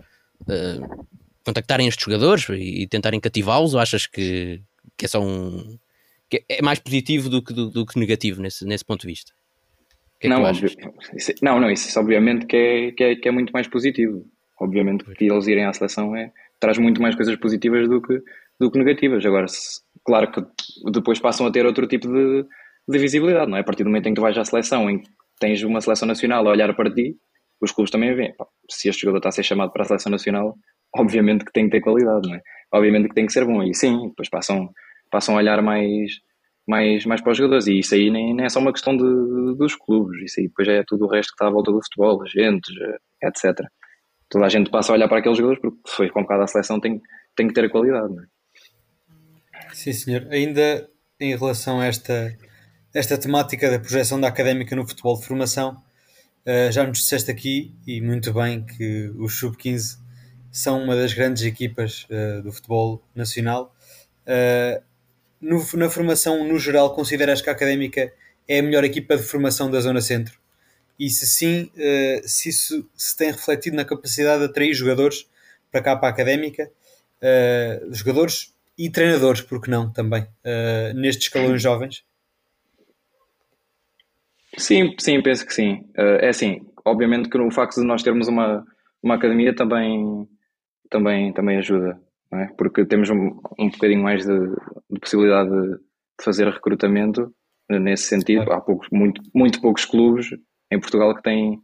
uh, 0.41 1.07
contactarem 1.45 1.88
estes 1.88 2.05
jogadores 2.05 2.47
e, 2.49 2.83
e 2.83 2.88
tentarem 2.88 3.19
cativá-los? 3.19 3.73
Ou 3.73 3.79
achas 3.79 4.07
que, 4.07 4.61
que 4.97 5.05
é 5.05 5.07
só 5.07 5.21
um. 5.21 5.77
Que 6.29 6.43
é 6.49 6.61
mais 6.61 6.79
positivo 6.79 7.29
do 7.29 7.41
que, 7.41 7.53
do, 7.53 7.69
do 7.69 7.85
que 7.85 7.97
negativo 7.97 8.41
nesse, 8.41 8.65
nesse 8.65 8.83
ponto 8.83 9.01
de 9.01 9.07
vista? 9.07 9.33
Que 10.19 10.27
é 10.27 10.29
não, 10.29 10.43
óbvio, 10.43 10.69
isso, 11.15 11.33
não, 11.41 11.59
não, 11.59 11.69
isso 11.69 11.99
obviamente 11.99 12.45
que 12.45 12.55
é, 12.55 12.91
que 12.91 13.03
é, 13.03 13.15
que 13.15 13.27
é 13.27 13.31
muito 13.31 13.51
mais 13.51 13.67
positivo. 13.67 14.25
Obviamente 14.59 15.05
que 15.15 15.25
eles 15.25 15.47
irem 15.47 15.65
à 15.65 15.73
seleção 15.73 16.15
é, 16.15 16.31
traz 16.59 16.77
muito 16.77 17.01
mais 17.01 17.15
coisas 17.15 17.35
positivas 17.35 17.88
do 17.88 18.01
que, 18.01 18.21
do 18.59 18.71
que 18.71 18.79
negativas. 18.79 19.25
Agora, 19.25 19.47
se, 19.47 19.81
claro 20.03 20.31
que 20.31 20.41
depois 20.91 21.19
passam 21.19 21.45
a 21.45 21.51
ter 21.51 21.65
outro 21.65 21.88
tipo 21.88 22.07
de, 22.07 22.45
de 22.88 22.99
visibilidade, 22.99 23.49
não 23.49 23.57
é? 23.57 23.61
A 23.61 23.63
partir 23.63 23.83
do 23.83 23.89
momento 23.89 24.07
em 24.07 24.11
que 24.11 24.15
tu 24.15 24.21
vais 24.21 24.38
à 24.38 24.43
seleção, 24.43 24.89
em 24.89 24.99
que 24.99 25.09
tens 25.39 25.61
uma 25.63 25.81
seleção 25.81 26.07
nacional 26.07 26.47
a 26.47 26.51
olhar 26.51 26.75
para 26.75 26.91
ti, 26.91 27.15
os 27.61 27.71
clubes 27.71 27.91
também 27.91 28.13
veem, 28.15 28.33
se 28.69 28.89
este 28.89 29.01
jogador 29.01 29.17
está 29.19 29.29
a 29.29 29.31
ser 29.31 29.43
chamado 29.43 29.71
para 29.71 29.83
a 29.83 29.85
seleção 29.85 30.11
nacional, 30.11 30.57
obviamente 30.98 31.45
que 31.45 31.52
tem 31.52 31.66
que 31.66 31.72
ter 31.72 31.82
qualidade, 31.82 32.34
é? 32.34 32.41
Obviamente 32.72 33.10
que 33.10 33.16
tem 33.16 33.26
que 33.26 33.34
ser 33.34 33.45
bom. 33.45 33.64
E 33.64 33.74
sim, 33.74 34.10
depois 34.10 34.30
passam, 34.30 34.70
passam 35.12 35.36
a 35.36 35.38
olhar 35.38 35.62
mais, 35.62 36.12
mais, 36.68 37.06
mais 37.06 37.22
para 37.22 37.32
os 37.32 37.38
jogadores. 37.38 37.68
E 37.68 37.80
isso 37.80 37.95
aí 37.95 38.10
nem, 38.10 38.34
nem 38.34 38.45
é 38.45 38.50
só 38.50 38.60
uma 38.60 38.74
questão 38.74 38.95
de, 38.95 39.56
dos 39.58 39.76
clubes, 39.76 40.22
isso 40.24 40.39
aí 40.39 40.48
depois 40.48 40.68
é 40.68 40.84
tudo 40.86 41.06
o 41.06 41.10
resto 41.10 41.30
que 41.30 41.36
está 41.36 41.48
à 41.48 41.52
volta 41.52 41.72
do 41.72 41.82
futebol, 41.82 42.22
agentes, 42.24 42.74
etc. 43.24 43.66
Toda 44.30 44.45
a 44.45 44.50
gente 44.50 44.70
passa 44.70 44.91
a 44.91 44.95
olhar 44.95 45.08
para 45.08 45.20
aqueles 45.20 45.38
jogadores 45.38 45.62
porque 45.62 45.78
se 45.86 45.95
foi 45.95 46.10
convocado 46.10 46.43
à 46.43 46.48
seleção 46.48 46.80
tem, 46.80 47.02
tem 47.36 47.48
que 47.48 47.54
ter 47.54 47.66
a 47.66 47.70
qualidade. 47.70 48.14
É? 48.14 49.74
Sim, 49.74 49.93
senhor. 49.93 50.28
Ainda 50.30 50.89
em 51.20 51.36
relação 51.36 51.80
a 51.80 51.86
esta, 51.86 52.36
esta 52.93 53.18
temática 53.18 53.72
da 53.72 53.80
projeção 53.80 54.20
da 54.20 54.28
académica 54.28 54.76
no 54.76 54.88
futebol 54.88 55.18
de 55.18 55.26
formação, 55.26 55.82
uh, 56.45 56.72
já 56.72 56.86
nos 56.86 57.00
disseste 57.00 57.32
aqui, 57.32 57.74
e 57.88 58.02
muito 58.02 58.34
bem, 58.34 58.66
que 58.66 59.10
os 59.18 59.39
Sub-15 59.39 59.98
são 60.58 60.84
uma 60.84 60.95
das 60.95 61.14
grandes 61.14 61.43
equipas 61.43 62.08
uh, 62.10 62.41
do 62.41 62.51
futebol 62.51 62.99
nacional. 63.14 63.76
Uh, 64.26 64.82
no, 65.39 65.64
na 65.76 65.88
formação, 65.88 66.43
no 66.47 66.58
geral, 66.58 66.95
consideras 66.95 67.43
que 67.43 67.49
a 67.49 67.53
Académica 67.53 68.12
é 68.47 68.58
a 68.58 68.64
melhor 68.64 68.84
equipa 68.84 69.16
de 69.16 69.22
formação 69.22 69.70
da 69.70 69.80
Zona 69.80 70.01
Centro? 70.01 70.39
E 70.99 71.12
se 71.12 71.28
sim, 71.28 71.72
uh, 71.76 72.28
se 72.28 72.49
isso 72.49 72.89
se 72.95 73.16
tem 73.16 73.32
refletido 73.32 73.76
na 73.76 73.86
capacidade 73.86 74.39
de 74.39 74.45
atrair 74.45 74.74
jogadores 74.74 75.30
para 75.72 75.82
cá 75.82 75.95
para 75.95 76.10
a 76.10 76.12
Académica, 76.12 76.72
jogadores 77.91 78.53
e 78.78 78.89
treinadores, 78.89 79.41
porque 79.41 79.70
não, 79.70 79.91
também, 79.91 80.26
nestes 80.95 81.26
escalões 81.26 81.62
jovens? 81.62 82.03
Sim, 84.58 84.95
sim, 84.97 85.22
penso 85.22 85.45
que 85.45 85.53
sim. 85.53 85.84
é 85.95 86.30
assim, 86.30 86.62
obviamente 86.86 87.28
que 87.28 87.38
o 87.38 87.51
facto 87.51 87.82
de 87.82 87.86
nós 87.86 88.01
termos 88.01 88.28
uma, 88.28 88.66
uma 89.03 89.16
academia 89.16 89.53
também, 89.53 90.28
também, 90.89 91.33
também 91.33 91.57
ajuda 91.57 91.99
é? 92.33 92.47
porque 92.57 92.85
temos 92.85 93.09
um, 93.09 93.39
um 93.57 93.69
bocadinho 93.69 94.03
mais 94.03 94.25
de, 94.25 94.38
de 94.89 94.99
possibilidade 94.99 95.49
de, 95.49 95.71
de, 95.71 96.23
fazer 96.23 96.47
recrutamento 96.47 97.33
nesse 97.69 98.03
sentido. 98.03 98.51
Há 98.51 98.59
poucos, 98.59 98.88
muito, 98.91 99.21
muito 99.33 99.61
poucos 99.61 99.85
clubes 99.85 100.29
em 100.71 100.79
Portugal 100.79 101.15
que 101.15 101.21
têm, 101.21 101.57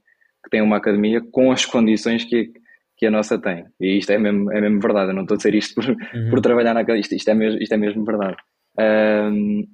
que 0.43 0.49
têm 0.49 0.61
uma 0.61 0.78
academia 0.78 1.21
com 1.32 1.51
as 1.51 1.65
condições 1.65 2.24
que, 2.24 2.51
que 2.97 3.05
a 3.05 3.11
nossa 3.11 3.39
tem. 3.39 3.65
E 3.80 3.97
isto 3.97 4.11
é 4.11 4.17
mesmo, 4.17 4.51
é 4.51 4.61
mesmo 4.61 4.80
verdade. 4.80 5.11
Eu 5.11 5.15
não 5.15 5.24
estou 5.24 5.36
a 5.36 5.38
dizer 5.38 5.55
isto 5.55 5.76
por, 5.76 5.86
uhum. 5.89 6.30
por 6.30 6.41
trabalhar 6.41 6.74
na 6.74 6.82
academia, 6.82 7.01
isto, 7.01 7.15
isto, 7.15 7.30
é 7.30 7.34
mesmo, 7.34 7.61
isto 7.61 7.74
é 7.74 7.78
mesmo 7.78 8.05
verdade. 8.05 8.38
Um, 8.80 9.67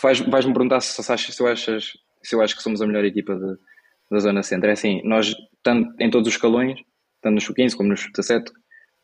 vais-me 0.00 0.52
perguntar 0.52 0.80
se, 0.80 1.02
se, 1.02 1.12
achas, 1.12 1.34
se, 1.34 1.42
eu 1.42 1.46
achas, 1.48 1.92
se 2.22 2.36
eu 2.36 2.40
acho 2.40 2.56
que 2.56 2.62
somos 2.62 2.80
a 2.80 2.86
melhor 2.86 3.04
equipa 3.04 3.34
de, 3.34 3.56
da 4.10 4.18
Zona 4.18 4.42
Centro. 4.42 4.68
É 4.68 4.72
assim, 4.72 5.00
nós, 5.04 5.34
tanto 5.62 5.92
em 5.98 6.10
todos 6.10 6.28
os 6.28 6.34
escalões, 6.34 6.78
tanto 7.24 7.34
nos 7.34 7.48
15 7.48 7.76
como 7.76 7.88
nos 7.88 8.06
17, 8.14 8.52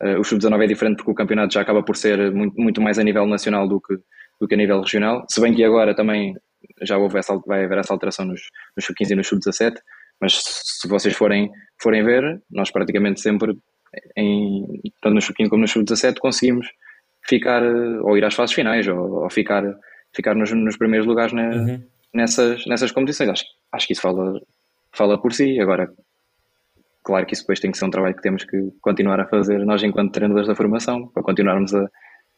Uh, 0.02 0.18
o 0.18 0.24
Sub-19 0.24 0.64
é 0.64 0.66
diferente 0.66 0.96
porque 0.96 1.10
o 1.10 1.14
campeonato 1.14 1.52
já 1.52 1.60
acaba 1.60 1.82
por 1.82 1.94
ser 1.94 2.32
muito, 2.32 2.58
muito 2.58 2.80
mais 2.80 2.98
a 2.98 3.04
nível 3.04 3.26
nacional 3.26 3.68
do 3.68 3.78
que, 3.78 3.94
do 4.40 4.48
que 4.48 4.54
a 4.54 4.56
nível 4.56 4.80
regional, 4.80 5.26
se 5.28 5.42
bem 5.42 5.54
que 5.54 5.62
agora 5.62 5.94
também 5.94 6.34
já 6.82 6.96
houve 6.96 7.18
essa, 7.18 7.36
vai 7.46 7.64
haver 7.64 7.78
essa 7.78 7.92
alteração 7.92 8.24
nos, 8.24 8.40
nos 8.74 8.86
Sub-15 8.86 9.10
e 9.10 9.14
nos 9.14 9.28
Sub-17, 9.28 9.74
mas 10.18 10.40
se 10.42 10.88
vocês 10.88 11.14
forem, 11.14 11.50
forem 11.82 12.02
ver, 12.02 12.40
nós 12.50 12.70
praticamente 12.70 13.20
sempre, 13.20 13.54
em, 14.16 14.80
tanto 15.02 15.14
no 15.14 15.20
Sub-15 15.20 15.48
como 15.50 15.60
no 15.60 15.68
Sub-17, 15.68 16.16
conseguimos 16.18 16.66
ficar, 17.28 17.62
ou 17.62 18.16
ir 18.16 18.24
às 18.24 18.34
fases 18.34 18.54
finais, 18.54 18.88
ou, 18.88 19.22
ou 19.22 19.30
ficar, 19.30 19.62
ficar 20.14 20.34
nos, 20.34 20.50
nos 20.50 20.78
primeiros 20.78 21.06
lugares 21.06 21.34
na, 21.34 21.50
uhum. 21.50 21.82
nessas, 22.14 22.64
nessas 22.66 22.90
competições. 22.90 23.28
Acho, 23.28 23.44
acho 23.70 23.86
que 23.86 23.92
isso 23.92 24.02
fala, 24.02 24.40
fala 24.92 25.20
por 25.20 25.34
si. 25.34 25.60
Agora, 25.60 25.92
Claro 27.02 27.26
que 27.26 27.34
isso 27.34 27.42
depois 27.42 27.60
tem 27.60 27.70
que 27.70 27.78
ser 27.78 27.86
um 27.86 27.90
trabalho 27.90 28.14
que 28.14 28.22
temos 28.22 28.44
que 28.44 28.70
continuar 28.80 29.20
a 29.20 29.26
fazer 29.26 29.64
nós 29.64 29.82
enquanto 29.82 30.12
treinadores 30.12 30.48
da 30.48 30.54
formação, 30.54 31.08
para 31.08 31.22
continuarmos 31.22 31.74
a, 31.74 31.88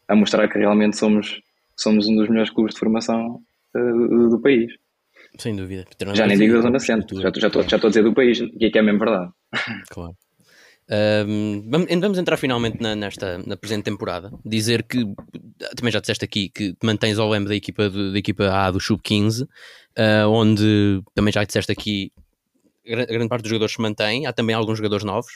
a 0.09 0.17
mostrar 0.17 0.49
que 0.49 0.59
realmente 0.59 0.97
somos, 0.97 1.41
somos 1.77 2.07
um 2.07 2.17
dos 2.17 2.29
melhores 2.29 2.51
clubes 2.51 2.75
de 2.75 2.81
formação 2.81 3.41
uh, 3.75 4.29
do 4.29 4.41
país. 4.41 4.73
Sem 5.39 5.57
dúvida. 5.57 5.85
Já 6.15 6.27
nem 6.27 6.37
digo 6.37 6.55
da 6.55 6.61
Zona 6.61 6.79
Centro, 6.79 7.21
já, 7.21 7.29
estou, 7.29 7.63
já 7.63 7.77
a 7.77 7.89
dizer 7.89 8.03
do 8.03 8.15
país, 8.15 8.39
que 8.39 8.67
é, 8.67 8.71
que 8.71 8.79
é 8.79 8.83
mesmo 8.83 8.99
verdade. 8.99 9.33
Claro. 9.91 10.17
Um, 11.27 11.71
vamos 11.71 12.19
entrar 12.19 12.37
finalmente 12.37 12.81
na, 12.81 12.95
nesta 12.95 13.39
na 13.39 13.57
presente 13.57 13.85
temporada. 13.85 14.31
Dizer 14.45 14.83
que 14.83 14.99
também 15.75 15.91
já 15.91 16.01
disseste 16.01 16.25
aqui 16.25 16.51
que 16.51 16.77
mantens 16.83 17.19
o 17.19 17.29
lema 17.29 17.49
da 17.49 17.55
equipa, 17.55 17.89
da 17.89 18.19
equipa 18.19 18.51
A 18.51 18.71
do 18.71 18.81
Sub-15, 18.81 19.45
uh, 19.45 19.49
ah, 19.97 20.29
onde 20.29 21.03
também 21.15 21.33
já 21.33 21.45
disseste 21.45 21.73
aqui 21.73 22.13
a 22.87 23.05
grande 23.07 23.29
parte 23.29 23.43
dos 23.43 23.51
jogadores 23.51 23.75
se 23.75 23.81
mantém, 23.81 24.27
há 24.27 24.33
também 24.33 24.55
alguns 24.55 24.79
jogadores 24.79 25.05
novos, 25.05 25.33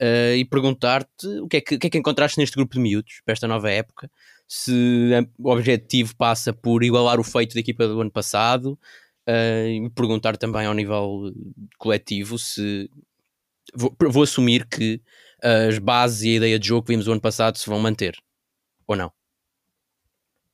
uh, 0.00 0.34
e 0.36 0.44
perguntar-te 0.44 1.26
o 1.40 1.48
que, 1.48 1.58
é 1.58 1.60
que, 1.60 1.74
o 1.74 1.78
que 1.78 1.86
é 1.86 1.90
que 1.90 1.98
encontraste 1.98 2.38
neste 2.38 2.56
grupo 2.56 2.74
de 2.74 2.80
miúdos 2.80 3.20
para 3.24 3.32
esta 3.32 3.48
nova 3.48 3.70
época, 3.70 4.10
se 4.46 5.10
o 5.38 5.50
objetivo 5.50 6.16
passa 6.16 6.52
por 6.52 6.82
igualar 6.82 7.20
o 7.20 7.24
feito 7.24 7.54
da 7.54 7.60
equipa 7.60 7.86
do 7.86 8.00
ano 8.00 8.10
passado, 8.10 8.78
uh, 9.28 9.66
e 9.66 9.90
perguntar 9.90 10.36
também 10.36 10.66
ao 10.66 10.74
nível 10.74 11.32
coletivo 11.78 12.38
se 12.38 12.90
vou, 13.74 13.94
vou 14.08 14.22
assumir 14.22 14.66
que 14.66 15.00
as 15.42 15.78
bases 15.78 16.22
e 16.22 16.28
a 16.30 16.36
ideia 16.36 16.58
de 16.58 16.68
jogo 16.68 16.86
que 16.86 16.92
vimos 16.92 17.08
o 17.08 17.12
ano 17.12 17.20
passado 17.20 17.56
se 17.56 17.68
vão 17.68 17.78
manter, 17.78 18.14
ou 18.86 18.94
não? 18.94 19.10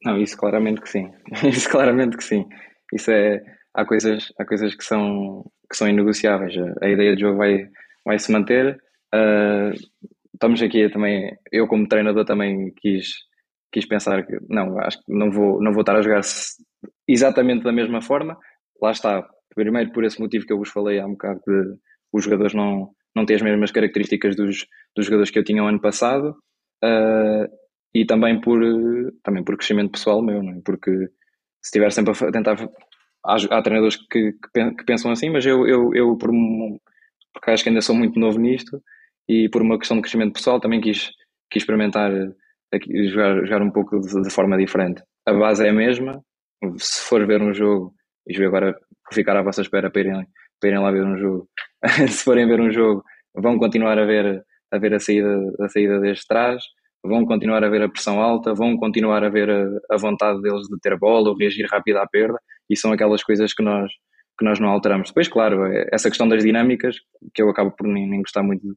Não, 0.04 0.20
isso 0.20 0.36
claramente 0.36 0.80
que 0.80 0.88
sim. 0.88 1.10
isso 1.48 1.68
claramente 1.68 2.16
que 2.16 2.22
sim. 2.22 2.46
Isso 2.92 3.10
é. 3.10 3.42
Há 3.76 3.84
coisas, 3.84 4.32
há 4.38 4.44
coisas 4.44 4.74
que 4.74 4.84
são 4.84 5.44
que 5.68 5.76
são 5.76 5.88
inegociáveis. 5.88 6.54
A 6.80 6.88
ideia 6.88 7.14
de 7.14 7.20
jogo 7.20 7.38
vai, 7.38 7.68
vai 8.04 8.18
se 8.18 8.32
manter. 8.32 8.80
Uh, 9.14 9.72
estamos 10.32 10.62
aqui 10.62 10.88
também, 10.90 11.36
eu 11.52 11.66
como 11.66 11.88
treinador 11.88 12.24
também 12.24 12.72
quis, 12.76 13.08
quis 13.72 13.86
pensar 13.86 14.24
que 14.24 14.36
não, 14.48 14.78
acho 14.78 14.98
que 14.98 15.12
não 15.12 15.30
vou, 15.30 15.60
não 15.60 15.72
vou 15.72 15.80
estar 15.80 15.96
a 15.96 16.02
jogar 16.02 16.20
exatamente 17.08 17.64
da 17.64 17.72
mesma 17.72 18.00
forma. 18.00 18.38
Lá 18.80 18.92
está, 18.92 19.26
primeiro 19.54 19.92
por 19.92 20.04
esse 20.04 20.20
motivo 20.20 20.46
que 20.46 20.52
eu 20.52 20.58
vos 20.58 20.70
falei 20.70 21.00
há 21.00 21.06
um 21.06 21.12
bocado 21.12 21.40
de 21.46 21.76
os 22.12 22.24
jogadores 22.24 22.54
não, 22.54 22.90
não 23.14 23.26
têm 23.26 23.36
as 23.36 23.42
mesmas 23.42 23.70
características 23.70 24.36
dos, 24.36 24.66
dos 24.94 25.06
jogadores 25.06 25.30
que 25.30 25.38
eu 25.38 25.44
tinha 25.44 25.62
o 25.62 25.66
ano 25.66 25.80
passado. 25.80 26.36
Uh, 26.84 27.46
e 27.94 28.04
também 28.04 28.38
por, 28.40 28.60
também 29.22 29.42
por 29.42 29.56
crescimento 29.56 29.92
pessoal 29.92 30.22
meu, 30.22 30.42
não 30.42 30.52
é? 30.52 30.60
porque 30.62 30.90
se 31.62 31.68
estiver 31.68 31.90
sempre 31.90 32.12
a 32.12 32.30
tentar. 32.30 32.56
Há, 33.26 33.36
há 33.50 33.62
treinadores 33.62 33.96
que, 33.96 34.32
que, 34.32 34.84
pensam 34.84 35.10
assim, 35.10 35.30
mas 35.30 35.44
eu, 35.44 35.66
eu, 35.66 35.94
eu 35.94 36.16
por, 36.16 36.30
porque 37.32 37.50
acho 37.50 37.62
que 37.62 37.68
ainda 37.68 37.80
sou 37.80 37.94
muito 37.94 38.18
novo 38.18 38.38
nisto 38.38 38.80
e 39.28 39.48
por 39.48 39.62
uma 39.62 39.78
questão 39.78 39.96
de 39.96 40.02
crescimento 40.02 40.34
pessoal 40.34 40.60
também 40.60 40.80
quis, 40.80 41.10
quis 41.50 41.62
experimentar 41.62 42.10
aqui, 42.72 43.08
jogar, 43.08 43.44
jogar 43.44 43.62
um 43.62 43.70
pouco 43.70 44.00
de, 44.00 44.22
de, 44.22 44.30
forma 44.30 44.56
diferente. 44.56 45.02
A 45.26 45.32
base 45.32 45.66
é 45.66 45.70
a 45.70 45.72
mesma. 45.72 46.22
Se 46.78 47.02
for 47.02 47.26
ver 47.26 47.42
um 47.42 47.52
jogo, 47.52 47.94
e 48.26 48.36
vou 48.36 48.46
agora 48.46 48.74
ficar 49.12 49.36
à 49.36 49.42
vossa 49.42 49.62
espera 49.62 49.90
para 49.90 50.00
irem, 50.00 50.26
para 50.60 50.70
irem 50.70 50.82
lá 50.82 50.90
ver 50.90 51.04
um 51.04 51.16
jogo. 51.16 51.48
se 52.08 52.24
forem 52.24 52.46
ver 52.46 52.60
um 52.60 52.70
jogo, 52.70 53.04
vão 53.34 53.58
continuar 53.58 53.98
a 53.98 54.04
ver 54.04 54.44
a, 54.72 54.78
ver 54.78 54.94
a 54.94 55.00
saída, 55.00 55.38
a 55.60 55.68
saída 55.68 56.00
deste 56.00 56.26
trás, 56.26 56.62
vão 57.04 57.24
continuar 57.24 57.62
a 57.62 57.68
ver 57.68 57.82
a 57.82 57.88
pressão 57.88 58.20
alta, 58.20 58.54
vão 58.54 58.76
continuar 58.76 59.22
a 59.22 59.28
ver 59.28 59.50
a, 59.50 59.94
a 59.94 59.96
vontade 59.96 60.40
deles 60.42 60.66
de 60.68 60.78
ter 60.80 60.96
bola 60.98 61.28
ou 61.28 61.36
reagir 61.36 61.66
rápido 61.70 61.98
à 61.98 62.06
perda, 62.06 62.38
e 62.70 62.76
são 62.76 62.92
aquelas 62.92 63.22
coisas 63.22 63.52
que 63.52 63.62
nós, 63.62 63.90
que 64.38 64.44
nós 64.44 64.60
não 64.60 64.68
alteramos. 64.68 65.08
Depois, 65.08 65.28
claro, 65.28 65.66
é 65.66 65.88
essa 65.92 66.08
questão 66.08 66.28
das 66.28 66.42
dinâmicas, 66.42 66.96
que 67.34 67.42
eu 67.42 67.48
acabo 67.48 67.70
por 67.72 67.86
nem, 67.86 68.08
nem 68.08 68.20
gostar 68.20 68.42
muito 68.42 68.66
de 68.66 68.76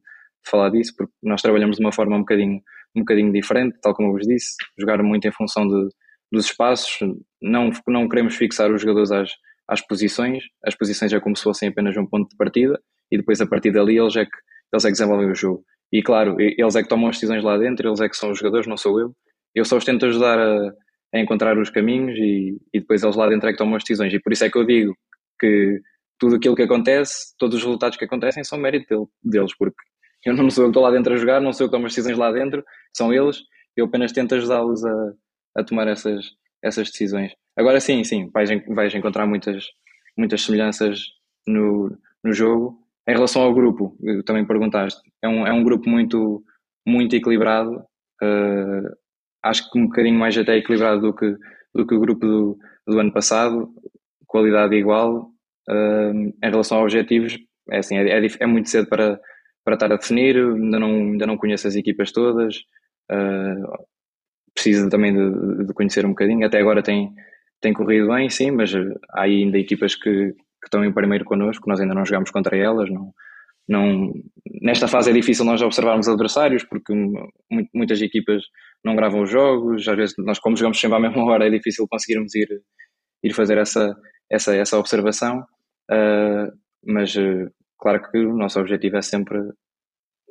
falar 0.50 0.70
disso, 0.70 0.94
porque 0.96 1.12
nós 1.22 1.42
trabalhamos 1.42 1.76
de 1.76 1.82
uma 1.82 1.92
forma 1.92 2.16
um 2.16 2.20
bocadinho, 2.20 2.60
um 2.96 3.00
bocadinho 3.00 3.32
diferente, 3.32 3.78
tal 3.82 3.94
como 3.94 4.08
eu 4.08 4.12
vos 4.12 4.26
disse, 4.26 4.54
jogar 4.78 5.02
muito 5.02 5.26
em 5.26 5.32
função 5.32 5.66
de, 5.66 5.88
dos 6.32 6.46
espaços, 6.46 6.98
não, 7.42 7.70
não 7.86 8.08
queremos 8.08 8.36
fixar 8.36 8.70
os 8.70 8.80
jogadores 8.80 9.10
às, 9.10 9.30
às 9.68 9.80
posições, 9.86 10.44
as 10.64 10.74
posições 10.74 11.12
é 11.12 11.20
como 11.20 11.36
se 11.36 11.42
fossem 11.42 11.68
apenas 11.68 11.96
um 11.96 12.06
ponto 12.06 12.28
de 12.28 12.36
partida, 12.36 12.80
e 13.10 13.18
depois 13.18 13.40
a 13.40 13.46
partir 13.46 13.72
dali 13.72 13.98
eles 13.98 14.16
é 14.16 14.24
que, 14.24 14.30
eles 14.72 14.84
é 14.84 14.88
que 14.88 14.92
desenvolvem 14.92 15.30
o 15.30 15.34
jogo. 15.34 15.64
E 15.92 16.02
claro, 16.02 16.36
eles 16.40 16.76
é 16.76 16.82
que 16.82 16.88
tomam 16.88 17.08
as 17.08 17.16
decisões 17.16 17.42
lá 17.42 17.58
dentro, 17.58 17.88
eles 17.88 18.00
é 18.00 18.08
que 18.08 18.16
são 18.16 18.30
os 18.30 18.38
jogadores, 18.38 18.66
não 18.66 18.76
sou 18.76 19.00
eu. 19.00 19.12
Eu 19.54 19.64
só 19.64 19.76
os 19.76 19.84
tento 19.84 20.06
ajudar 20.06 20.38
a, 20.38 20.72
a 21.12 21.18
encontrar 21.18 21.58
os 21.58 21.70
caminhos 21.70 22.16
e, 22.16 22.56
e, 22.72 22.80
depois 22.80 23.02
eles 23.02 23.16
lá 23.16 23.28
dentro 23.28 23.48
é 23.48 23.52
que 23.52 23.58
tomam 23.58 23.76
as 23.76 23.82
decisões. 23.82 24.12
E 24.12 24.20
por 24.20 24.32
isso 24.32 24.44
é 24.44 24.50
que 24.50 24.56
eu 24.56 24.64
digo 24.64 24.96
que 25.40 25.80
tudo 26.18 26.36
aquilo 26.36 26.54
que 26.54 26.62
acontece, 26.62 27.34
todos 27.38 27.56
os 27.56 27.64
resultados 27.64 27.96
que 27.96 28.04
acontecem 28.04 28.44
são 28.44 28.58
mérito 28.58 29.10
deles, 29.22 29.56
porque 29.56 29.82
eu 30.24 30.34
não 30.34 30.50
sou 30.50 30.64
eu 30.64 30.68
que 30.68 30.72
estou 30.72 30.82
lá 30.82 30.90
dentro 30.90 31.14
a 31.14 31.16
jogar, 31.16 31.40
não 31.40 31.52
sou 31.52 31.64
eu 31.64 31.70
que 31.70 31.76
tomo 31.76 31.86
as 31.86 31.92
decisões 31.92 32.18
lá 32.18 32.30
dentro, 32.30 32.62
são 32.94 33.12
eles, 33.12 33.38
eu 33.76 33.86
apenas 33.86 34.12
tento 34.12 34.34
ajudá-los 34.34 34.84
a, 34.84 35.12
a 35.56 35.64
tomar 35.64 35.88
essas, 35.88 36.26
essas 36.62 36.90
decisões. 36.90 37.32
Agora 37.56 37.80
sim, 37.80 38.04
sim, 38.04 38.30
vais, 38.30 38.50
vais 38.68 38.94
encontrar 38.94 39.26
muitas, 39.26 39.64
muitas 40.16 40.42
semelhanças 40.42 41.00
no, 41.46 41.96
no 42.22 42.32
jogo. 42.32 42.78
Em 43.08 43.12
relação 43.12 43.42
ao 43.42 43.54
grupo, 43.54 43.96
também 44.24 44.46
perguntaste, 44.46 45.00
é 45.22 45.28
um, 45.28 45.46
é 45.46 45.52
um 45.52 45.64
grupo 45.64 45.88
muito, 45.88 46.44
muito 46.86 47.16
equilibrado, 47.16 47.76
uh, 48.22 48.99
acho 49.42 49.70
que 49.70 49.78
um 49.78 49.86
bocadinho 49.86 50.18
mais 50.18 50.36
até 50.36 50.56
equilibrado 50.56 51.00
do 51.00 51.14
que, 51.14 51.36
do 51.74 51.86
que 51.86 51.94
o 51.94 52.00
grupo 52.00 52.26
do, 52.26 52.58
do 52.86 52.98
ano 52.98 53.12
passado, 53.12 53.68
qualidade 54.26 54.74
igual. 54.76 55.30
Uh, 55.68 56.32
em 56.42 56.50
relação 56.50 56.78
a 56.78 56.82
objetivos, 56.82 57.38
é 57.70 57.78
assim, 57.78 57.96
é, 57.96 58.08
é, 58.08 58.28
é, 58.40 58.46
muito 58.46 58.68
cedo 58.68 58.88
para, 58.88 59.20
para 59.64 59.74
estar 59.74 59.92
a 59.92 59.96
definir, 59.96 60.36
ainda 60.36 60.78
não, 60.78 60.90
ainda 60.90 61.26
não 61.26 61.36
conheço 61.36 61.68
as 61.68 61.76
equipas 61.76 62.10
todas, 62.10 62.56
uh, 63.10 63.86
preciso 64.52 64.88
também 64.88 65.12
de, 65.12 65.66
de, 65.66 65.72
conhecer 65.72 66.04
um 66.04 66.10
bocadinho, 66.10 66.44
até 66.44 66.58
agora 66.58 66.82
tem, 66.82 67.12
tem 67.60 67.72
corrido 67.72 68.08
bem, 68.08 68.28
sim, 68.28 68.50
mas 68.50 68.74
há 69.10 69.22
ainda 69.22 69.58
equipas 69.58 69.94
que, 69.94 70.32
que 70.32 70.66
estão 70.66 70.84
em 70.84 70.92
primeiro 70.92 71.24
connosco, 71.24 71.68
nós 71.68 71.80
ainda 71.80 71.94
não 71.94 72.04
jogamos 72.04 72.30
contra 72.30 72.56
elas, 72.56 72.90
não, 72.90 73.12
não, 73.68 74.12
nesta 74.62 74.88
fase 74.88 75.10
é 75.10 75.12
difícil 75.12 75.44
nós 75.44 75.62
observarmos 75.62 76.08
adversários 76.08 76.64
porque 76.64 76.92
muitas 77.72 78.02
equipas 78.02 78.42
não 78.84 78.96
gravam 78.96 79.22
os 79.22 79.30
jogos, 79.30 79.86
às 79.86 79.96
vezes 79.96 80.14
nós 80.18 80.38
como 80.38 80.56
jogamos 80.56 80.80
sempre 80.80 80.96
à 80.96 81.00
mesma 81.00 81.24
hora 81.24 81.46
é 81.46 81.50
difícil 81.50 81.86
conseguirmos 81.88 82.34
ir, 82.34 82.48
ir 83.22 83.32
fazer 83.32 83.58
essa, 83.58 83.96
essa, 84.28 84.56
essa 84.56 84.78
observação, 84.78 85.40
uh, 85.90 86.52
mas 86.84 87.14
uh, 87.14 87.50
claro 87.78 88.02
que 88.10 88.18
o 88.18 88.36
nosso 88.36 88.58
objetivo 88.58 88.96
é 88.96 89.02
sempre 89.02 89.38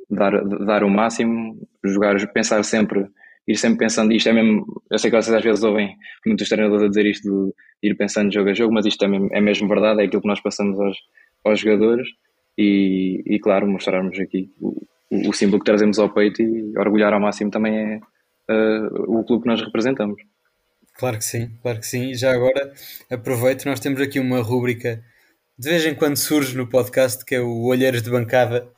dar, 0.09 0.43
dar 0.65 0.83
o 0.83 0.89
máximo, 0.89 1.55
jogar, 1.85 2.15
pensar 2.33 2.63
sempre, 2.63 3.07
ir 3.47 3.55
sempre 3.55 3.79
pensando, 3.79 4.11
isto 4.11 4.27
é 4.27 4.33
mesmo, 4.33 4.65
eu 4.91 4.97
sei 4.97 5.09
que 5.09 5.15
vocês 5.15 5.35
às 5.35 5.43
vezes 5.43 5.63
ouvem 5.63 5.95
muitos 6.25 6.49
treinadores 6.49 6.85
a 6.85 6.89
dizer 6.89 7.05
isto 7.05 7.53
de 7.81 7.89
ir 7.89 7.95
pensando 7.95 8.33
jogo 8.33 8.49
a 8.49 8.53
jogo, 8.53 8.73
mas 8.73 8.85
isto 8.85 9.03
é 9.05 9.07
mesmo, 9.07 9.29
é 9.31 9.39
mesmo 9.39 9.67
verdade, 9.67 10.01
é 10.01 10.05
aquilo 10.05 10.21
que 10.21 10.27
nós 10.27 10.41
passamos 10.41 10.79
aos, 10.79 10.97
aos 11.45 11.59
jogadores 11.59 12.07
e, 12.61 13.23
e 13.25 13.39
claro, 13.39 13.65
mostrarmos 13.65 14.19
aqui 14.19 14.51
o, 14.59 14.85
o, 15.09 15.31
símbolo 15.31 15.59
que 15.59 15.65
trazemos 15.65 15.97
ao 15.97 16.13
peito 16.13 16.41
e 16.41 16.77
orgulhar 16.77 17.13
ao 17.13 17.19
máximo 17.19 17.49
também 17.49 17.77
é 17.77 17.97
uh, 18.51 19.17
o 19.19 19.23
clube 19.23 19.43
que 19.43 19.47
nós 19.47 19.61
representamos. 19.61 20.21
Claro 20.97 21.17
que 21.17 21.23
sim, 21.23 21.51
claro 21.61 21.79
que 21.79 21.87
sim. 21.87 22.09
E 22.09 22.15
já 22.15 22.33
agora 22.33 22.73
aproveito, 23.09 23.63
nós 23.63 23.79
temos 23.79 24.01
aqui 24.01 24.19
uma 24.19 24.41
rúbrica 24.41 25.01
de 25.57 25.69
vez 25.69 25.85
em 25.85 25.95
quando 25.95 26.17
surge 26.17 26.57
no 26.57 26.67
podcast 26.67 27.23
que 27.23 27.35
é 27.35 27.39
o 27.39 27.63
Olheiros 27.63 28.01
de 28.01 28.11
Bancada, 28.11 28.69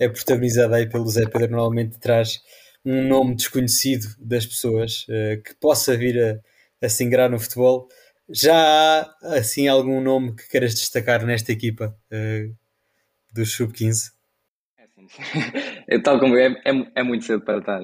é 0.00 0.08
protagonizada 0.08 0.76
aí 0.76 0.88
pelo 0.88 1.06
Zé 1.06 1.26
Pedro, 1.26 1.50
normalmente 1.50 1.98
traz 1.98 2.40
um 2.82 3.06
nome 3.06 3.34
desconhecido 3.34 4.06
das 4.18 4.46
pessoas 4.46 5.04
uh, 5.10 5.42
que 5.42 5.54
possa 5.60 5.94
vir 5.94 6.18
a, 6.18 6.86
a 6.86 6.88
se 6.88 7.04
ingrar 7.04 7.28
no 7.28 7.38
futebol. 7.38 7.86
Já 8.30 8.56
há 9.22 9.34
assim 9.34 9.68
algum 9.68 10.00
nome 10.00 10.34
que 10.34 10.48
queiras 10.48 10.74
destacar 10.74 11.26
nesta 11.26 11.52
equipa? 11.52 11.94
Uh, 12.10 12.54
do 13.36 13.46
Sub-15? 13.46 14.12
É, 15.88 15.98
Tal 16.02 16.18
como 16.18 16.36
é, 16.36 16.48
é, 16.64 16.72
é, 16.94 17.02
muito 17.02 17.24
cedo 17.24 17.44
para 17.44 17.58
estar, 17.58 17.80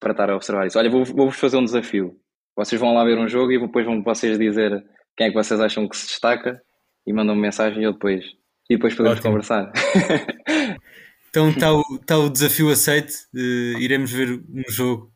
para 0.00 0.12
estar 0.12 0.30
a 0.30 0.36
observar 0.36 0.66
isso. 0.66 0.78
Olha, 0.78 0.90
vou-vos 0.90 1.10
vou 1.10 1.30
fazer 1.30 1.56
um 1.56 1.64
desafio. 1.64 2.16
Vocês 2.56 2.80
vão 2.80 2.94
lá 2.94 3.04
ver 3.04 3.18
um 3.18 3.28
jogo 3.28 3.52
e 3.52 3.60
depois 3.60 3.84
vão 3.84 4.02
vocês 4.02 4.38
dizer 4.38 4.84
quem 5.16 5.26
é 5.26 5.30
que 5.30 5.36
vocês 5.36 5.60
acham 5.60 5.88
que 5.88 5.96
se 5.96 6.06
destaca 6.06 6.60
e 7.06 7.12
mandam 7.12 7.34
-me 7.34 7.42
mensagem 7.42 7.82
e 7.82 7.84
eu 7.84 7.92
depois, 7.92 8.24
e 8.70 8.76
depois 8.76 8.94
podemos 8.94 9.18
Ótimo. 9.18 9.32
conversar. 9.32 9.72
então 11.28 11.50
está 11.50 11.72
o, 11.72 11.98
tá 11.98 12.16
o 12.18 12.30
desafio 12.30 12.70
aceito. 12.70 13.12
Uh, 13.34 13.78
iremos 13.78 14.10
ver 14.10 14.40
um 14.48 14.70
jogo, 14.70 15.10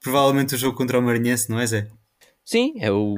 provavelmente 0.00 0.54
o 0.54 0.58
jogo 0.58 0.76
contra 0.76 0.98
o 0.98 1.02
Marinhense, 1.02 1.50
não 1.50 1.58
é 1.58 1.66
Zé? 1.66 1.88
Sim, 2.44 2.74
é 2.78 2.92
o, 2.92 3.16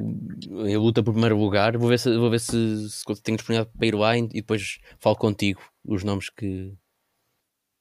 a 0.52 0.78
luta 0.78 1.02
por 1.02 1.12
primeiro 1.12 1.36
lugar. 1.36 1.76
Vou 1.76 1.88
ver 1.88 1.98
se, 1.98 2.16
vou 2.16 2.30
ver 2.30 2.38
se, 2.38 2.88
se 2.88 3.04
tenho 3.22 3.36
disponibilidade 3.36 3.76
para 3.76 3.86
ir 3.86 3.94
lá 3.94 4.16
e 4.16 4.28
depois 4.28 4.78
falo 5.00 5.16
contigo 5.16 5.60
os 5.84 6.04
nomes 6.04 6.30
que, 6.30 6.72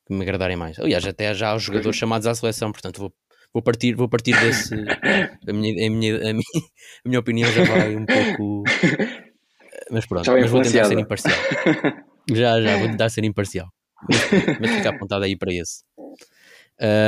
que 0.07 0.13
me 0.13 0.23
agradarem 0.23 0.55
mais. 0.57 0.79
Aliás, 0.79 1.05
até 1.05 1.33
já 1.35 1.49
há 1.49 1.55
os 1.55 1.63
jogadores 1.63 1.97
chamados 1.97 2.25
à 2.25 2.33
seleção, 2.33 2.71
portanto 2.71 2.97
vou, 2.99 3.13
vou, 3.53 3.61
partir, 3.61 3.93
vou 3.93 4.09
partir 4.09 4.33
desse. 4.39 4.73
A 5.47 5.53
minha, 5.53 5.87
a, 5.87 5.89
minha, 5.91 6.15
a, 6.15 6.33
minha, 6.33 6.43
a 7.05 7.09
minha 7.09 7.19
opinião 7.19 7.51
já 7.51 7.63
vai 7.63 7.95
um 7.95 8.05
pouco. 8.05 8.63
Mas 9.91 10.07
pronto, 10.07 10.31
mas 10.31 10.49
vou 10.49 10.63
tentar 10.63 10.85
ser 10.85 10.97
imparcial. 10.97 11.37
Já, 12.31 12.59
já, 12.59 12.77
vou 12.77 12.89
tentar 12.89 13.09
ser 13.09 13.23
imparcial. 13.23 13.67
Mas, 14.09 14.59
mas 14.59 14.71
fica 14.71 14.89
apontado 14.89 15.23
aí 15.25 15.37
para 15.37 15.53
esse. 15.53 15.83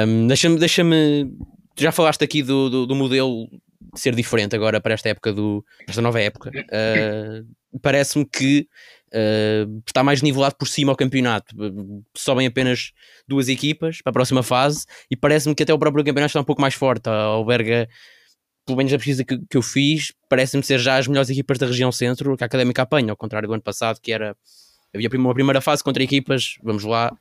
Um, 0.07 0.27
deixa-me, 0.27 0.59
deixa-me. 0.59 1.31
Já 1.75 1.91
falaste 1.91 2.23
aqui 2.23 2.43
do, 2.43 2.69
do, 2.69 2.85
do 2.85 2.95
modelo 2.95 3.47
ser 3.95 4.15
diferente 4.15 4.55
agora 4.55 4.79
para 4.79 4.93
esta 4.93 5.09
época 5.09 5.33
do 5.33 5.63
esta 5.87 6.01
nova 6.01 6.19
época. 6.21 6.51
Uh, 6.51 7.45
Parece-me 7.81 8.25
que 8.25 8.67
uh, 9.13 9.83
está 9.85 10.03
mais 10.03 10.21
nivelado 10.21 10.55
por 10.57 10.67
cima 10.67 10.93
o 10.93 10.95
campeonato. 10.95 11.55
Sobem 12.15 12.47
apenas 12.47 12.91
duas 13.27 13.49
equipas 13.49 14.01
para 14.01 14.11
a 14.11 14.13
próxima 14.13 14.41
fase 14.41 14.85
e 15.11 15.15
parece-me 15.15 15.53
que 15.53 15.63
até 15.63 15.73
o 15.73 15.79
próprio 15.79 16.03
campeonato 16.03 16.31
está 16.31 16.39
um 16.39 16.45
pouco 16.45 16.61
mais 16.61 16.73
forte. 16.73 17.09
Alberga, 17.09 17.87
pelo 18.65 18.77
menos 18.77 18.93
a 18.93 18.97
pesquisa 18.97 19.23
que, 19.23 19.37
que 19.49 19.57
eu 19.57 19.61
fiz, 19.61 20.13
parece-me 20.29 20.63
ser 20.63 20.79
já 20.79 20.97
as 20.97 21.07
melhores 21.07 21.29
equipas 21.29 21.57
da 21.57 21.67
região 21.67 21.91
centro 21.91 22.35
que 22.37 22.43
a 22.43 22.47
Académica 22.47 22.81
apanha, 22.81 23.11
ao 23.11 23.17
contrário 23.17 23.47
do 23.47 23.53
ano 23.53 23.63
passado, 23.63 23.99
que 24.01 24.11
era 24.11 24.35
havia 24.95 25.09
uma 25.13 25.33
primeira 25.33 25.61
fase 25.61 25.83
contra 25.83 26.01
equipas, 26.01 26.57
vamos 26.63 26.83
lá, 26.83 27.15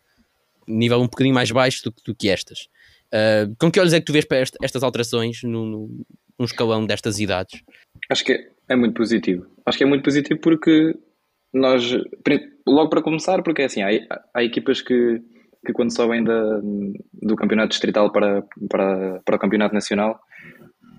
nível 0.67 1.01
um 1.01 1.09
bocadinho 1.09 1.35
mais 1.35 1.51
baixo 1.51 1.83
do, 1.85 1.95
do 2.05 2.15
que 2.15 2.29
estas. 2.29 2.69
Uh, 3.07 3.55
com 3.59 3.71
que 3.71 3.79
olhos 3.79 3.93
é 3.93 4.01
que 4.01 4.07
tu 4.07 4.13
vês 4.13 4.25
para 4.25 4.39
estas 4.39 4.83
alterações 4.83 5.43
no, 5.43 5.65
no, 5.65 6.07
num 6.39 6.45
escalão 6.45 6.87
destas 6.87 7.19
idades? 7.19 7.63
Acho 8.11 8.25
que 8.25 8.33
é, 8.33 8.49
é 8.71 8.77
muito 8.77 8.95
positivo. 8.95 9.47
Acho 9.65 9.79
que 9.79 9.85
é 9.85 9.87
muito 9.87 10.05
positivo 10.05 10.41
porque 10.41 10.95
nós, 11.53 11.83
logo 12.67 12.91
para 12.91 13.03
começar, 13.03 13.43
porque 13.43 13.63
é 13.63 13.65
assim, 13.67 13.83
há, 13.83 13.89
há 14.35 14.45
equipas 14.45 14.81
que, 14.83 15.21
que 15.65 15.73
quando 15.73 15.95
sobem 15.95 16.23
da, 16.23 16.61
do 17.23 17.37
campeonato 17.37 17.71
distrital 17.71 18.13
para, 18.13 18.43
para, 18.69 19.21
para 19.25 19.37
o 19.37 19.39
campeonato 19.39 19.75
nacional, 19.75 20.21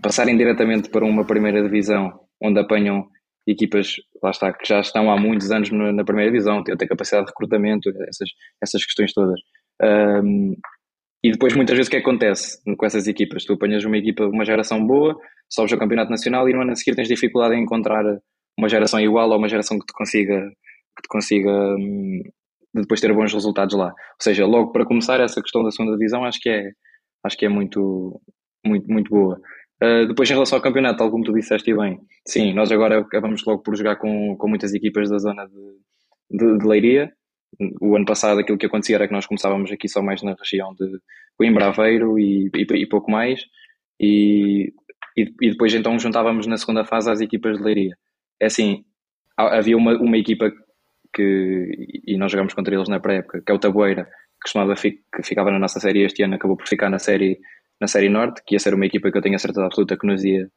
passarem 0.02 0.38
diretamente 0.38 0.90
para 0.90 1.06
uma 1.06 1.26
primeira 1.26 1.62
divisão, 1.62 2.20
onde 2.42 2.60
apanham 2.60 3.08
equipas, 3.46 3.96
lá 4.22 4.32
está, 4.32 4.52
que 4.52 4.68
já 4.68 4.80
estão 4.80 5.10
há 5.10 5.18
muitos 5.18 5.52
anos 5.52 5.72
na 5.72 6.04
primeira 6.04 6.32
divisão, 6.32 6.64
têm 6.64 6.88
capacidade 6.88 7.26
de 7.26 7.32
recrutamento, 7.32 7.90
essas, 8.08 8.30
essas 8.62 8.86
questões 8.86 9.14
todas. 9.14 9.40
Um, 9.82 10.56
e 11.24 11.32
depois, 11.32 11.56
muitas 11.56 11.76
vezes, 11.76 11.88
o 11.88 11.92
que 11.92 11.98
acontece 11.98 12.62
com 12.78 12.86
essas 12.86 13.08
equipas? 13.08 13.44
Tu 13.44 13.54
apanhas 13.54 13.84
uma 13.84 13.98
equipa, 13.98 14.26
uma 14.26 14.46
geração 14.46 14.86
boa, 14.86 15.18
sobes 15.50 15.74
ao 15.74 15.80
Campeonato 15.80 16.12
Nacional 16.12 16.48
e 16.48 16.54
no 16.54 16.62
ano 16.62 16.72
a 16.72 16.76
seguir 16.76 16.96
tens 16.96 17.08
dificuldade 17.08 17.56
em 17.56 17.64
encontrar 17.64 18.04
uma 18.58 18.70
geração 18.70 19.00
igual 19.00 19.30
ou 19.30 19.38
uma 19.38 19.50
geração 19.50 19.80
que 19.80 19.86
te 19.86 19.94
consiga, 19.94 20.42
que 20.96 21.02
te 21.04 21.08
consiga 21.10 21.52
hum, 21.52 22.22
depois 22.74 23.02
ter 23.02 23.14
bons 23.14 23.34
resultados 23.34 23.76
lá. 23.76 23.88
Ou 23.88 24.22
seja, 24.22 24.46
logo 24.46 24.72
para 24.72 24.86
começar, 24.86 25.20
essa 25.20 25.42
questão 25.42 25.64
da 25.64 25.72
segunda 25.72 25.98
divisão 25.98 26.24
acho 26.24 26.40
que 26.40 26.50
é, 26.50 26.72
acho 27.24 27.38
que 27.38 27.46
é 27.46 27.50
muito, 27.50 28.22
muito, 28.66 28.88
muito 28.88 29.10
boa. 29.10 29.40
Uh, 29.84 30.08
depois, 30.08 30.30
em 30.30 30.34
relação 30.34 30.58
ao 30.58 30.64
campeonato, 30.64 30.98
tal 30.98 31.12
como 31.12 31.24
tu 31.24 31.34
disseste 31.34 31.74
bem, 31.76 32.00
sim, 32.28 32.54
nós 32.54 32.72
agora 32.72 33.00
acabamos 33.00 33.44
logo 33.46 33.62
por 33.62 33.76
jogar 33.76 33.98
com, 33.98 34.36
com 34.36 34.48
muitas 34.48 34.74
equipas 34.74 35.10
da 35.10 35.20
zona 35.20 35.46
de, 35.46 36.38
de, 36.38 36.58
de 36.58 36.68
Leiria. 36.68 37.12
O 37.82 37.96
ano 37.96 38.06
passado, 38.06 38.40
aquilo 38.40 38.58
que 38.58 38.66
acontecia 38.66 38.96
era 38.96 39.08
que 39.08 39.14
nós 39.14 39.26
começávamos 39.26 39.72
aqui 39.72 39.88
só 39.88 40.02
mais 40.02 40.22
na 40.22 40.36
região 40.36 40.74
de 40.74 41.00
Coimbra, 41.38 41.68
Aveiro 41.68 42.20
e, 42.20 42.52
e, 42.56 42.68
e 42.74 42.86
pouco 42.86 43.10
mais. 43.10 43.42
E, 44.00 44.74
e, 45.16 45.50
depois, 45.52 45.74
então, 45.74 45.98
juntávamos 45.98 46.46
na 46.46 46.58
segunda 46.58 46.86
fase 46.86 47.10
as 47.10 47.22
equipas 47.22 47.58
de 47.58 47.64
Leiria. 47.64 47.98
É 48.40 48.46
assim, 48.46 48.86
havia 49.36 49.76
uma, 49.78 49.98
uma 49.98 50.18
equipa 50.18 50.52
que, 51.14 52.02
e 52.06 52.18
nós 52.18 52.32
jogamos 52.32 52.54
contra 52.54 52.76
eles 52.76 52.90
na 52.90 53.00
pré-época, 53.00 53.42
que 53.44 53.52
é 53.52 53.56
o 53.56 53.60
Taboeira, 53.60 54.06
que, 54.06 54.44
costumava, 54.44 54.76
que 54.76 55.24
ficava 55.24 55.52
na 55.52 55.60
nossa 55.60 55.80
série 55.80 56.04
este 56.04 56.22
ano, 56.24 56.36
acabou 56.36 56.58
por 56.58 56.68
ficar 56.68 56.90
na 56.90 57.00
série 57.00 57.40
na 57.80 57.88
Série 57.88 58.10
Norte, 58.10 58.42
que 58.46 58.56
ia 58.56 58.60
ser 58.60 58.74
uma 58.74 58.86
equipa 58.86 59.12
que 59.12 59.18
eu 59.18 59.22
tenho 59.22 59.36
a 59.36 59.40
certeza 59.40 59.66
absoluta 59.66 59.98
que 59.98 60.08
nos 60.08 60.24
ia, 60.24 60.50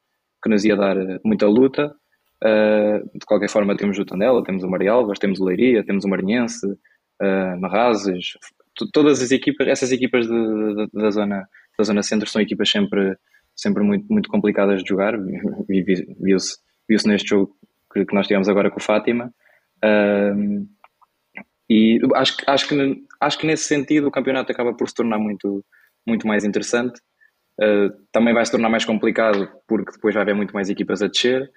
que 0.43 0.49
nos 0.49 0.65
ia 0.65 0.77
dar 0.77 0.97
eh, 0.97 1.21
muita 1.25 1.47
luta. 1.47 1.95
Uh, 2.43 3.19
de 3.19 3.27
qualquer 3.27 3.51
forma, 3.51 3.77
temos 3.77 3.99
o 3.99 4.05
Tandela, 4.05 4.43
temos 4.43 4.63
o 4.63 4.69
Marialvas, 4.69 5.19
temos 5.19 5.41
o 5.41 5.45
Leiria, 5.45 5.85
temos 5.85 6.05
o 6.05 6.09
Marinhense, 6.09 6.67
uh, 6.67 7.61
Marrazes, 7.61 8.33
todas 8.93 9.23
as 9.23 9.31
equipas, 9.31 9.69
essas 9.69 9.93
equipas 9.93 10.27
de, 10.27 10.33
de, 10.33 10.87
da, 10.93 11.11
zona, 11.11 11.47
da 11.79 11.85
zona 11.85 12.03
centro 12.03 12.29
são 12.29 12.41
equipas 12.41 12.71
sempre, 12.71 13.17
sempre 13.55 13.83
muito, 13.83 14.07
muito 14.11 14.29
complicadas 14.29 14.83
de 14.83 14.89
jogar, 14.89 15.15
viu-se 15.69 16.59
viu 16.89 16.99
neste 17.07 17.29
jogo 17.29 17.55
que, 17.93 18.05
que, 18.05 18.15
nós 18.15 18.27
tivemos 18.27 18.49
agora 18.49 18.71
com 18.71 18.79
o 18.79 18.83
Fátima. 18.83 19.33
Uh, 19.85 20.67
e 21.69 22.01
acho, 22.15 22.37
acho, 22.47 22.69
que, 22.69 23.05
acho 23.21 23.39
que 23.39 23.47
nesse 23.47 23.65
sentido 23.65 24.09
o 24.09 24.11
campeonato 24.11 24.51
acaba 24.51 24.75
por 24.75 24.89
se 24.89 24.95
tornar 24.95 25.19
muito, 25.19 25.65
muito 26.07 26.27
mais 26.27 26.45
interessante. 26.45 27.01
Uh, 27.61 27.91
também 28.11 28.33
vai 28.33 28.45
se 28.45 28.51
tornar 28.51 28.71
mais 28.71 28.85
complicado 28.85 29.49
porque 29.69 29.93
depois 29.93 30.15
vai 30.15 30.23
haver 30.23 30.35
muito 30.35 30.53
mais 30.53 30.71
equipas 30.71 31.03
a 31.03 31.07
descer, 31.07 31.51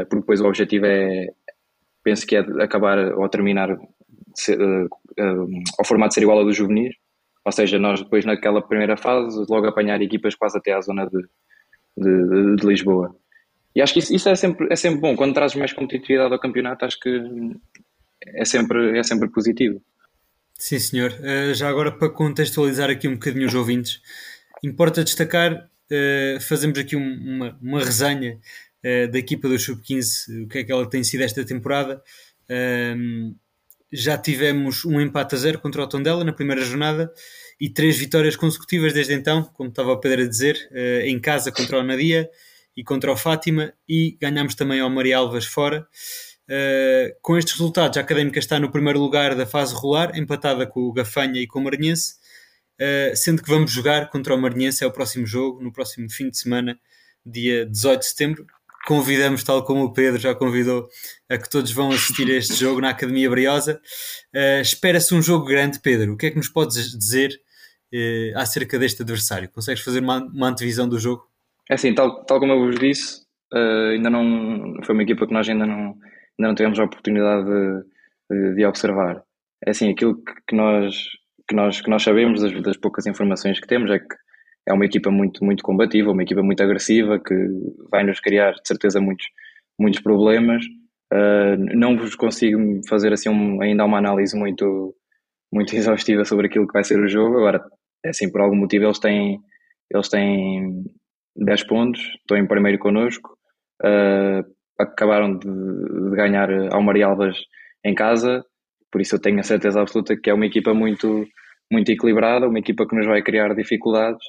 porque 0.00 0.20
depois 0.20 0.40
o 0.40 0.46
objetivo 0.46 0.86
é, 0.86 1.28
penso 2.02 2.26
que 2.26 2.36
é 2.36 2.40
acabar 2.62 2.98
ou 3.14 3.28
terminar 3.28 3.70
uh, 3.70 4.88
ao 5.78 5.84
formato 5.84 6.14
ser 6.14 6.22
igual 6.22 6.38
ao 6.38 6.44
dos 6.44 6.56
juvenis, 6.56 6.94
ou 7.44 7.52
seja, 7.52 7.78
nós 7.78 8.00
depois 8.00 8.24
naquela 8.24 8.62
primeira 8.62 8.96
fase 8.96 9.44
logo 9.48 9.66
apanhar 9.66 10.00
equipas 10.02 10.34
quase 10.34 10.58
até 10.58 10.72
à 10.72 10.80
zona 10.80 11.06
de, 11.06 11.22
de, 11.96 12.56
de 12.56 12.66
Lisboa. 12.66 13.14
E 13.76 13.82
acho 13.82 13.92
que 13.92 13.98
isso, 13.98 14.14
isso, 14.14 14.28
é, 14.28 14.34
sempre, 14.34 14.68
é 14.70 14.76
sempre 14.76 15.00
bom, 15.00 15.16
quando 15.16 15.34
trazes 15.34 15.56
mais 15.56 15.72
competitividade 15.72 16.32
ao 16.32 16.40
campeonato, 16.40 16.84
acho 16.84 16.98
que 17.00 17.20
é 18.26 18.44
sempre, 18.44 18.98
é 18.98 19.02
sempre 19.02 19.28
positivo. 19.28 19.82
Sim, 20.56 20.78
senhor. 20.78 21.12
já 21.52 21.68
agora 21.68 21.90
para 21.90 22.08
contextualizar 22.08 22.88
aqui 22.88 23.08
um 23.08 23.14
bocadinho 23.14 23.46
os 23.46 23.54
ouvintes, 23.54 24.00
Importa 24.64 25.04
destacar, 25.04 25.52
uh, 25.52 26.40
fazemos 26.40 26.78
aqui 26.78 26.96
um, 26.96 27.02
uma, 27.02 27.58
uma 27.60 27.80
resenha 27.80 28.40
uh, 28.84 29.10
da 29.10 29.18
equipa 29.18 29.48
do 29.48 29.58
Sub-15, 29.58 30.44
o 30.44 30.48
que 30.48 30.58
é 30.58 30.64
que 30.64 30.72
ela 30.72 30.88
tem 30.88 31.02
sido 31.02 31.22
esta 31.22 31.44
temporada. 31.44 32.02
Uh, 32.44 33.34
já 33.92 34.18
tivemos 34.18 34.84
um 34.84 35.00
empate 35.00 35.34
a 35.34 35.38
zero 35.38 35.58
contra 35.60 35.82
o 35.82 35.86
Tondela 35.86 36.24
na 36.24 36.32
primeira 36.32 36.62
jornada 36.62 37.12
e 37.60 37.70
três 37.70 37.96
vitórias 37.96 38.34
consecutivas 38.34 38.92
desde 38.92 39.14
então, 39.14 39.44
como 39.54 39.68
estava 39.68 39.92
o 39.92 40.00
Pedro 40.00 40.22
a 40.22 40.28
dizer, 40.28 40.56
uh, 40.72 41.06
em 41.06 41.18
casa 41.20 41.52
contra 41.52 41.78
o 41.78 41.82
Nadia 41.82 42.28
e 42.76 42.82
contra 42.82 43.12
o 43.12 43.16
Fátima 43.16 43.72
e 43.88 44.16
ganhamos 44.20 44.54
também 44.54 44.80
ao 44.80 44.90
Maria 44.90 45.18
Alvas 45.18 45.46
fora. 45.46 45.86
Uh, 46.48 47.14
com 47.22 47.38
estes 47.38 47.54
resultados, 47.54 47.96
a 47.96 48.00
Académica 48.00 48.38
está 48.38 48.60
no 48.60 48.70
primeiro 48.70 49.00
lugar 49.00 49.34
da 49.34 49.46
fase 49.46 49.74
regular, 49.74 50.18
empatada 50.18 50.66
com 50.66 50.80
o 50.80 50.92
Gafanha 50.92 51.40
e 51.40 51.46
com 51.46 51.60
o 51.60 51.64
Maranhense, 51.64 52.16
Uh, 52.74 53.14
sendo 53.14 53.40
que 53.40 53.48
vamos 53.48 53.70
jogar 53.70 54.10
contra 54.10 54.34
o 54.34 54.38
Marinhense, 54.40 54.82
é 54.82 54.86
o 54.86 54.92
próximo 54.92 55.26
jogo, 55.26 55.62
no 55.62 55.72
próximo 55.72 56.10
fim 56.10 56.28
de 56.28 56.38
semana, 56.38 56.78
dia 57.24 57.64
18 57.66 58.00
de 58.00 58.06
setembro. 58.06 58.46
Convidamos, 58.86 59.42
tal 59.42 59.64
como 59.64 59.84
o 59.84 59.92
Pedro 59.92 60.20
já 60.20 60.34
convidou, 60.34 60.88
a 61.30 61.38
que 61.38 61.48
todos 61.48 61.72
vão 61.72 61.90
assistir 61.90 62.30
a 62.30 62.36
este 62.36 62.54
jogo 62.54 62.80
na 62.80 62.90
Academia 62.90 63.30
Briosa. 63.30 63.80
Uh, 64.34 64.60
Espera-se 64.60 65.14
um 65.14 65.22
jogo 65.22 65.46
grande, 65.46 65.80
Pedro. 65.80 66.12
O 66.12 66.16
que 66.16 66.26
é 66.26 66.30
que 66.30 66.36
nos 66.36 66.48
podes 66.48 66.96
dizer 66.96 67.30
uh, 67.92 68.38
acerca 68.38 68.78
deste 68.78 69.02
adversário? 69.02 69.50
Consegues 69.50 69.82
fazer 69.82 70.00
uma, 70.00 70.18
uma 70.18 70.48
antevisão 70.48 70.88
do 70.88 70.98
jogo? 70.98 71.26
É 71.70 71.74
assim, 71.74 71.94
tal, 71.94 72.24
tal 72.24 72.38
como 72.38 72.52
eu 72.52 72.66
vos 72.66 72.78
disse, 72.78 73.22
ainda 73.92 74.10
não 74.10 74.74
foi 74.84 74.94
uma 74.94 75.02
equipa 75.02 75.26
que 75.26 75.32
nós 75.32 75.48
ainda 75.48 75.64
não, 75.64 75.76
ainda 75.78 75.98
não 76.38 76.54
tivemos 76.54 76.78
a 76.78 76.84
oportunidade 76.84 77.46
de, 77.46 77.84
de, 78.30 78.54
de 78.56 78.66
observar. 78.66 79.22
É 79.64 79.70
assim, 79.70 79.90
aquilo 79.90 80.22
que, 80.22 80.34
que 80.48 80.54
nós 80.54 80.94
que 81.48 81.54
nós, 81.54 81.80
que 81.80 81.90
nós 81.90 82.02
sabemos, 82.02 82.40
das, 82.40 82.62
das 82.62 82.76
poucas 82.76 83.06
informações 83.06 83.60
que 83.60 83.66
temos, 83.66 83.90
é 83.90 83.98
que 83.98 84.14
é 84.66 84.72
uma 84.72 84.84
equipa 84.84 85.10
muito, 85.10 85.44
muito 85.44 85.62
combativa, 85.62 86.10
uma 86.10 86.22
equipa 86.22 86.42
muito 86.42 86.62
agressiva, 86.62 87.18
que 87.18 87.34
vai 87.90 88.04
nos 88.04 88.20
criar, 88.20 88.52
de 88.52 88.66
certeza, 88.66 89.00
muitos, 89.00 89.26
muitos 89.78 90.00
problemas. 90.00 90.64
Uh, 91.12 91.56
não 91.76 91.96
vos 91.96 92.14
consigo 92.14 92.58
fazer 92.88 93.12
assim 93.12 93.28
um, 93.28 93.62
ainda 93.62 93.84
uma 93.84 93.98
análise 93.98 94.36
muito, 94.36 94.94
muito 95.52 95.74
exaustiva 95.76 96.24
sobre 96.24 96.46
aquilo 96.46 96.66
que 96.66 96.72
vai 96.72 96.84
ser 96.84 96.98
o 96.98 97.08
jogo. 97.08 97.38
Agora, 97.38 97.62
é 98.04 98.08
assim, 98.10 98.30
por 98.30 98.40
algum 98.40 98.56
motivo 98.56 98.84
eles 98.84 98.98
têm, 98.98 99.38
eles 99.92 100.08
têm 100.08 100.84
10 101.36 101.64
pontos, 101.64 102.00
estão 102.20 102.36
em 102.36 102.46
primeiro 102.46 102.78
connosco, 102.78 103.36
uh, 103.82 104.44
acabaram 104.78 105.38
de, 105.38 105.46
de 105.46 106.16
ganhar 106.16 106.48
ao 106.72 106.82
Marialvas 106.82 107.36
em 107.84 107.94
casa, 107.94 108.44
por 108.90 109.00
isso 109.00 109.16
eu 109.16 109.20
tenho 109.20 109.40
a 109.40 109.42
certeza 109.42 109.80
absoluta 109.80 110.16
que 110.16 110.30
é 110.30 110.34
uma 110.34 110.46
equipa 110.46 110.72
muito, 110.72 111.26
muito 111.70 111.90
equilibrada, 111.90 112.46
uma 112.48 112.60
equipa 112.60 112.86
que 112.86 112.94
nos 112.94 113.06
vai 113.06 113.22
criar 113.22 113.52
dificuldades. 113.54 114.24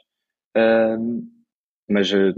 Mas 1.89 2.11
uh, 2.11 2.33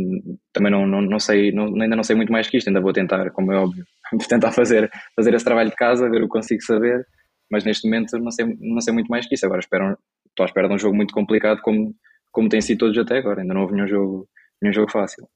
também 0.52 0.72
não, 0.72 0.86
não, 0.86 1.02
não 1.02 1.20
sei, 1.20 1.52
não, 1.52 1.68
ainda 1.82 1.96
não 1.96 2.04
sei 2.04 2.16
muito 2.16 2.32
mais 2.32 2.50
que 2.50 2.58
isto, 2.58 2.68
ainda 2.68 2.82
vou 2.82 2.92
tentar, 2.92 3.30
como 3.32 3.52
é 3.52 3.58
óbvio, 3.58 3.86
tentar 4.28 4.52
fazer, 4.52 4.90
fazer 5.16 5.34
esse 5.34 5.46
trabalho 5.46 5.70
de 5.70 5.76
casa, 5.76 6.10
ver 6.10 6.22
o 6.22 6.28
que 6.28 6.34
consigo 6.34 6.62
saber, 6.62 7.06
mas 7.50 7.64
neste 7.64 7.88
momento 7.88 8.18
não 8.20 8.32
sei, 8.32 8.46
não 8.60 8.82
sei 8.82 8.94
muito 8.94 9.08
mais 9.08 9.26
que 9.26 9.36
isso. 9.36 9.46
Agora 9.46 9.60
espero, 9.60 9.98
estou 10.28 10.44
à 10.44 10.48
espera 10.48 10.68
de 10.68 10.74
um 10.74 10.78
jogo 10.78 10.96
muito 10.96 11.14
complicado, 11.14 11.62
como, 11.62 11.96
como 12.32 12.50
tem 12.50 12.60
sido 12.60 12.80
todos 12.80 12.98
até 12.98 13.18
agora, 13.18 13.42
ainda 13.42 13.54
não 13.54 13.62
houve 13.62 13.74
nenhum 13.74 13.88
jogo, 13.88 14.30
nenhum 14.62 14.74
jogo 14.74 14.92
fácil. 14.92 15.28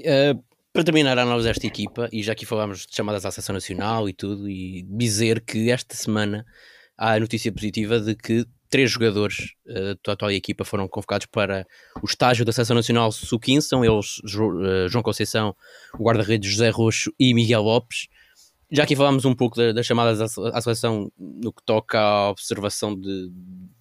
Uh, 0.00 0.42
para 0.72 0.84
terminar 0.84 1.18
a 1.18 1.22
análise 1.22 1.46
desta 1.46 1.66
equipa, 1.66 2.08
e 2.12 2.22
já 2.22 2.32
aqui 2.32 2.44
falámos 2.44 2.86
de 2.86 2.94
chamadas 2.94 3.24
à 3.24 3.30
seleção 3.30 3.54
nacional 3.54 4.08
e 4.08 4.12
tudo, 4.12 4.48
e 4.48 4.82
dizer 4.82 5.40
que 5.40 5.70
esta 5.70 5.94
semana 5.94 6.44
há 6.96 7.14
a 7.14 7.20
notícia 7.20 7.52
positiva 7.52 8.00
de 8.00 8.16
que 8.16 8.44
três 8.68 8.90
jogadores 8.90 9.54
uh, 9.66 9.98
da 10.04 10.12
atual 10.12 10.30
equipa 10.30 10.64
foram 10.64 10.88
convocados 10.88 11.26
para 11.26 11.66
o 12.02 12.06
estágio 12.06 12.44
da 12.44 12.52
Seleção 12.52 12.76
Nacional 12.76 13.10
Sub-15, 13.10 13.60
são 13.62 13.84
eles 13.84 14.18
uh, 14.18 14.88
João 14.88 15.02
Conceição, 15.02 15.54
o 15.98 16.04
guarda-redes 16.04 16.50
José 16.50 16.70
Roxo 16.70 17.12
e 17.18 17.34
Miguel 17.34 17.62
Lopes. 17.62 18.08
Já 18.70 18.82
aqui 18.82 18.94
falámos 18.94 19.24
um 19.24 19.34
pouco 19.34 19.56
das 19.72 19.86
chamadas 19.86 20.20
à, 20.20 20.48
à 20.52 20.60
seleção 20.60 21.10
no 21.18 21.52
que 21.52 21.62
toca 21.64 21.98
à 21.98 22.30
observação 22.30 22.94
de, 22.94 23.30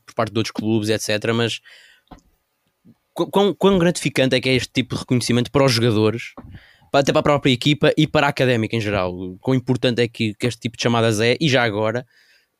por 0.05 0.15
parte 0.15 0.31
de 0.31 0.39
outros 0.39 0.51
clubes, 0.51 0.89
etc. 0.89 1.33
Mas 1.33 1.59
quão, 3.13 3.53
quão 3.53 3.77
gratificante 3.77 4.35
é 4.35 4.39
que 4.39 4.49
é 4.49 4.53
este 4.53 4.71
tipo 4.71 4.95
de 4.95 5.01
reconhecimento 5.01 5.51
para 5.51 5.65
os 5.65 5.71
jogadores 5.71 6.33
até 6.93 7.11
para 7.11 7.19
a 7.19 7.23
própria 7.23 7.51
equipa 7.51 7.91
e 7.97 8.07
para 8.07 8.27
a 8.27 8.29
académica 8.29 8.75
em 8.75 8.81
geral. 8.81 9.13
Quão 9.39 9.55
importante 9.55 10.01
é 10.01 10.07
que, 10.07 10.33
que 10.33 10.47
este 10.47 10.59
tipo 10.59 10.77
de 10.77 10.83
chamadas 10.83 11.19
é, 11.19 11.35
e 11.39 11.49
já 11.49 11.63
agora, 11.63 12.05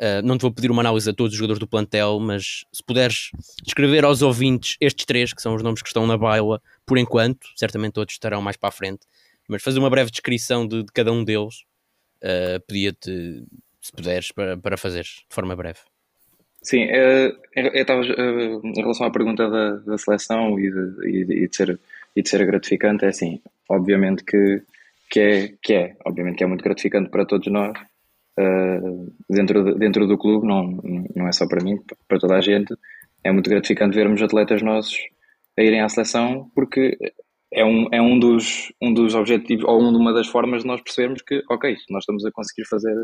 uh, 0.02 0.26
não 0.26 0.38
te 0.38 0.42
vou 0.42 0.52
pedir 0.52 0.72
uma 0.72 0.82
análise 0.82 1.10
a 1.10 1.14
todos 1.14 1.34
os 1.34 1.38
jogadores 1.38 1.60
do 1.60 1.68
plantel, 1.68 2.20
mas 2.20 2.66
se 2.72 2.84
puderes 2.84 3.30
descrever 3.64 4.06
aos 4.06 4.22
ouvintes 4.22 4.78
estes 4.80 5.06
três, 5.06 5.34
que 5.34 5.42
são 5.42 5.56
os 5.56 5.64
nomes 5.64 5.82
que 5.82 5.88
estão 5.88 6.08
na 6.08 6.18
baila, 6.18 6.62
por 6.86 6.98
enquanto, 6.98 7.48
certamente 7.56 7.94
todos 7.94 8.14
estarão 8.14 8.42
mais 8.42 8.58
para 8.58 8.70
a 8.70 8.72
frente, 8.72 9.02
mas 9.48 9.64
fazer 9.64 9.80
uma 9.80 9.90
breve 9.90 10.12
descrição 10.12 10.68
de, 10.68 10.84
de 10.84 10.92
cada 10.92 11.12
um 11.12 11.24
deles, 11.24 11.64
uh, 12.24 12.60
pedia-te, 12.68 13.44
se 13.82 13.92
puderes, 13.92 14.32
para, 14.32 14.58
para 14.58 14.78
fazeres 14.78 15.24
de 15.30 15.36
forma 15.36 15.56
breve. 15.56 15.80
Sim, 16.62 16.86
uh, 16.86 17.38
eu 17.56 17.82
estava 17.82 18.02
uh, 18.02 18.62
em 18.66 18.82
relação 18.82 19.06
à 19.06 19.12
pergunta 19.12 19.50
da, 19.50 19.72
da 19.78 19.98
seleção 19.98 20.60
e 20.60 20.72
de, 20.72 21.08
e, 21.08 21.44
e 21.44 21.48
de 21.48 21.56
ser 21.56 21.80
e 22.18 22.24
de 22.24 22.30
ser 22.30 22.44
gratificante 22.48 23.06
é 23.06 23.10
assim, 23.10 23.40
obviamente 23.70 24.24
que, 24.24 24.64
que, 25.08 25.20
é, 25.20 25.54
que 25.62 25.74
é, 25.76 25.96
obviamente 26.04 26.38
que 26.38 26.44
é 26.44 26.48
muito 26.48 26.64
gratificante 26.64 27.12
para 27.12 27.28
todos 27.28 27.46
nós, 27.52 27.78
uh, 28.40 29.14
dentro, 29.30 29.64
de, 29.64 29.80
dentro 29.80 30.08
do 30.08 30.18
clube, 30.18 30.48
não, 30.48 30.80
não 31.16 31.28
é 31.28 31.32
só 31.32 31.48
para 31.48 31.64
mim, 31.64 31.78
para 32.08 32.20
toda 32.20 32.36
a 32.36 32.42
gente, 32.42 32.74
é 33.24 33.32
muito 33.32 33.50
gratificante 33.50 33.96
vermos 33.96 34.22
atletas 34.22 34.62
nossos 34.62 34.98
a 35.58 35.64
irem 35.64 35.82
à 35.82 35.90
seleção, 35.90 36.50
porque 36.54 36.98
é 37.52 37.66
um, 37.66 37.88
é 37.92 38.02
um, 38.02 38.20
dos, 38.20 38.72
um 38.82 38.94
dos 38.94 39.16
objetivos, 39.16 39.66
ou 39.66 39.80
uma 39.80 40.14
das 40.14 40.28
formas 40.28 40.62
de 40.62 40.68
nós 40.68 40.82
percebermos 40.82 41.22
que, 41.22 41.42
ok, 41.50 41.76
nós 41.90 42.04
estamos 42.04 42.24
a 42.26 42.32
conseguir 42.32 42.68
fazer, 42.68 42.96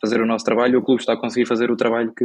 fazer 0.00 0.20
o 0.20 0.26
nosso 0.26 0.44
trabalho, 0.44 0.78
o 0.78 0.82
clube 0.82 1.00
está 1.00 1.12
a 1.12 1.20
conseguir 1.20 1.46
fazer 1.46 1.70
o 1.70 1.76
trabalho 1.76 2.12
que, 2.12 2.24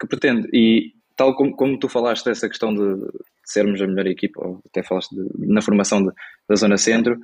que 0.00 0.06
pretende. 0.06 0.48
E 0.52 0.92
tal 1.16 1.34
como, 1.34 1.56
como 1.56 1.78
tu 1.78 1.88
falaste 1.88 2.24
dessa 2.24 2.48
questão 2.48 2.72
de, 2.72 2.94
de 2.94 3.10
sermos 3.44 3.82
a 3.82 3.86
melhor 3.86 4.06
equipa, 4.06 4.40
ou 4.46 4.60
até 4.66 4.82
falaste 4.82 5.14
de, 5.14 5.52
na 5.52 5.60
formação 5.60 6.02
de, 6.02 6.12
da 6.48 6.54
Zona 6.54 6.76
Centro, 6.76 7.18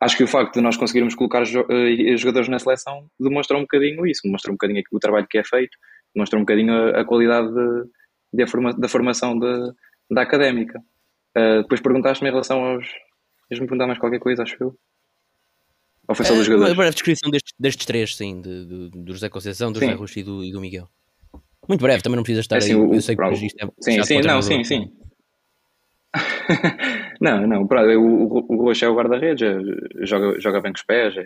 acho 0.00 0.16
que 0.16 0.24
o 0.24 0.28
facto 0.28 0.54
de 0.54 0.60
nós 0.60 0.76
conseguirmos 0.76 1.14
colocar 1.14 1.42
uh, 1.42 2.16
jogadores 2.16 2.48
na 2.48 2.58
seleção 2.58 3.06
demonstra 3.18 3.56
um 3.56 3.62
bocadinho 3.62 4.06
isso, 4.06 4.22
demonstra 4.24 4.50
um 4.50 4.54
bocadinho 4.54 4.82
o 4.90 4.98
trabalho 4.98 5.26
que 5.28 5.38
é 5.38 5.44
feito, 5.44 5.76
demonstra 6.14 6.38
um 6.38 6.42
bocadinho 6.42 6.72
a, 6.72 7.00
a 7.00 7.04
qualidade 7.04 7.48
de, 7.52 7.84
de 8.32 8.46
forma, 8.46 8.72
da 8.72 8.88
formação 8.88 9.38
da 10.10 10.22
académica. 10.22 10.80
Uh, 11.36 11.62
depois 11.62 11.80
perguntaste-me 11.80 12.28
em 12.28 12.32
relação 12.32 12.64
aos. 12.64 12.86
Queres-me 13.48 13.66
perguntar 13.66 13.86
mais 13.86 13.98
qualquer 13.98 14.18
coisa, 14.20 14.42
acho 14.42 14.56
eu? 14.60 14.76
Ou 16.08 16.14
foi 16.14 16.24
só 16.24 16.34
dos 16.34 16.44
jogadores? 16.44 16.72
Uma 16.72 16.76
breve 16.76 16.94
descrição 16.94 17.30
destes, 17.30 17.52
destes 17.58 17.86
três, 17.86 18.16
sim, 18.16 18.40
de, 18.40 18.66
de, 18.66 18.90
do 18.90 19.12
José 19.12 19.28
Conceição, 19.28 19.70
do 19.70 19.78
sim. 19.78 19.86
José 19.86 19.96
Rusto 19.96 20.18
e 20.18 20.22
do, 20.22 20.44
e 20.44 20.52
do 20.52 20.60
Miguel. 20.60 20.88
Muito 21.68 21.82
breve, 21.82 22.02
também 22.02 22.16
não 22.16 22.24
precisa 22.24 22.40
estar 22.40 22.56
é, 22.56 22.58
assim, 22.58 22.72
aí. 22.72 22.76
O, 22.76 22.94
eu 22.94 23.00
sei 23.00 23.14
que 23.14 23.22
depois 23.22 23.42
isto 23.42 23.64
é 23.64 23.68
Sim, 23.80 24.02
sim, 24.02 24.20
não, 24.22 24.42
sim, 24.42 24.64
sim. 24.64 24.92
não, 27.20 27.46
não, 27.46 27.66
pronto, 27.66 27.88
o, 27.98 28.54
o 28.54 28.62
Rocha 28.62 28.86
é 28.86 28.88
o 28.88 28.94
guarda-redes, 28.94 29.42
é, 29.42 30.06
joga, 30.06 30.40
joga 30.40 30.60
bem 30.60 30.72
com 30.72 30.78
os 30.78 30.82
pés, 30.82 31.16
é, 31.16 31.22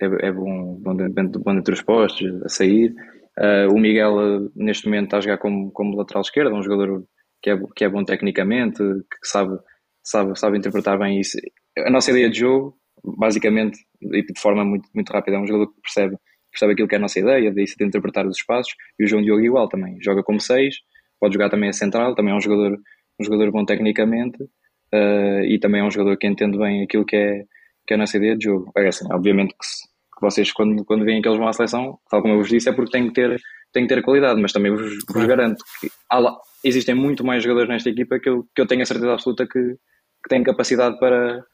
é, 0.00 0.28
é 0.28 0.32
bom, 0.32 0.78
bom, 0.80 0.96
bom 0.96 1.52
entre 1.52 1.74
os 1.74 1.82
postos, 1.82 2.42
a 2.42 2.48
sair. 2.48 2.94
Uh, 3.38 3.70
o 3.70 3.78
Miguel, 3.78 4.50
neste 4.54 4.86
momento, 4.86 5.04
está 5.06 5.18
a 5.18 5.20
jogar 5.20 5.38
como, 5.38 5.70
como 5.70 5.96
lateral 5.96 6.22
esquerdo, 6.22 6.54
um 6.54 6.62
jogador 6.62 7.04
que 7.42 7.50
é, 7.50 7.58
que 7.74 7.84
é 7.84 7.88
bom 7.88 8.02
tecnicamente, 8.02 8.78
que 8.78 9.28
sabe, 9.28 9.58
sabe, 10.02 10.38
sabe 10.38 10.58
interpretar 10.58 10.98
bem 10.98 11.20
isso. 11.20 11.36
A 11.78 11.90
nossa 11.90 12.10
ideia 12.10 12.30
de 12.30 12.38
jogo, 12.38 12.78
basicamente, 13.04 13.78
e 14.00 14.22
de 14.22 14.40
forma 14.40 14.64
muito, 14.64 14.88
muito 14.94 15.10
rápida, 15.10 15.36
é 15.36 15.40
um 15.40 15.46
jogador 15.46 15.72
que 15.72 15.80
percebe, 15.82 16.16
percebe 16.50 16.72
aquilo 16.72 16.88
que 16.88 16.94
é 16.94 16.98
a 16.98 17.00
nossa 17.00 17.20
ideia, 17.20 17.52
de, 17.52 17.64
de 17.64 17.84
interpretar 17.84 18.26
os 18.26 18.38
espaços, 18.38 18.74
e 18.98 19.04
o 19.04 19.06
João 19.06 19.22
Diogo 19.22 19.42
igual 19.42 19.68
também, 19.68 19.98
joga 20.02 20.22
como 20.22 20.40
seis, 20.40 20.76
pode 21.20 21.34
jogar 21.34 21.50
também 21.50 21.68
a 21.68 21.72
central, 21.74 22.14
também 22.14 22.32
é 22.32 22.36
um 22.36 22.40
jogador, 22.40 22.78
um 23.18 23.24
jogador 23.24 23.50
bom 23.50 23.64
tecnicamente, 23.64 24.42
uh, 24.42 25.44
e 25.44 25.58
também 25.58 25.80
é 25.80 25.84
um 25.84 25.90
jogador 25.90 26.16
que 26.16 26.26
entende 26.26 26.58
bem 26.58 26.82
aquilo 26.82 27.04
que 27.04 27.16
é, 27.16 27.44
que 27.86 27.94
é 27.94 27.96
a 27.96 27.98
nossa 27.98 28.16
ideia 28.16 28.36
de 28.36 28.44
jogo. 28.44 28.70
É 28.76 28.88
assim, 28.88 29.06
obviamente 29.12 29.54
que 29.58 29.66
se, 29.66 29.86
que 30.16 30.22
vocês, 30.22 30.52
quando, 30.52 30.84
quando 30.84 31.04
veem 31.04 31.20
que 31.20 31.28
eles 31.28 31.38
vão 31.38 31.48
à 31.48 31.52
seleção, 31.52 31.98
tal 32.10 32.22
como 32.22 32.34
eu 32.34 32.38
vos 32.38 32.48
disse, 32.48 32.68
é 32.68 32.72
porque 32.72 32.90
têm 32.90 33.08
que 33.08 33.14
ter, 33.14 33.40
têm 33.72 33.86
que 33.86 33.94
ter 33.94 34.02
qualidade, 34.02 34.40
mas 34.40 34.52
também 34.52 34.72
vos, 34.72 35.04
vos 35.08 35.26
garanto 35.26 35.62
que 35.80 35.90
lá, 36.10 36.36
existem 36.64 36.94
muito 36.94 37.24
mais 37.24 37.42
jogadores 37.42 37.68
nesta 37.68 37.90
equipa 37.90 38.18
que 38.18 38.28
eu, 38.28 38.46
que 38.54 38.60
eu 38.60 38.66
tenho 38.66 38.82
a 38.82 38.86
certeza 38.86 39.12
absoluta 39.12 39.46
que, 39.46 39.60
que 39.60 40.28
têm 40.28 40.42
capacidade 40.42 40.98
para, 40.98 41.44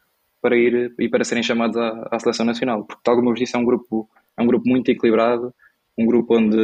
para 0.40 0.56
ir 0.56 0.94
e 0.98 1.08
para 1.08 1.24
serem 1.24 1.42
chamados 1.42 1.76
à, 1.76 2.08
à 2.10 2.18
seleção 2.20 2.46
nacional, 2.46 2.84
porque 2.84 3.02
tal 3.04 3.16
como 3.16 3.28
eu 3.28 3.32
vos 3.32 3.40
disse, 3.40 3.56
é 3.56 3.58
um 3.58 3.64
grupo, 3.64 4.08
é 4.38 4.42
um 4.42 4.46
grupo 4.46 4.68
muito 4.68 4.90
equilibrado, 4.90 5.52
um 5.98 6.06
grupo 6.06 6.36
onde, 6.36 6.56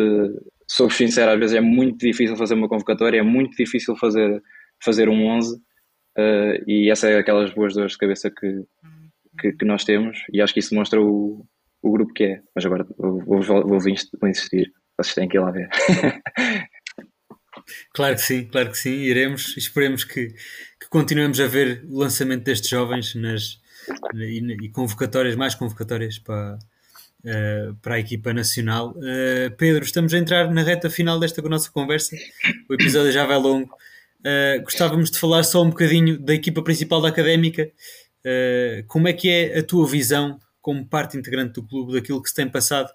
sou 0.66 0.88
sincero, 0.88 1.32
às 1.32 1.38
vezes 1.38 1.56
é 1.56 1.60
muito 1.60 1.98
difícil 1.98 2.36
fazer 2.36 2.54
uma 2.54 2.68
convocatória, 2.68 3.18
é 3.18 3.22
muito 3.22 3.56
difícil 3.56 3.96
fazer, 3.96 4.40
fazer 4.80 5.08
um 5.08 5.26
11, 5.26 5.56
uh, 5.56 5.60
e 6.66 6.90
essa 6.90 7.08
é 7.08 7.18
aquelas 7.18 7.52
boas 7.52 7.74
dores 7.74 7.92
de 7.92 7.98
cabeça 7.98 8.30
que, 8.30 8.64
que, 9.40 9.52
que, 9.52 9.64
nós 9.64 9.84
temos, 9.84 10.18
e 10.32 10.40
acho 10.40 10.52
que 10.52 10.60
isso 10.60 10.74
mostra 10.74 11.00
o, 11.00 11.46
o 11.82 11.92
grupo 11.92 12.12
que 12.12 12.24
é. 12.24 12.42
Mas 12.54 12.64
agora 12.64 12.86
vou, 12.96 13.20
vou, 13.20 13.42
vou, 13.42 13.80
vou 13.80 14.28
insistir, 14.28 14.72
vocês 14.96 15.14
têm 15.14 15.28
que 15.28 15.36
ir 15.36 15.40
lá 15.40 15.50
ver. 15.50 15.68
Claro 17.92 18.14
que 18.14 18.22
sim, 18.22 18.44
claro 18.44 18.70
que 18.70 18.78
sim, 18.78 18.94
iremos. 18.94 19.56
Esperemos 19.56 20.04
que, 20.04 20.28
que 20.28 20.88
continuemos 20.88 21.40
a 21.40 21.46
ver 21.46 21.84
o 21.88 21.98
lançamento 21.98 22.44
destes 22.44 22.70
jovens 22.70 23.14
nas, 23.14 23.60
e, 24.14 24.38
e 24.64 24.68
convocatórias, 24.70 25.36
mais 25.36 25.54
convocatórias 25.54 26.18
para, 26.18 26.58
uh, 27.24 27.74
para 27.82 27.96
a 27.96 27.98
equipa 27.98 28.32
nacional. 28.32 28.94
Uh, 28.96 29.54
Pedro, 29.56 29.84
estamos 29.84 30.14
a 30.14 30.18
entrar 30.18 30.50
na 30.50 30.62
reta 30.62 30.88
final 30.90 31.18
desta 31.18 31.42
nossa 31.42 31.70
conversa. 31.70 32.16
O 32.68 32.74
episódio 32.74 33.12
já 33.12 33.26
vai 33.26 33.38
longo. 33.38 33.74
Uh, 34.28 34.62
gostávamos 34.62 35.10
de 35.10 35.18
falar 35.18 35.42
só 35.42 35.62
um 35.62 35.70
bocadinho 35.70 36.18
da 36.18 36.34
equipa 36.34 36.62
principal 36.62 37.00
da 37.00 37.08
académica. 37.08 37.70
como 38.86 39.08
é 39.08 39.12
que 39.14 39.30
é 39.30 39.58
a 39.58 39.62
tua 39.62 39.86
visão 39.86 40.38
como 40.60 40.86
parte 40.86 41.16
integrante 41.16 41.54
do 41.54 41.62
clube, 41.62 41.94
daquilo 41.94 42.22
que 42.22 42.28
se 42.28 42.34
tem 42.34 42.46
passado 42.46 42.90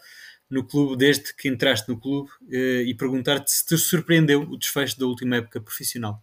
no 0.53 0.63
clube 0.63 0.95
desde 0.95 1.35
que 1.35 1.49
entraste 1.49 1.89
no 1.89 1.99
clube 1.99 2.29
eh, 2.51 2.83
e 2.83 2.93
perguntar-te 2.93 3.51
se 3.51 3.65
te 3.65 3.77
surpreendeu 3.77 4.41
o 4.41 4.57
desfecho 4.57 4.99
da 4.99 5.07
última 5.07 5.37
época 5.37 5.59
profissional. 5.59 6.21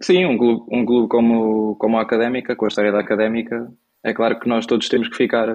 Sim, 0.00 0.24
um 0.24 0.38
clube, 0.38 0.64
um 0.72 0.86
clube 0.86 1.08
como, 1.08 1.76
como 1.76 1.98
a 1.98 2.02
Académica, 2.02 2.56
com 2.56 2.64
a 2.64 2.68
história 2.68 2.90
da 2.90 3.00
Académica, 3.00 3.70
é 4.02 4.14
claro 4.14 4.40
que 4.40 4.48
nós 4.48 4.64
todos 4.64 4.88
temos 4.88 5.08
que 5.08 5.16
ficar, 5.16 5.46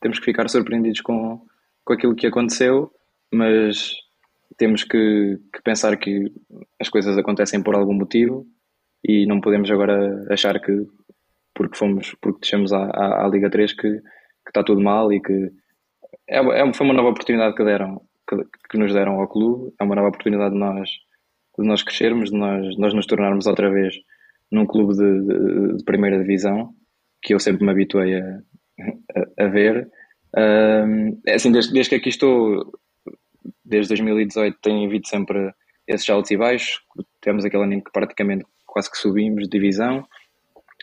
temos 0.00 0.18
que 0.18 0.24
ficar 0.24 0.48
surpreendidos 0.48 1.02
com, 1.02 1.46
com 1.84 1.92
aquilo 1.92 2.16
que 2.16 2.26
aconteceu, 2.26 2.90
mas 3.30 3.92
temos 4.56 4.84
que, 4.84 5.38
que 5.52 5.62
pensar 5.62 5.96
que 5.96 6.32
as 6.80 6.88
coisas 6.88 7.16
acontecem 7.18 7.62
por 7.62 7.74
algum 7.74 7.94
motivo 7.94 8.46
e 9.02 9.26
não 9.26 9.40
podemos 9.40 9.70
agora 9.70 10.26
achar 10.30 10.60
que 10.60 10.86
porque 11.54 11.76
fomos, 11.76 12.14
porque 12.20 12.40
deixamos 12.40 12.72
à, 12.72 12.84
à, 12.84 13.24
à 13.24 13.28
Liga 13.28 13.48
3 13.48 13.72
que, 13.74 14.00
que 14.00 14.48
está 14.48 14.62
tudo 14.62 14.82
mal 14.82 15.12
e 15.12 15.20
que 15.20 15.52
é, 16.28 16.38
é, 16.38 16.72
foi 16.72 16.86
uma 16.86 16.94
nova 16.94 17.10
oportunidade 17.10 17.54
que 17.54 17.64
deram, 17.64 18.00
que, 18.28 18.36
que, 18.70 18.78
nos 18.78 18.92
deram 18.92 19.20
ao 19.20 19.28
clube, 19.28 19.72
é 19.80 19.84
uma 19.84 19.94
nova 19.94 20.08
oportunidade 20.08 20.54
de 20.54 20.60
nós, 20.60 20.90
de 21.58 21.66
nós 21.66 21.82
crescermos, 21.82 22.30
de 22.30 22.36
nós, 22.36 22.76
nós 22.78 22.94
nos 22.94 23.06
tornarmos 23.06 23.46
outra 23.46 23.70
vez 23.70 23.94
num 24.50 24.66
clube 24.66 24.94
de, 24.94 25.20
de, 25.22 25.76
de 25.76 25.84
primeira 25.84 26.18
divisão, 26.18 26.74
que 27.22 27.34
eu 27.34 27.38
sempre 27.38 27.64
me 27.64 27.70
habituei 27.70 28.20
a, 28.20 28.38
a, 29.38 29.44
a 29.44 29.48
ver. 29.48 29.88
Um, 30.36 31.20
é 31.26 31.34
assim, 31.34 31.52
desde, 31.52 31.72
desde 31.72 31.90
que 31.90 31.96
aqui 31.96 32.08
estou, 32.08 32.72
desde 33.64 33.90
2018, 33.90 34.58
tem 34.62 34.86
havido 34.86 35.06
sempre 35.06 35.52
esses 35.86 36.08
altos 36.08 36.30
e 36.30 36.36
baixos. 36.36 36.80
Temos 37.20 37.44
aquele 37.44 37.64
ano 37.64 37.74
em 37.74 37.80
que 37.80 37.90
praticamente 37.92 38.44
quase 38.66 38.90
que 38.90 38.98
subimos 38.98 39.44
de 39.44 39.50
divisão. 39.50 40.06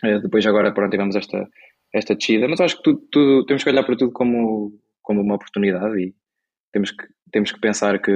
Eh, 0.02 0.18
depois 0.20 0.46
agora 0.46 0.72
pronto, 0.72 0.90
tivemos 0.90 1.14
esta, 1.14 1.46
esta 1.92 2.14
descida, 2.14 2.48
mas 2.48 2.60
acho 2.60 2.76
que 2.78 2.82
tudo, 2.82 3.02
tudo, 3.10 3.46
temos 3.46 3.62
que 3.62 3.70
olhar 3.70 3.84
para 3.84 3.96
tudo 3.96 4.12
como, 4.12 4.72
como 5.02 5.20
uma 5.20 5.34
oportunidade 5.34 6.00
e 6.00 6.14
temos 6.72 6.90
que, 6.90 7.06
temos 7.30 7.52
que 7.52 7.60
pensar 7.60 8.00
que 8.00 8.10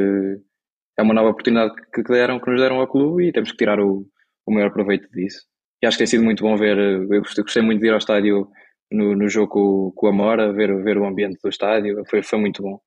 é 0.99 1.03
uma 1.03 1.15
nova 1.15 1.31
oportunidade 1.31 1.75
que, 1.93 2.03
deram, 2.03 2.41
que 2.41 2.51
nos 2.51 2.61
deram 2.61 2.81
ao 2.81 2.89
clube 2.89 3.29
e 3.29 3.33
temos 3.33 3.51
que 3.51 3.59
tirar 3.59 3.79
o, 3.79 4.07
o 4.47 4.53
maior 4.53 4.73
proveito 4.73 5.09
disso. 5.11 5.47
E 5.83 5.87
acho 5.87 5.97
que 5.97 6.05
tem 6.05 6.07
sido 6.07 6.25
muito 6.25 6.43
bom 6.43 6.57
ver, 6.57 6.79
eu 6.79 7.21
gostei 7.21 7.63
muito 7.63 7.81
de 7.81 7.89
ir 7.89 7.91
ao 7.91 7.99
estádio 7.99 8.49
no, 8.91 9.15
no 9.15 9.29
jogo 9.29 9.49
com, 9.49 9.93
com 9.95 10.07
a 10.07 10.13
Mora, 10.13 10.53
ver, 10.53 10.75
ver 10.83 10.97
o 10.97 11.05
ambiente 11.05 11.39
do 11.43 11.51
estádio, 11.51 12.03
foi, 12.09 12.23
foi 12.23 12.39
muito 12.39 12.63
bom. 12.63 12.81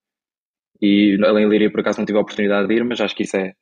E 0.82 1.18
além 1.26 1.50
de 1.50 1.56
ir, 1.56 1.72
por 1.72 1.82
acaso 1.82 2.00
não 2.00 2.06
tive 2.06 2.18
a 2.18 2.22
oportunidade 2.22 2.68
de 2.68 2.74
ir, 2.74 2.84
mas 2.84 3.02
acho 3.02 3.16
que 3.16 3.24
isso 3.24 3.36
é, 3.38 3.54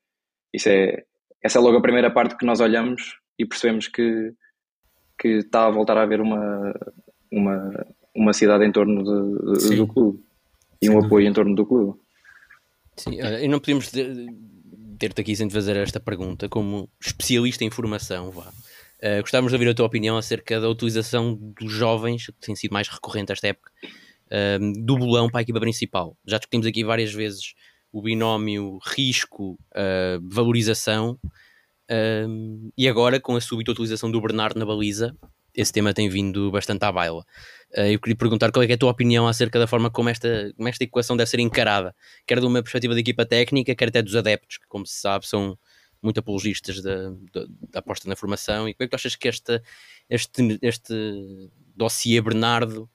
isso 0.53 0.69
é, 0.69 1.03
essa 1.41 1.57
é 1.57 1.61
logo 1.61 1.77
a 1.77 1.81
primeira 1.81 2.11
parte 2.11 2.37
que 2.37 2.45
nós 2.45 2.59
olhamos 2.59 3.17
e 3.39 3.45
percebemos 3.45 3.87
que, 3.87 4.33
que 5.19 5.27
está 5.39 5.65
a 5.65 5.71
voltar 5.71 5.97
a 5.97 6.03
haver 6.03 6.21
uma, 6.21 6.73
uma, 7.31 7.85
uma 8.15 8.33
cidade 8.33 8.65
em 8.65 8.71
torno 8.71 9.03
de, 9.03 9.69
de, 9.69 9.75
do 9.75 9.87
clube 9.87 10.23
e 10.81 10.89
um 10.89 11.03
apoio 11.03 11.27
em 11.27 11.33
torno 11.33 11.55
do 11.55 11.65
clube. 11.65 11.99
Sim, 12.95 13.19
e 13.19 13.47
não 13.47 13.59
podemos 13.59 13.91
ter-te 14.97 15.21
aqui 15.21 15.35
sem 15.35 15.49
fazer 15.49 15.75
esta 15.75 15.99
pergunta 15.99 16.49
como 16.49 16.89
especialista 16.99 17.63
em 17.63 17.69
formação, 17.69 18.31
vá. 18.31 18.51
Uh, 18.97 19.21
gostávamos 19.21 19.51
de 19.51 19.55
ouvir 19.55 19.69
a 19.69 19.75
tua 19.75 19.85
opinião 19.85 20.17
acerca 20.17 20.59
da 20.59 20.67
utilização 20.67 21.35
dos 21.35 21.71
jovens, 21.71 22.25
que 22.25 22.47
tem 22.47 22.55
sido 22.55 22.71
mais 22.71 22.87
recorrente 22.87 23.31
esta 23.31 23.47
época, 23.47 23.71
uh, 24.27 24.83
do 24.83 24.97
bolão 24.97 25.29
para 25.29 25.41
a 25.41 25.43
equipa 25.43 25.59
principal. 25.59 26.17
Já 26.25 26.37
discutimos 26.37 26.65
aqui 26.67 26.83
várias 26.83 27.13
vezes 27.13 27.53
o 27.91 28.01
binómio 28.01 28.79
risco-valorização, 28.85 31.19
uh, 31.91 32.71
e 32.77 32.87
agora 32.87 33.19
com 33.19 33.35
a 33.35 33.41
súbita 33.41 33.71
utilização 33.71 34.11
do 34.11 34.21
Bernardo 34.21 34.59
na 34.59 34.65
baliza, 34.65 35.15
esse 35.55 35.71
tema 35.73 35.93
tem 35.93 36.07
vindo 36.07 36.51
bastante 36.51 36.85
à 36.85 36.91
baila. 36.91 37.25
Uh, 37.75 37.91
eu 37.91 37.99
queria 37.99 38.15
perguntar 38.15 38.51
qual 38.51 38.63
é, 38.63 38.69
é, 38.69 38.73
a 38.73 38.77
tua 38.77 38.91
opinião 38.91 39.27
acerca 39.27 39.57
da 39.57 39.65
forma 39.65 39.89
como 39.89 40.09
esta, 40.09 40.53
como 40.55 40.69
esta 40.69 40.83
equação 40.83 41.17
deve 41.17 41.29
ser 41.29 41.39
encarada, 41.39 41.95
quer 42.27 42.39
de 42.39 42.45
uma 42.45 42.61
perspectiva 42.61 42.93
da 42.93 42.99
equipa 42.99 43.25
técnica, 43.25 43.75
quer 43.75 43.87
até 43.89 44.01
dos 44.01 44.15
adeptos, 44.15 44.57
que, 44.57 44.67
como 44.67 44.85
se 44.85 44.99
sabe, 44.99 45.27
são 45.27 45.57
muito 46.01 46.19
apologistas 46.19 46.81
da, 46.81 47.09
da, 47.33 47.45
da 47.71 47.79
aposta 47.79 48.07
na 48.07 48.15
formação. 48.15 48.69
E 48.69 48.73
como 48.73 48.83
é 48.83 48.87
que 48.87 48.91
tu 48.91 48.95
achas 48.95 49.15
que 49.15 49.27
esta, 49.27 49.61
este, 50.09 50.59
este 50.61 50.93
dossiê 51.75 52.21
Bernardo 52.21 52.89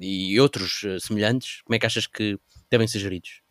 e 0.00 0.38
outros 0.40 0.82
uh, 0.82 1.00
semelhantes, 1.00 1.62
como 1.62 1.74
é 1.74 1.78
que 1.78 1.86
achas 1.86 2.06
que 2.06 2.38
devem 2.70 2.86
ser 2.86 2.98
geridos? 2.98 3.42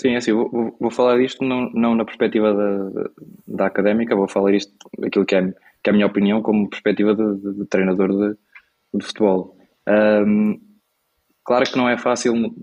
Sim, 0.00 0.10
é 0.10 0.16
assim, 0.16 0.32
vou, 0.32 0.76
vou 0.78 0.90
falar 0.90 1.18
disto 1.18 1.44
não, 1.44 1.70
não 1.70 1.94
na 1.94 2.04
perspectiva 2.04 2.54
da, 2.54 3.10
da 3.46 3.66
académica, 3.66 4.14
vou 4.14 4.28
falar 4.28 4.54
isto, 4.54 4.72
aquilo 5.04 5.26
que 5.26 5.34
é, 5.34 5.42
que 5.82 5.88
é 5.88 5.90
a 5.90 5.92
minha 5.92 6.06
opinião, 6.06 6.40
como 6.40 6.70
perspectiva 6.70 7.14
de, 7.14 7.34
de, 7.40 7.58
de 7.58 7.66
treinador 7.66 8.08
de, 8.10 8.38
de 8.94 9.04
futebol. 9.04 9.56
Um, 9.88 10.60
claro 11.44 11.64
que 11.64 11.76
não 11.76 11.88
é 11.88 11.98
fácil 11.98 12.54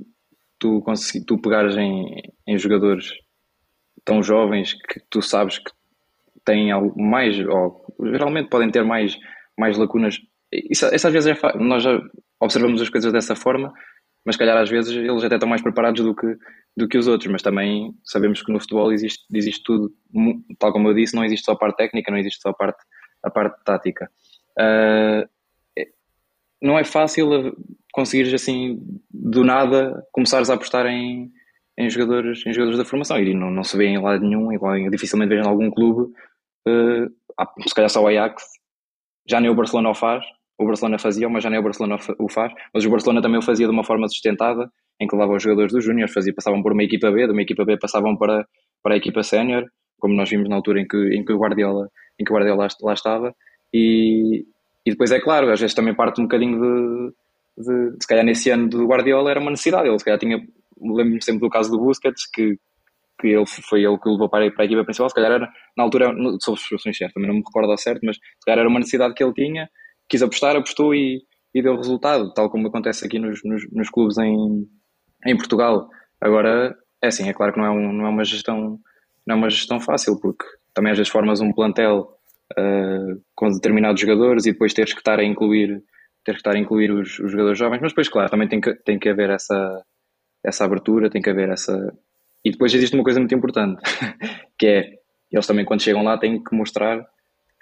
tu, 0.58 0.84
tu 1.28 1.38
pegares 1.40 1.76
em, 1.76 2.22
em 2.48 2.58
jogadores 2.58 3.12
tão 4.06 4.22
jovens 4.24 4.74
que 4.74 5.02
tu 5.10 5.22
sabes 5.22 5.58
que 5.58 5.72
têm 6.46 6.72
algo 6.72 7.02
mais, 7.02 7.38
ou 7.40 7.84
geralmente 8.00 8.50
podem 8.50 8.72
ter 8.72 8.84
mais, 8.86 9.18
mais 9.58 9.78
lacunas. 9.78 10.20
Isso, 10.52 10.86
às 10.86 11.04
vezes 11.04 11.28
é 11.28 11.58
nós 11.58 11.84
já 11.84 12.00
observamos 12.40 12.82
as 12.82 12.90
coisas 12.90 13.12
dessa 13.12 13.36
forma, 13.36 13.74
mas 14.26 14.38
calhar 14.38 14.58
às 14.58 14.70
vezes 14.70 14.96
eles 14.96 15.24
até 15.24 15.36
estão 15.36 15.50
mais 15.50 15.62
preparados 15.62 16.04
do 16.04 16.16
que, 16.16 16.38
do 16.76 16.88
que 16.88 16.98
os 16.98 17.08
outros, 17.08 17.32
mas 17.32 17.42
também 17.42 17.94
sabemos 18.04 18.42
que 18.42 18.52
no 18.52 18.60
futebol 18.60 18.92
existe, 18.92 19.24
existe 19.34 19.64
tudo, 19.64 19.92
tal 20.60 20.72
como 20.72 20.90
eu 20.90 20.94
disse, 20.94 21.16
não 21.16 21.24
existe 21.24 21.46
só 21.46 21.54
a 21.54 21.58
parte 21.58 21.78
técnica, 21.78 22.12
não 22.12 22.18
existe 22.18 22.42
só 22.42 22.50
a 22.50 22.54
parte, 22.54 22.84
a 23.24 23.30
parte 23.30 23.64
tática. 23.64 24.10
Uh, 24.60 25.28
não 26.62 26.80
é 26.80 26.84
fácil 26.84 27.56
conseguires 27.94 28.34
assim 28.34 28.80
do 29.12 29.44
nada 29.44 30.04
começares 30.12 30.50
a 30.50 30.56
apostar 30.56 30.86
em, 30.88 31.32
em 31.78 31.90
jogadores 31.90 32.46
em 32.46 32.54
jogadores 32.54 32.80
da 32.80 32.86
formação 32.86 33.20
e 33.20 33.34
não, 33.34 33.52
não 33.52 33.64
se 33.64 33.78
vê 33.78 33.86
em 33.86 34.02
lado 34.02 34.22
nenhum 34.22 34.52
igual, 34.52 34.74
dificilmente 34.90 35.30
vejo 35.30 35.44
em 35.44 35.48
algum 35.48 35.70
clube 35.70 36.12
uh, 36.68 37.12
se 37.68 37.76
calhar 37.76 37.90
só 37.90 38.02
o 38.02 38.08
Ajax, 38.08 38.44
já 39.28 39.40
nem 39.40 39.50
o 39.50 39.56
Barcelona 39.56 39.90
o 39.90 39.96
faz, 39.96 40.24
o 40.58 40.66
Barcelona 40.66 40.98
fazia, 40.98 41.28
mas 41.28 41.44
já 41.44 41.50
nem 41.50 41.60
o 41.60 41.64
Barcelona 41.64 41.98
o 42.20 42.30
faz, 42.30 42.54
mas 42.74 42.86
o 42.86 42.90
Barcelona 42.90 43.22
também 43.22 43.40
o 43.40 43.42
fazia 43.42 43.68
de 43.68 43.74
uma 43.74 43.84
forma 43.84 44.08
sustentada, 44.08 44.70
em 45.00 45.08
que 45.08 45.16
levava 45.16 45.36
os 45.36 45.44
jogadores 45.44 45.74
dos 45.74 46.14
fazia, 46.14 46.34
passavam 46.34 46.62
por 46.62 46.72
uma 46.72 46.84
equipa 46.84 47.12
B, 47.12 47.26
de 47.26 47.34
uma 47.34 47.42
equipa 47.42 47.66
B 47.66 47.78
passavam 47.78 48.16
para, 48.16 48.48
para 48.82 48.94
a 48.94 48.98
equipa 48.98 49.22
sénior, 49.24 49.66
como 50.00 50.16
nós 50.16 50.30
vimos 50.30 50.48
na 50.48 50.56
altura 50.56 50.80
em 50.80 50.88
que, 50.88 50.98
em 51.16 51.26
que 51.26 51.34
o 51.34 51.38
Guardiola, 51.38 51.90
em 52.20 52.24
que 52.24 52.32
o 52.32 52.36
Guardiola 52.36 52.68
lá 52.82 52.94
estava, 52.94 53.36
e, 53.74 54.46
e 54.86 54.92
depois 54.92 55.12
é 55.12 55.20
claro, 55.20 55.52
às 55.52 55.60
vezes 55.60 55.76
também 55.76 55.94
parte 55.94 56.22
um 56.22 56.26
bocadinho 56.26 56.60
de, 56.60 57.14
de, 57.64 57.98
se 58.00 58.08
calhar 58.08 58.24
nesse 58.24 58.50
ano 58.50 58.70
do 58.70 58.88
Guardiola 58.88 59.32
era 59.32 59.40
uma 59.40 59.52
necessidade, 59.52 59.90
ele 59.90 60.00
se 60.00 60.06
calhar 60.06 60.20
tinha, 60.20 60.38
lembro-me 60.80 61.22
sempre 61.22 61.42
do 61.42 61.50
caso 61.50 61.70
do 61.72 61.80
Busquets, 61.80 62.30
que, 62.32 62.58
que 63.20 63.28
ele 63.28 63.46
foi 63.46 63.84
ele 63.84 63.98
que 63.98 64.10
o 64.10 64.14
levou 64.14 64.30
para, 64.30 64.50
para 64.52 64.64
a 64.64 64.66
equipa 64.66 64.84
principal, 64.84 65.10
se 65.10 65.16
calhar 65.16 65.32
era, 65.32 65.50
na 65.78 65.84
altura, 65.84 66.14
sob 66.42 66.60
situações 66.60 66.98
certas, 66.98 67.14
também 67.14 67.30
não 67.30 67.36
me 67.36 67.44
recordo 67.46 67.72
ao 67.72 67.78
certo, 67.78 68.02
mas 68.04 68.18
se 68.18 68.46
calhar 68.46 68.60
era 68.60 68.70
uma 68.70 68.80
necessidade 68.80 69.14
que 69.14 69.24
ele 69.24 69.34
tinha, 69.34 69.70
quis 70.10 70.22
apostar, 70.22 70.56
apostou 70.56 70.94
e, 70.94 71.24
e 71.54 71.62
deu 71.62 71.76
resultado, 71.76 72.34
tal 72.34 72.50
como 72.50 72.68
acontece 72.68 73.06
aqui 73.06 73.20
nos, 73.20 73.42
nos, 73.44 73.64
nos, 73.72 73.90
clubes 73.90 74.18
em, 74.18 74.68
em 75.26 75.38
Portugal. 75.38 75.88
Agora, 76.20 76.76
é 77.02 77.08
assim, 77.08 77.30
é 77.30 77.34
claro 77.34 77.54
que 77.54 77.60
não 77.60 77.66
é, 77.66 77.72
um, 77.72 77.94
não 77.94 78.06
é 78.06 78.10
uma 78.10 78.24
gestão 78.24 78.80
não 79.26 79.36
é 79.36 79.38
uma 79.40 79.50
gestão 79.50 79.80
fácil, 79.80 80.20
porque 80.20 80.46
também 80.74 80.92
às 80.92 80.98
vezes 80.98 81.12
formas 81.12 81.42
um 81.42 81.52
plantel 81.52 82.10
uh, 82.52 83.22
com 83.34 83.50
determinados 83.50 84.00
jogadores 84.00 84.46
e 84.46 84.52
depois 84.52 84.74
teres 84.74 84.94
que 84.94 85.00
estar 85.00 85.20
a 85.20 85.24
incluir 85.24 85.82
ter 86.26 86.34
que 86.34 86.40
estar 86.40 86.56
a 86.56 86.60
incluir 86.60 86.92
os, 86.92 87.20
os, 87.20 87.32
jogadores 87.32 87.58
jovens, 87.58 87.80
mas 87.82 87.92
depois, 87.92 88.10
claro, 88.10 88.30
também 88.30 88.48
tem 88.48 88.60
que, 88.60 88.74
tem 88.84 88.98
que 88.98 89.08
haver 89.08 89.30
essa, 89.30 89.84
essa 90.44 90.66
abertura, 90.66 91.10
tem 91.10 91.22
que 91.22 91.30
haver 91.30 91.50
essa. 91.50 91.94
E 92.46 92.52
depois 92.52 92.72
existe 92.74 92.96
uma 92.96 93.04
coisa 93.04 93.20
muito 93.20 93.34
importante, 93.34 93.82
que 94.58 94.68
é 94.68 94.92
eles 95.32 95.48
também, 95.48 95.66
quando 95.66 95.82
chegam 95.82 96.04
lá, 96.04 96.18
têm 96.18 96.42
que 96.42 96.56
mostrar 96.56 97.04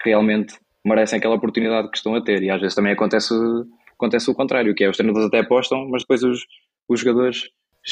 que 0.00 0.10
realmente 0.10 0.54
merecem 0.84 1.18
aquela 1.18 1.34
oportunidade 1.34 1.90
que 1.90 1.96
estão 1.96 2.14
a 2.14 2.22
ter. 2.22 2.42
E 2.42 2.50
às 2.50 2.60
vezes 2.60 2.74
também 2.74 2.92
acontece, 2.92 3.34
acontece 3.94 4.30
o 4.30 4.34
contrário, 4.34 4.74
que 4.74 4.84
é 4.84 4.90
os 4.90 4.96
treinadores 4.96 5.28
até 5.28 5.40
apostam, 5.40 5.88
mas 5.88 6.02
depois 6.02 6.22
os, 6.22 6.44
os 6.88 7.00
jogadores, 7.00 7.48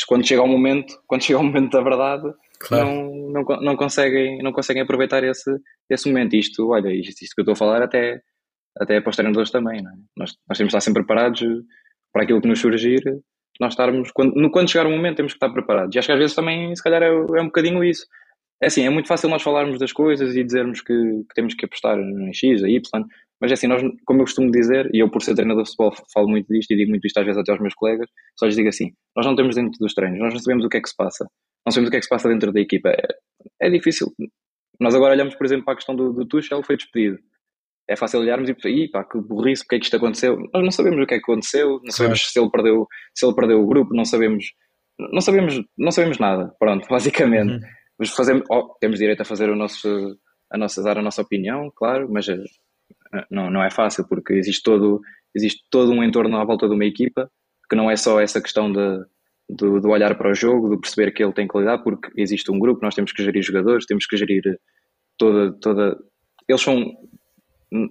quando 0.07 0.26
chega 0.26 0.43
o 0.43 0.47
momento, 0.47 0.95
quando 1.09 1.22
chega 1.22 1.38
o 1.38 1.43
momento 1.43 1.72
da 1.72 1.80
verdade, 1.80 2.32
claro. 2.61 2.86
não, 2.86 3.30
não, 3.30 3.61
não, 3.62 3.76
conseguem, 3.76 4.38
não 4.43 4.53
conseguem 4.53 4.82
aproveitar 4.82 5.24
esse, 5.24 5.51
esse 5.88 6.09
momento. 6.09 6.36
Isto, 6.36 6.68
olha, 6.68 6.93
isto, 6.95 7.22
isto 7.22 7.34
que 7.34 7.40
eu 7.40 7.45
estou 7.45 7.55
a 7.55 7.57
falar 7.57 7.82
até, 7.82 8.20
até 8.78 9.01
para 9.01 9.11
os 9.11 9.16
treinadores 9.16 9.51
também. 9.51 9.80
É? 9.80 9.82
Nós, 10.16 10.36
nós 10.47 10.59
temos 10.59 10.70
de 10.70 10.76
estar 10.76 10.80
sempre 10.80 11.03
preparados 11.03 11.43
para 12.12 12.24
aquilo 12.24 12.43
que 12.43 12.49
nos 12.49 12.61
surgir. 12.61 13.01
Nós 13.63 13.75
estarmos, 13.75 14.11
quando, 14.11 14.51
quando 14.51 14.69
chegar 14.69 14.89
o 14.89 14.91
momento, 14.91 15.19
temos 15.19 15.35
que 15.35 15.37
estar 15.37 15.49
preparados. 15.49 15.95
E 15.95 15.99
acho 16.01 16.07
que 16.07 16.13
às 16.13 16.19
vezes 16.19 16.35
também, 16.35 16.75
se 16.75 16.83
calhar, 16.83 17.01
é, 17.01 17.07
é 17.07 17.41
um 17.41 17.47
bocadinho 17.47 17.85
isso. 17.85 18.05
É 18.61 18.67
assim, 18.67 18.85
é 18.85 18.91
muito 18.91 19.07
fácil 19.07 19.29
nós 19.29 19.41
falarmos 19.41 19.79
das 19.79 19.93
coisas 19.93 20.35
e 20.35 20.43
dizermos 20.43 20.81
que, 20.81 20.93
que 20.93 21.35
temos 21.37 21.55
que 21.55 21.65
apostar 21.65 21.97
em 21.97 22.35
X, 22.35 22.65
a 22.65 22.69
Y, 22.69 23.05
mas 23.41 23.53
é 23.53 23.55
assim, 23.55 23.69
nós, 23.69 23.81
como 24.05 24.21
eu 24.21 24.25
costumo 24.25 24.51
dizer, 24.51 24.91
e 24.93 24.99
eu 24.99 25.09
por 25.09 25.23
ser 25.23 25.37
treinador 25.37 25.63
de 25.63 25.71
futebol 25.71 25.95
falo 26.13 26.29
muito 26.29 26.49
disto 26.49 26.73
e 26.73 26.77
digo 26.77 26.91
muito 26.91 27.07
isto 27.07 27.19
às 27.19 27.25
vezes 27.25 27.41
até 27.41 27.53
aos 27.53 27.61
meus 27.61 27.75
colegas, 27.75 28.09
só 28.37 28.47
lhes 28.47 28.57
digo 28.57 28.69
assim, 28.69 28.93
nós 29.17 29.25
não 29.25 29.37
temos 29.37 29.55
dentro 29.55 29.79
dos 29.79 29.95
treinos, 29.95 30.19
nós 30.19 30.33
não 30.33 30.41
sabemos 30.41 30.65
o 30.65 30.69
que 30.69 30.77
é 30.79 30.81
que 30.81 30.89
se 30.89 30.97
passa, 30.97 31.25
não 31.65 31.73
sabemos 31.73 31.89
o 31.89 31.91
que 31.91 31.97
é 31.97 32.01
que 32.01 32.05
se 32.05 32.11
passa 32.11 32.29
dentro 32.29 32.53
da 32.53 32.61
equipa, 32.61 32.89
é, 32.89 33.03
é 33.61 33.71
difícil. 33.71 34.13
Nós 34.81 34.93
agora 34.95 35.15
olhamos, 35.15 35.37
por 35.37 35.47
exemplo, 35.47 35.65
para 35.65 35.75
a 35.75 35.77
questão 35.77 35.95
do, 35.95 36.13
do 36.13 36.27
Tuchel, 36.27 36.63
foi 36.63 36.77
despedido. 36.77 37.19
É 37.89 37.97
fácil 37.97 38.20
olharmos 38.20 38.49
e 38.49 38.55
pensar, 38.55 38.93
pá, 38.93 39.05
que 39.05 39.18
burrice, 39.18 39.64
porque 39.64 39.76
é 39.76 39.78
que 39.78 39.85
isto 39.85 39.97
aconteceu? 39.97 40.37
Nós 40.53 40.62
não 40.62 40.70
sabemos 40.70 41.03
o 41.03 41.07
que 41.07 41.14
é 41.14 41.18
que 41.18 41.24
aconteceu, 41.24 41.80
não 41.83 41.91
sabemos 41.91 42.30
se 42.30 42.39
ele 42.39 42.51
perdeu, 42.51 42.87
se 43.14 43.26
ele 43.26 43.35
perdeu 43.35 43.61
o 43.61 43.66
grupo, 43.66 43.95
não 43.95 44.05
sabemos, 44.05 44.53
não 44.99 45.20
sabemos, 45.20 45.61
não 45.76 45.91
sabemos 45.91 46.18
nada, 46.18 46.55
pronto, 46.59 46.87
basicamente. 46.91 47.55
Uhum. 47.55 47.61
Mas 47.99 48.11
fazemos, 48.11 48.45
oh, 48.51 48.74
temos 48.80 48.99
direito 48.99 49.22
a 49.22 49.24
fazer 49.24 49.51
o 49.51 49.57
nosso, 49.57 50.16
a 50.51 50.59
nossa, 50.59 50.83
dar 50.83 50.99
a 50.99 51.03
nossa 51.03 51.22
opinião, 51.22 51.70
claro, 51.74 52.09
mas 52.11 52.28
eh, 52.28 52.43
não, 53.30 53.51
não 53.51 53.62
é 53.62 53.70
fácil 53.70 54.07
porque 54.09 54.33
existe 54.35 54.62
todo, 54.62 55.01
existe 55.35 55.62
todo 55.70 55.93
um 55.93 56.03
entorno 56.03 56.37
à 56.37 56.45
volta 56.45 56.68
de 56.68 56.74
uma 56.74 56.85
equipa 56.85 57.30
que 57.68 57.76
não 57.76 57.91
é 57.91 57.97
só 57.97 58.20
essa 58.20 58.41
questão 58.41 58.70
de, 58.70 59.05
de, 59.51 59.64
olhar 59.87 60.16
para 60.16 60.30
o 60.30 60.35
jogo, 60.35 60.70
de 60.70 60.80
perceber 60.80 61.12
que 61.12 61.22
ele 61.22 61.33
tem 61.33 61.47
qualidade, 61.47 61.83
porque 61.83 62.11
existe 62.16 62.51
um 62.51 62.59
grupo, 62.59 62.83
nós 62.83 62.95
temos 62.95 63.12
que 63.12 63.22
gerir 63.22 63.43
jogadores, 63.43 63.87
temos 63.87 64.07
que 64.07 64.16
gerir 64.16 64.43
toda. 65.18 65.53
toda 65.61 65.99
eles 66.49 66.61
são. 66.61 66.85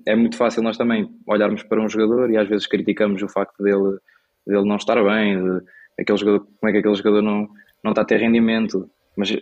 É 0.05 0.15
muito 0.15 0.37
fácil 0.37 0.61
nós 0.61 0.77
também 0.77 1.09
olharmos 1.27 1.63
para 1.63 1.81
um 1.81 1.89
jogador 1.89 2.29
e 2.29 2.37
às 2.37 2.47
vezes 2.47 2.67
criticamos 2.67 3.21
o 3.23 3.27
facto 3.27 3.63
dele, 3.63 3.97
dele 4.45 4.67
não 4.67 4.75
estar 4.75 5.01
bem, 5.03 5.41
de, 5.41 5.65
aquele 5.99 6.17
jogador, 6.17 6.45
como 6.59 6.69
é 6.69 6.71
que 6.71 6.77
aquele 6.79 6.95
jogador 6.95 7.21
não, 7.21 7.47
não 7.83 7.91
está 7.91 8.01
a 8.01 8.05
ter 8.05 8.17
rendimento. 8.17 8.89
Mas 9.17 9.35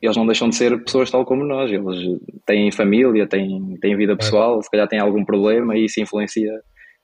eles 0.00 0.16
não 0.16 0.26
deixam 0.26 0.48
de 0.48 0.56
ser 0.56 0.82
pessoas 0.84 1.10
tal 1.10 1.24
como 1.24 1.44
nós. 1.44 1.70
Eles 1.70 2.20
têm 2.46 2.70
família, 2.70 3.26
têm, 3.26 3.76
têm 3.80 3.96
vida 3.96 4.16
pessoal, 4.16 4.60
se 4.62 4.70
calhar 4.70 4.88
têm 4.88 5.00
algum 5.00 5.24
problema 5.24 5.76
e 5.76 5.84
isso 5.84 6.00
influencia, 6.00 6.52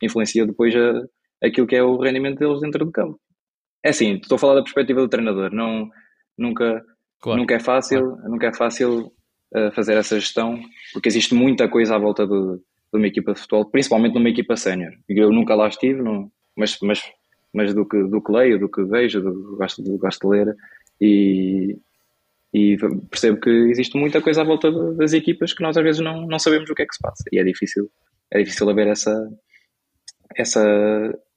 influencia 0.03 0.47
depois 0.47 0.74
a, 0.74 1.03
aquilo 1.47 1.66
que 1.66 1.76
é 1.76 1.83
o 1.83 1.99
rendimento 1.99 2.39
deles 2.39 2.61
dentro 2.61 2.85
do 2.85 2.93
campo. 2.93 3.18
É 3.85 3.91
assim, 3.91 4.14
estou 4.14 4.37
a 4.37 4.39
falar 4.39 4.55
da 4.55 4.62
perspectiva 4.62 5.01
do 5.01 5.09
treinador, 5.09 5.51
não, 5.53 5.89
nunca, 6.37 6.83
claro. 7.20 7.41
nunca 7.41 7.55
é 7.55 7.61
fácil, 7.61 8.01
claro. 8.01 8.31
nunca 8.31 8.47
é 8.49 8.55
fácil 8.55 9.11
uh, 9.55 9.72
fazer 9.74 9.97
essa 9.97 10.20
gestão, 10.20 10.61
porque 10.93 11.09
existe 11.09 11.35
muita 11.35 11.66
coisa 11.66 11.97
à 11.97 11.99
volta 11.99 12.26
de, 12.26 12.59
de 12.93 12.99
uma 12.99 13.07
equipa 13.07 13.32
de 13.32 13.41
futebol, 13.41 13.64
principalmente 13.66 14.14
numa 14.14 14.28
equipa 14.28 14.57
sénior. 14.57 14.93
Eu 15.09 15.30
nunca 15.32 15.55
lá 15.55 15.68
estive, 15.68 16.03
não, 16.03 16.30
mas, 16.57 16.78
mas, 16.82 17.03
mas 17.53 17.72
do, 17.74 17.86
que, 17.86 18.03
do 18.05 18.22
que 18.22 18.32
leio, 18.32 18.59
do 18.59 18.68
que 18.68 18.82
vejo, 18.82 19.20
do, 19.20 19.57
gosto, 19.57 19.82
do, 19.82 19.97
gosto 19.97 20.28
de 20.28 20.36
ler, 20.36 20.57
e, 21.01 21.78
e 22.53 22.76
percebo 23.09 23.41
que 23.41 23.51
existe 23.51 23.97
muita 23.97 24.20
coisa 24.20 24.43
à 24.43 24.45
volta 24.45 24.70
das 24.95 25.12
equipas 25.12 25.53
que 25.53 25.62
nós 25.62 25.76
às 25.76 25.84
vezes 25.84 26.01
não, 26.01 26.26
não 26.26 26.38
sabemos 26.38 26.68
o 26.68 26.74
que 26.74 26.82
é 26.82 26.86
que 26.86 26.95
se 26.95 27.01
passa. 27.01 27.24
E 27.32 27.38
é 27.38 27.45
difícil 27.45 27.91
é 28.30 28.38
difícil 28.38 28.68
haver 28.68 28.86
essa 28.86 29.28
essa 30.36 30.62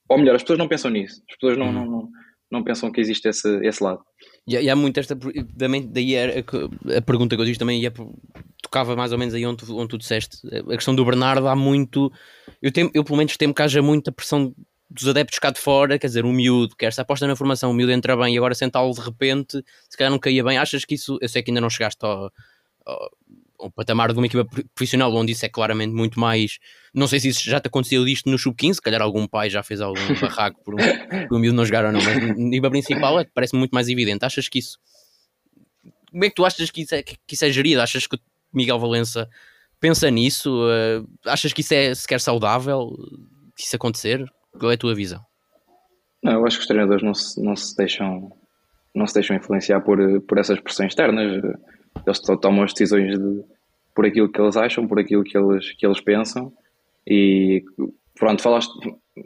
ou 0.10 0.18
melhor 0.18 0.36
as 0.36 0.44
pessoas 0.44 0.60
não 0.60 0.68
pensam 0.68 0.92
nisso. 0.92 1.22
As 1.30 1.36
pessoas 1.38 1.58
não, 1.58 1.72
não, 1.72 1.86
não, 1.86 2.10
não 2.52 2.64
pensam 2.64 2.92
que 2.92 3.02
existe 3.02 3.28
esse, 3.28 3.66
esse 3.66 3.84
lado. 3.84 4.04
E, 4.48 4.56
e 4.56 4.70
há 4.70 4.76
muito 4.76 5.00
esta 5.00 5.18
também 5.58 5.88
daí 5.88 6.18
a, 6.18 6.98
a 6.98 7.02
pergunta 7.02 7.36
que 7.36 7.42
eu 7.42 7.46
disse 7.46 7.60
também 7.60 7.82
ia, 7.82 7.92
tocava 8.74 8.96
mais 8.96 9.12
ou 9.12 9.20
menos 9.20 9.36
aí 9.36 9.46
onde, 9.46 9.72
onde 9.72 9.88
tu 9.90 9.98
disseste 10.00 10.40
a 10.52 10.76
questão 10.76 10.96
do 10.96 11.06
Bernardo 11.06 11.48
há 11.48 11.56
muito 11.56 12.12
eu, 12.60 12.72
temo, 12.72 12.90
eu 12.94 13.04
pelo 13.04 13.18
menos 13.18 13.38
temo 13.38 13.54
que 13.54 13.62
haja 13.62 13.82
muita 13.84 14.12
pressão 14.12 14.54
dos 14.90 15.08
adeptos 15.08 15.40
cá 15.40 15.50
de 15.50 15.60
fora, 15.60 15.98
quer 15.98 16.08
dizer, 16.08 16.24
um 16.24 16.32
miúdo 16.32 16.76
que 16.76 16.86
esta 16.86 17.02
aposta 17.02 17.26
na 17.26 17.36
formação, 17.36 17.72
o 17.72 17.74
miúdo 17.74 17.92
entra 17.92 18.16
bem 18.16 18.36
e 18.36 18.38
agora 18.38 18.54
sentá-lo 18.54 18.94
de 18.94 19.02
repente, 19.02 19.64
se 19.90 19.98
calhar 19.98 20.12
não 20.12 20.20
caía 20.20 20.44
bem. 20.44 20.58
Achas 20.58 20.86
que 20.86 20.94
isso, 20.94 21.18
eu 21.20 21.28
sei 21.28 21.42
que 21.42 21.50
ainda 21.50 21.62
não 21.62 21.70
chegaste 21.70 22.06
ao, 22.06 22.32
ao, 22.86 23.12
ao 23.60 23.72
patamar 23.72 24.14
de 24.14 24.20
uma 24.20 24.28
equipa 24.28 24.46
profissional 24.76 25.12
onde 25.16 25.32
isso 25.32 25.46
é 25.46 25.50
claramente 25.50 25.94
muito 25.94 26.20
mais. 26.20 26.60
Não 26.94 27.08
sei 27.08 27.20
se 27.20 27.30
isso 27.30 27.50
já 27.50 27.60
te 27.60 27.68
aconteceu 27.68 28.06
disto 28.06 28.30
no 28.30 28.38
sub-15, 28.38 28.76
se 28.76 28.82
calhar 28.82 29.02
algum 29.02 29.26
pai 29.26 29.50
já 29.50 29.64
fez 29.64 29.82
algum 29.82 29.98
barraco 30.22 30.64
por 30.64 30.76
um, 30.76 31.28
por 31.28 31.38
um 31.38 31.40
miúdo 31.40 31.56
não 31.56 31.66
jogar 31.66 31.86
ou 31.86 31.92
não, 31.92 32.02
mas 32.02 32.38
nível 32.38 32.70
principal 32.70 33.20
é, 33.20 33.26
parece 33.34 33.56
muito 33.56 33.72
mais 33.72 33.90
evidente. 33.90 34.24
Achas 34.24 34.48
que 34.48 34.60
isso. 34.60 34.78
Como 36.12 36.24
é 36.24 36.30
que 36.30 36.36
tu 36.36 36.46
achas 36.46 36.70
que 36.70 36.82
isso 36.82 36.94
é, 36.94 37.02
que 37.02 37.18
isso 37.32 37.46
é 37.46 37.52
gerido? 37.52 37.82
Achas 37.82 38.06
que 38.06 38.16
o 38.16 38.20
Miguel 38.54 38.80
Valença 38.80 39.30
pensa 39.80 40.10
nisso? 40.10 40.64
Uh, 40.66 41.08
achas 41.26 41.52
que 41.52 41.62
isso 41.62 41.74
é 41.74 41.94
sequer 41.94 42.20
saudável? 42.20 42.92
Isso 43.58 43.76
acontecer? 43.76 44.24
Qual 44.60 44.72
é 44.72 44.76
a 44.76 44.78
tua 44.78 44.96
visão? 44.96 45.22
Não, 46.22 46.34
eu 46.34 46.48
acho 46.48 46.58
que 46.58 46.62
os 46.62 46.68
treinadores 46.68 47.04
não 47.04 47.14
se, 47.14 47.42
não 47.42 47.56
se 47.56 47.76
deixam 47.76 48.32
não 48.94 49.08
se 49.08 49.14
deixam 49.16 49.36
influenciar 49.36 49.82
por, 49.82 49.98
por 50.22 50.38
essas 50.38 50.60
pressões 50.60 50.92
externas. 50.92 51.42
Eles 52.06 52.20
tomam 52.20 52.64
as 52.64 52.74
decisões 52.74 53.18
de, 53.18 53.44
por 53.96 54.06
aquilo 54.06 54.32
que 54.32 54.40
eles 54.40 54.56
acham, 54.56 54.88
por 54.88 55.00
aquilo 55.00 55.24
que 55.24 55.38
eles, 55.38 55.72
que 55.74 55.86
eles 55.86 56.00
pensam. 56.00 56.54
E 57.08 57.64
pronto, 58.18 58.42
falaste, 58.42 58.72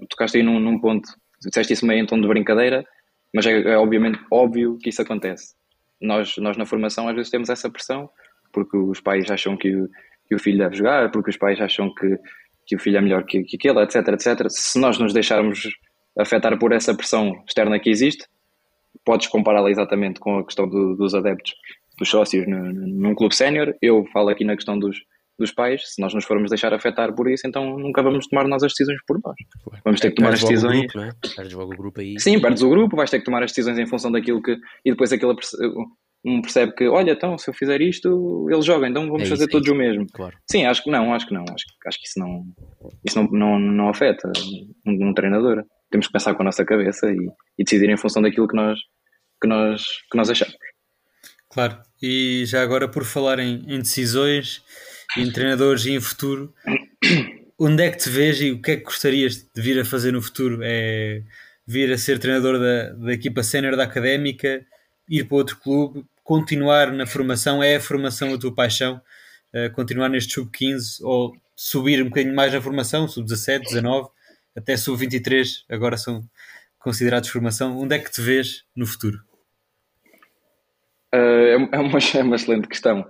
tocaste 0.10 0.38
aí 0.38 0.44
num, 0.44 0.60
num 0.60 0.80
ponto, 0.80 1.08
disseste 1.44 1.74
isso 1.74 1.86
meio 1.86 2.02
em 2.02 2.06
tom 2.06 2.20
de 2.20 2.28
brincadeira, 2.28 2.86
mas 3.34 3.46
é, 3.46 3.60
é, 3.60 3.78
obviamente 3.78 4.20
óbvio 4.32 4.78
que 4.82 4.90
isso 4.90 5.02
acontece. 5.02 5.56
Nós, 6.00 6.38
nós 6.38 6.58
na 6.58 6.66
formação 6.66 7.08
às 7.08 7.16
vezes 7.16 7.32
temos 7.32 7.50
essa 7.50 7.70
pressão, 7.70 8.10
porque 8.52 8.78
os 8.78 9.00
pais 9.00 9.30
acham 9.30 9.58
que, 9.58 9.72
que 10.28 10.36
o 10.36 10.40
filho 10.40 10.58
deve 10.58 10.76
jogar, 10.76 11.12
porque 11.12 11.30
os 11.30 11.38
pais 11.38 11.60
acham 11.60 11.94
que, 11.94 12.18
que 12.66 12.76
o 12.76 12.80
filho 12.80 12.98
é 12.98 13.02
melhor 13.02 13.24
que, 13.26 13.44
que 13.44 13.58
aquele, 13.58 13.82
etc, 13.84 14.08
etc. 14.10 14.48
Se 14.50 14.80
nós 14.80 14.98
nos 14.98 15.14
deixarmos 15.14 15.68
afetar 16.18 16.58
por 16.58 16.72
essa 16.72 16.96
pressão 16.96 17.44
externa 17.48 17.80
que 17.80 17.90
existe, 17.90 18.26
podes 19.06 19.28
compará-la 19.28 19.70
exatamente 19.70 20.20
com 20.20 20.40
a 20.40 20.46
questão 20.46 20.68
do, 20.68 20.96
dos 20.96 21.14
adeptos, 21.14 21.54
dos 21.98 22.10
sócios 22.10 22.48
no, 22.48 22.74
num 22.74 23.16
clube 23.16 23.36
sénior. 23.36 23.74
Eu 23.82 24.06
falo 24.12 24.30
aqui 24.30 24.44
na 24.44 24.56
questão 24.56 24.78
dos, 24.78 24.98
dos 25.40 25.52
pais, 25.52 25.94
se 25.94 26.02
nós 26.02 26.14
nos 26.14 26.26
formos 26.26 26.50
deixar 26.50 26.74
afetar 26.74 27.14
por 27.16 27.30
isso, 27.30 27.48
então 27.48 27.78
nunca 27.78 28.02
vamos 28.02 28.28
tomar 28.28 28.48
nós 28.48 28.64
as 28.64 28.72
decisões 28.72 29.00
por 29.08 29.20
nós. 29.24 29.36
Vamos 29.84 30.00
ter 30.00 30.10
que 30.10 30.16
tomar 30.16 30.34
as 30.34 30.42
decisões. 30.42 30.92
Grupo, 30.92 31.00
é? 31.00 31.12
Perdes 31.36 31.54
logo 31.54 31.74
o 31.74 31.78
grupo 31.78 32.02
aí. 32.02 32.20
Sim, 32.20 32.40
perdes 32.42 32.64
o 32.64 32.70
grupo, 32.70 32.96
vais 32.96 33.10
ter 33.10 33.20
que 33.20 33.26
tomar 33.26 33.44
as 33.44 33.52
decisões 33.52 33.78
em 33.78 33.86
função 33.86 34.12
daquilo 34.12 34.42
que. 34.42 34.58
E 34.84 34.92
depois 34.92 35.14
aquele, 35.14 35.36
um 36.28 36.42
percebe 36.42 36.74
que, 36.74 36.88
olha, 36.88 37.12
então 37.12 37.38
se 37.38 37.50
eu 37.50 37.54
fizer 37.54 37.82
isto, 37.82 38.48
ele 38.52 38.62
joga, 38.62 38.88
então 38.88 39.08
vamos 39.08 39.24
é 39.24 39.26
fazer 39.28 39.48
todos 39.48 39.68
é 39.68 39.72
o 39.72 39.76
mesmo. 39.76 40.06
Claro. 40.12 40.38
Sim, 40.52 40.66
acho 40.66 40.84
que 40.84 40.92
não, 40.92 41.14
acho 41.14 41.26
que 41.26 41.34
não. 41.34 41.44
Acho, 41.44 41.66
acho 41.86 41.98
que 41.98 42.08
isso 42.08 42.20
não, 42.20 42.46
isso 43.06 43.22
não, 43.22 43.28
não, 43.32 43.60
não 43.60 43.90
afeta 43.90 44.30
um, 44.86 45.10
um, 45.10 45.14
treinador. 45.14 45.64
Temos 45.90 46.08
que 46.08 46.14
pensar 46.14 46.36
com 46.36 46.42
a 46.42 46.46
nossa 46.46 46.66
cabeça 46.66 47.10
e, 47.10 47.18
e, 47.58 47.64
decidir 47.64 47.90
em 47.90 47.98
função 47.98 48.22
daquilo 48.22 48.48
que 48.48 48.56
nós, 48.56 48.78
que 49.42 49.48
nós, 49.48 49.84
que 50.12 50.18
nós 50.18 50.30
achamos. 50.30 50.56
Claro, 51.50 51.80
e 52.02 52.44
já 52.46 52.62
agora 52.62 52.90
por 52.90 53.06
falar 53.06 53.40
em, 53.40 53.64
em 53.66 53.80
decisões, 53.80 54.62
em 55.18 55.32
treinadores 55.32 55.86
e 55.86 55.92
em 55.92 56.02
futuro, 56.02 56.54
onde 57.58 57.84
é 57.84 57.90
que 57.90 57.98
te 57.98 58.10
vês 58.10 58.42
e 58.42 58.52
o 58.52 58.62
que 58.62 58.72
é 58.72 58.76
que 58.76 58.84
gostarias 58.84 59.38
de 59.38 59.62
vir 59.62 59.80
a 59.80 59.86
fazer 59.86 60.12
no 60.12 60.22
futuro? 60.22 60.60
É 60.62 61.24
vir 61.66 61.92
a 61.92 61.98
ser 61.98 62.18
treinador 62.18 62.60
da, 62.60 62.94
da 62.94 63.14
equipa 63.14 63.44
sénior 63.44 63.76
da 63.76 63.84
académica, 63.84 64.66
ir 65.10 65.26
para 65.26 65.38
outro 65.38 65.58
clube, 65.58 66.06
continuar 66.28 66.92
na 66.92 67.08
formação? 67.08 67.64
É 67.64 67.78
a 67.78 67.80
formação 67.80 68.34
a 68.34 68.38
tua 68.38 68.54
paixão? 68.54 69.02
Uh, 69.56 69.72
continuar 69.74 70.10
neste 70.10 70.34
sub-15 70.34 71.00
ou 71.02 71.34
subir 71.56 72.04
um 72.04 72.10
bocadinho 72.10 72.36
mais 72.36 72.52
na 72.52 72.62
formação, 72.62 73.08
sub-17, 73.08 73.62
19, 73.62 74.10
até 74.54 74.76
sub-23, 74.76 75.64
agora 75.70 75.96
são 75.96 76.22
considerados 76.78 77.30
formação. 77.30 77.78
Onde 77.80 77.96
é 77.96 78.00
que 78.00 78.12
te 78.12 78.22
vês 78.22 78.66
no 78.76 78.86
futuro? 78.86 79.20
Uh, 81.16 81.72
é, 81.72 81.80
uma, 81.80 81.98
é 82.14 82.24
uma 82.24 82.36
excelente 82.36 82.68
questão. 82.68 83.06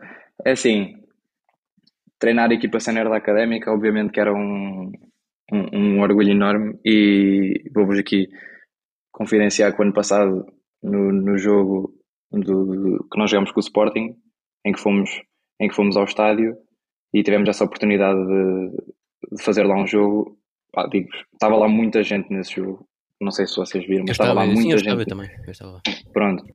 É 0.46 0.52
assim, 0.52 1.02
treinar 2.20 2.52
a 2.52 2.54
equipa 2.54 2.80
sénior 2.80 3.10
da 3.10 3.18
académica, 3.18 3.72
obviamente 3.72 4.12
que 4.12 4.20
era 4.20 4.32
um, 4.32 4.92
um, 5.52 5.70
um 5.74 6.02
orgulho 6.02 6.30
enorme 6.30 6.80
e 6.86 7.64
vou-vos 7.74 7.98
aqui 7.98 8.30
confidenciar 9.12 9.74
que 9.74 9.82
o 9.82 9.84
ano 9.84 9.94
passado, 9.94 10.46
no, 10.84 11.12
no 11.12 11.36
jogo 11.40 11.97
do, 12.32 13.08
que 13.12 13.18
nós 13.18 13.30
jogamos 13.30 13.52
com 13.52 13.60
o 13.60 13.64
Sporting, 13.64 14.16
em 14.66 14.72
que 14.72 14.80
fomos, 14.80 15.10
em 15.60 15.68
que 15.68 15.76
fomos 15.76 15.96
ao 15.98 16.04
estádio 16.04 16.58
e 17.14 17.24
tivemos 17.24 17.50
essa 17.50 17.64
oportunidade 17.64 18.20
de, 18.20 19.36
de 19.36 19.44
fazer 19.44 19.64
lá 19.64 19.76
um 19.76 19.88
jogo. 19.88 20.38
Ah, 20.76 20.88
digo 20.88 21.10
estava 21.34 21.56
lá 21.56 21.68
muita 21.68 22.04
gente 22.04 22.32
nesse 22.32 22.56
jogo. 22.56 22.88
Não 23.20 23.32
sei 23.32 23.48
se 23.48 23.56
vocês 23.56 23.86
viram, 23.86 24.04
mas 24.04 24.12
estava, 24.12 24.32
estava 24.32 24.46
lá 24.46 24.54
muita 24.54 24.78
sim, 24.78 24.84
gente. 24.84 25.06
também. 25.06 25.30
Estava. 25.48 25.82
Pronto, 26.14 26.46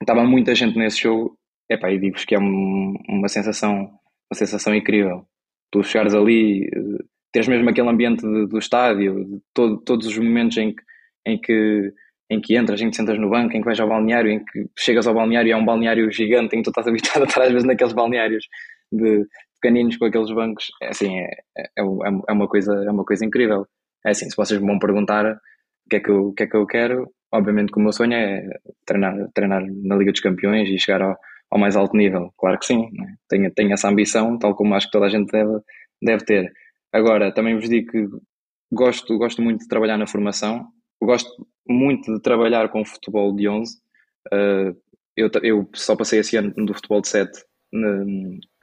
estava 0.00 0.24
muita 0.24 0.54
gente 0.54 0.78
nesse 0.78 1.02
jogo. 1.02 1.36
Epá, 1.68 1.90
e 1.90 1.98
digo-vos 1.98 2.24
que 2.24 2.34
é 2.34 2.38
um, 2.38 2.94
uma 3.08 3.28
sensação 3.28 4.00
uma 4.30 4.34
sensação 4.34 4.74
incrível. 4.74 5.26
Tu 5.70 5.82
chegares 5.82 6.14
ali, 6.14 6.68
teres 7.32 7.48
mesmo 7.48 7.68
aquele 7.68 7.88
ambiente 7.88 8.22
de, 8.22 8.46
do 8.46 8.58
estádio, 8.58 9.24
de 9.24 9.40
todo, 9.52 9.78
todos 9.78 10.06
os 10.06 10.16
momentos 10.16 10.56
em 10.56 10.74
que, 10.74 10.82
em 11.26 11.40
que 11.40 11.92
em 12.30 12.40
que 12.40 12.56
entras, 12.56 12.80
em 12.80 12.88
que 12.88 12.96
sentas 12.96 13.18
no 13.18 13.28
banco, 13.28 13.56
em 13.56 13.60
que 13.60 13.66
vais 13.66 13.80
ao 13.80 13.88
balneário, 13.88 14.30
em 14.30 14.38
que 14.38 14.66
chegas 14.78 15.06
ao 15.06 15.14
balneário 15.14 15.48
e 15.48 15.52
é 15.52 15.56
um 15.56 15.64
balneário 15.64 16.10
gigante, 16.12 16.54
em 16.54 16.62
que 16.62 16.64
tu 16.64 16.70
estás 16.70 16.86
habituado 16.88 17.24
a 17.24 17.26
estar 17.26 17.42
às 17.42 17.50
vezes 17.50 17.66
naqueles 17.66 17.92
balneários 17.92 18.44
de 18.92 19.26
pequeninos 19.60 19.96
com 19.96 20.04
aqueles 20.06 20.32
bancos, 20.32 20.68
é 20.80 20.88
assim, 20.88 21.18
é, 21.18 21.24
é, 21.58 21.62
é, 21.78 21.82
é, 22.28 22.32
uma 22.32 22.48
coisa, 22.48 22.72
é 22.72 22.90
uma 22.90 23.04
coisa 23.04 23.26
incrível. 23.26 23.66
É 24.06 24.10
assim, 24.10 24.30
se 24.30 24.36
vocês 24.36 24.60
me 24.60 24.66
vão 24.66 24.78
perguntar 24.78 25.26
o 25.26 25.88
que 25.90 25.96
é 25.96 26.00
que 26.00 26.10
eu, 26.10 26.28
o 26.28 26.32
que 26.32 26.44
é 26.44 26.46
que 26.46 26.56
eu 26.56 26.66
quero, 26.66 27.10
obviamente 27.32 27.72
que 27.72 27.78
o 27.78 27.82
meu 27.82 27.92
sonho 27.92 28.14
é 28.14 28.42
treinar, 28.86 29.14
treinar 29.34 29.62
na 29.66 29.96
Liga 29.96 30.12
dos 30.12 30.20
Campeões 30.20 30.68
e 30.68 30.78
chegar 30.78 31.02
ao, 31.02 31.16
ao 31.50 31.58
mais 31.58 31.76
alto 31.76 31.96
nível. 31.96 32.32
Claro 32.38 32.58
que 32.58 32.66
sim, 32.66 32.88
né? 32.92 33.14
tenho, 33.28 33.50
tenho 33.52 33.72
essa 33.72 33.88
ambição, 33.88 34.38
tal 34.38 34.54
como 34.54 34.74
acho 34.74 34.86
que 34.86 34.92
toda 34.92 35.06
a 35.06 35.10
gente 35.10 35.30
deve, 35.30 35.60
deve 36.00 36.24
ter. 36.24 36.52
Agora, 36.92 37.32
também 37.32 37.56
vos 37.56 37.68
digo 37.68 37.90
que 37.90 38.06
gosto, 38.72 39.18
gosto 39.18 39.42
muito 39.42 39.60
de 39.60 39.68
trabalhar 39.68 39.98
na 39.98 40.06
formação, 40.06 40.66
gosto 41.02 41.30
muito 41.70 42.14
de 42.14 42.20
trabalhar 42.20 42.68
com 42.68 42.84
futebol 42.84 43.34
de 43.34 43.48
11. 43.48 43.76
Uh, 44.32 44.32
eh, 44.32 44.74
eu, 45.16 45.30
eu 45.42 45.70
só 45.74 45.96
passei 45.96 46.20
esse 46.20 46.36
ano 46.36 46.52
do 46.54 46.74
futebol 46.74 47.00
de 47.00 47.08
7, 47.08 47.30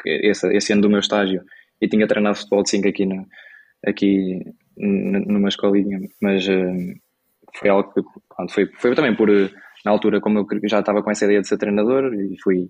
esse, 0.05 0.55
esse 0.55 0.73
ano 0.73 0.81
do 0.81 0.89
meu 0.89 0.99
estágio, 0.99 1.43
e 1.81 1.87
tinha 1.87 2.07
treinado 2.07 2.37
futebol 2.37 2.63
de 2.63 2.69
5 2.71 2.87
aqui, 2.87 3.07
aqui 3.85 4.43
numa 4.75 5.49
escolinha, 5.49 5.99
mas 6.21 6.47
uh, 6.47 6.99
foi 7.55 7.69
algo 7.69 7.93
que 7.93 8.01
pronto, 8.35 8.53
foi, 8.53 8.67
foi 8.77 8.95
também 8.95 9.15
por 9.15 9.29
na 9.85 9.91
altura, 9.91 10.19
como 10.19 10.39
eu 10.39 10.69
já 10.69 10.79
estava 10.79 11.01
com 11.01 11.11
essa 11.11 11.25
ideia 11.25 11.41
de 11.41 11.47
ser 11.47 11.57
treinador 11.57 12.13
e 12.13 12.35
fui, 12.41 12.69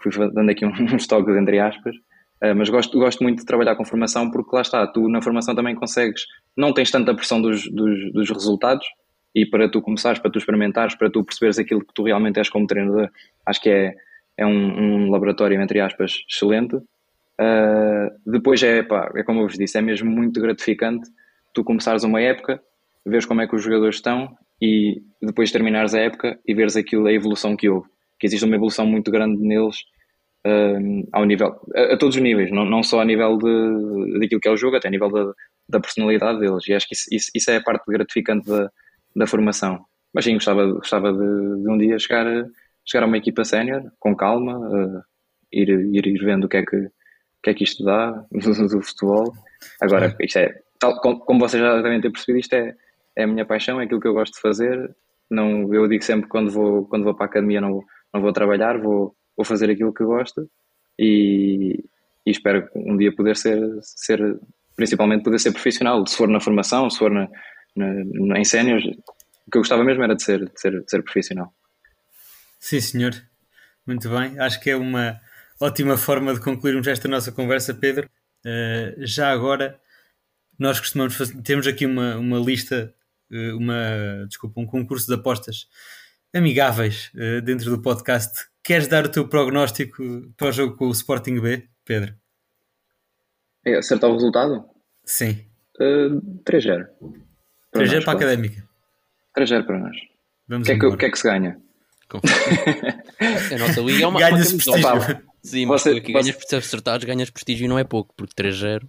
fui 0.00 0.12
dando 0.32 0.50
aqui 0.50 0.64
uns 0.66 1.06
toques 1.06 1.36
entre 1.36 1.58
aspas, 1.58 1.94
uh, 2.42 2.54
mas 2.56 2.68
gosto, 2.70 2.98
gosto 2.98 3.22
muito 3.22 3.40
de 3.40 3.46
trabalhar 3.46 3.76
com 3.76 3.84
formação 3.84 4.30
porque 4.30 4.54
lá 4.54 4.62
está, 4.62 4.86
tu 4.86 5.08
na 5.08 5.20
formação 5.20 5.54
também 5.54 5.74
consegues, 5.74 6.24
não 6.56 6.72
tens 6.72 6.90
tanta 6.90 7.14
pressão 7.14 7.42
dos, 7.42 7.70
dos, 7.70 8.12
dos 8.12 8.30
resultados 8.30 8.86
e 9.34 9.44
para 9.44 9.68
tu 9.68 9.82
começares, 9.82 10.18
para 10.18 10.30
tu 10.30 10.38
experimentares, 10.38 10.94
para 10.94 11.10
tu 11.10 11.24
perceberes 11.24 11.58
aquilo 11.58 11.84
que 11.84 11.92
tu 11.92 12.04
realmente 12.04 12.38
és 12.38 12.48
como 12.48 12.66
treinador, 12.66 13.10
acho 13.44 13.60
que 13.60 13.70
é, 13.70 13.94
é 14.36 14.46
um, 14.46 15.06
um 15.06 15.10
laboratório, 15.10 15.60
entre 15.60 15.80
aspas, 15.80 16.24
excelente. 16.30 16.76
Uh, 16.76 18.10
depois 18.24 18.62
é, 18.62 18.82
pá, 18.82 19.10
é 19.16 19.24
como 19.24 19.40
eu 19.40 19.48
vos 19.48 19.58
disse, 19.58 19.76
é 19.76 19.82
mesmo 19.82 20.08
muito 20.08 20.40
gratificante 20.40 21.10
tu 21.52 21.64
começares 21.64 22.04
uma 22.04 22.20
época, 22.20 22.60
veres 23.06 23.26
como 23.26 23.40
é 23.40 23.46
que 23.46 23.54
os 23.54 23.62
jogadores 23.62 23.96
estão 23.96 24.36
e 24.60 25.02
depois 25.22 25.50
terminares 25.50 25.94
a 25.94 26.00
época 26.00 26.38
e 26.46 26.54
veres 26.54 26.76
aquilo, 26.76 27.06
a 27.06 27.12
evolução 27.12 27.56
que 27.56 27.68
houve. 27.68 27.88
Que 28.18 28.26
existe 28.26 28.44
uma 28.44 28.56
evolução 28.56 28.86
muito 28.86 29.10
grande 29.10 29.40
neles 29.40 29.76
um, 30.46 31.06
ao 31.12 31.24
nível, 31.24 31.58
a, 31.74 31.94
a, 31.94 31.96
todos 31.96 32.16
os 32.16 32.22
níveis, 32.22 32.50
não, 32.50 32.64
não 32.64 32.82
só 32.82 33.00
a 33.00 33.04
nível 33.04 33.38
de, 33.38 34.18
daquilo 34.20 34.40
que 34.40 34.48
é 34.48 34.50
o 34.50 34.56
jogo, 34.56 34.76
até 34.76 34.88
a 34.88 34.90
nível 34.90 35.10
da, 35.10 35.32
da 35.68 35.80
personalidade 35.80 36.40
deles. 36.40 36.68
E 36.68 36.74
acho 36.74 36.86
que 36.86 36.94
isso, 36.94 37.06
isso, 37.10 37.30
isso, 37.34 37.50
é 37.50 37.56
a 37.56 37.62
parte 37.62 37.84
gratificante 37.88 38.46
da, 38.46 38.70
da 39.14 39.26
formação. 39.26 39.84
Mas 40.12 40.24
sim, 40.24 40.34
gostava, 40.34 40.66
gostava 40.72 41.12
de, 41.12 41.62
de 41.62 41.70
um 41.70 41.78
dia 41.78 41.98
chegar, 41.98 42.26
chegar 42.84 43.04
a 43.04 43.08
uma 43.08 43.18
equipa 43.18 43.44
sénior, 43.44 43.82
com 43.98 44.14
calma, 44.14 44.58
uh, 44.58 45.02
ir, 45.52 45.68
ir, 45.68 46.06
ir 46.06 46.24
vendo 46.24 46.44
o 46.44 46.48
que 46.48 46.58
é 46.58 46.64
que, 46.64 46.88
que, 47.42 47.50
é 47.50 47.54
que 47.54 47.64
isto 47.64 47.84
dá 47.84 48.10
do, 48.30 48.68
do 48.68 48.82
futebol. 48.82 49.32
Agora, 49.80 50.16
isto 50.20 50.38
é, 50.38 50.54
tal, 50.78 51.00
como, 51.00 51.18
como 51.20 51.40
vocês 51.40 51.62
já 51.62 51.80
devem 51.82 52.00
ter 52.00 52.10
percebido, 52.10 52.38
isto 52.38 52.54
é 52.54 52.74
é 53.16 53.24
a 53.24 53.26
minha 53.26 53.46
paixão, 53.46 53.80
é 53.80 53.84
aquilo 53.84 54.00
que 54.00 54.08
eu 54.08 54.14
gosto 54.14 54.34
de 54.34 54.40
fazer. 54.40 54.94
Não, 55.30 55.72
eu 55.72 55.88
digo 55.88 56.02
sempre 56.04 56.28
quando 56.28 56.50
vou, 56.50 56.86
quando 56.86 57.04
vou 57.04 57.14
para 57.14 57.26
a 57.26 57.28
academia 57.28 57.60
não, 57.60 57.82
não 58.12 58.20
vou 58.20 58.32
trabalhar, 58.32 58.78
vou, 58.78 59.14
vou 59.36 59.44
fazer 59.44 59.70
aquilo 59.70 59.94
que 59.94 60.04
gosto 60.04 60.48
e, 60.98 61.84
e 62.26 62.30
espero 62.30 62.68
um 62.74 62.96
dia 62.96 63.14
poder 63.14 63.36
ser, 63.36 63.60
ser, 63.82 64.38
principalmente 64.76 65.24
poder 65.24 65.38
ser 65.38 65.52
profissional, 65.52 66.06
se 66.06 66.16
for 66.16 66.28
na 66.28 66.40
formação, 66.40 66.90
se 66.90 66.98
for 66.98 67.10
na, 67.10 67.28
em 67.76 68.44
séniores, 68.44 68.84
o 68.84 69.50
que 69.50 69.58
eu 69.58 69.60
gostava 69.60 69.84
mesmo 69.84 70.02
era 70.02 70.14
de 70.14 70.22
ser, 70.22 70.40
de 70.40 70.60
ser, 70.60 70.82
de 70.82 70.90
ser 70.90 71.02
profissional. 71.02 71.52
Sim, 72.60 72.80
senhor. 72.80 73.14
Muito 73.86 74.08
bem. 74.08 74.38
Acho 74.38 74.60
que 74.60 74.70
é 74.70 74.76
uma 74.76 75.20
ótima 75.60 75.96
forma 75.96 76.32
de 76.32 76.40
concluirmos 76.40 76.86
esta 76.86 77.08
nossa 77.08 77.30
conversa, 77.30 77.74
Pedro. 77.74 78.08
Uh, 78.44 79.06
já 79.06 79.30
agora, 79.30 79.78
nós 80.58 80.80
costumamos 80.80 81.14
fazer, 81.14 81.40
temos 81.42 81.66
aqui 81.66 81.84
uma, 81.84 82.16
uma 82.16 82.38
lista 82.38 82.94
eh, 83.30 83.52
uma, 83.52 84.26
desculpa, 84.28 84.60
um 84.60 84.66
concurso 84.66 85.06
de 85.06 85.14
apostas 85.14 85.66
amigáveis 86.32 87.10
uh, 87.14 87.40
dentro 87.42 87.70
do 87.70 87.82
podcast. 87.82 88.46
Queres 88.62 88.88
dar 88.88 89.04
o 89.06 89.08
teu 89.08 89.28
prognóstico 89.28 90.02
para 90.36 90.48
o 90.48 90.52
jogo 90.52 90.76
com 90.76 90.86
o 90.86 90.92
Sporting 90.92 91.40
B, 91.40 91.68
Pedro? 91.84 92.14
É 93.64 93.76
acertar 93.76 94.10
o 94.10 94.14
resultado? 94.14 94.64
Sim. 95.04 95.44
Uh, 95.80 96.20
3-0. 96.44 96.88
3-0 97.74 98.04
para 98.04 98.12
a 98.12 98.16
Académica. 98.16 98.68
3-0 99.36 99.66
para 99.66 99.78
nós. 99.78 99.96
Vamos 100.48 100.68
o 100.68 100.70
que, 100.70 100.76
é 100.76 100.78
que, 100.78 100.86
o 100.86 100.96
que 100.96 101.06
é 101.06 101.10
que 101.10 101.18
se 101.18 101.24
ganha? 101.24 101.58
a 103.54 103.58
nossa 103.58 103.80
liga 103.80 104.04
é 104.04 104.06
uma, 104.06 104.20
ganhas 104.20 104.52
uma 104.52 104.62
prestígio. 104.62 105.22
Sim, 105.42 105.66
mas 105.66 105.82
Você, 105.82 105.92
tu 105.92 105.96
aqui 105.98 106.12
você... 106.12 106.22
ganhas 106.22 106.36
por 106.36 106.56
acertados, 106.56 107.04
ganhas 107.04 107.30
prestígio 107.30 107.64
e 107.64 107.68
não 107.68 107.78
é 107.78 107.84
pouco, 107.84 108.14
porque 108.16 108.34
3-0 108.40 108.88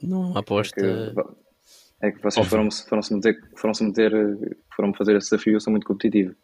não 0.00 0.36
aposta. 0.36 0.80
É 0.80 1.10
que, 1.10 1.41
é 2.02 2.10
que 2.10 2.20
vocês 2.20 2.44
foram-se 2.48 2.88
foram 2.88 3.02
meter, 3.12 3.38
foram 3.56 3.72
-se 3.72 3.84
meter, 3.84 4.12
foram 4.74 4.92
fazer 4.92 5.16
esse 5.16 5.30
desafio, 5.30 5.54
eu 5.54 5.60
sou 5.60 5.70
muito 5.70 5.86
competitivo. 5.86 6.34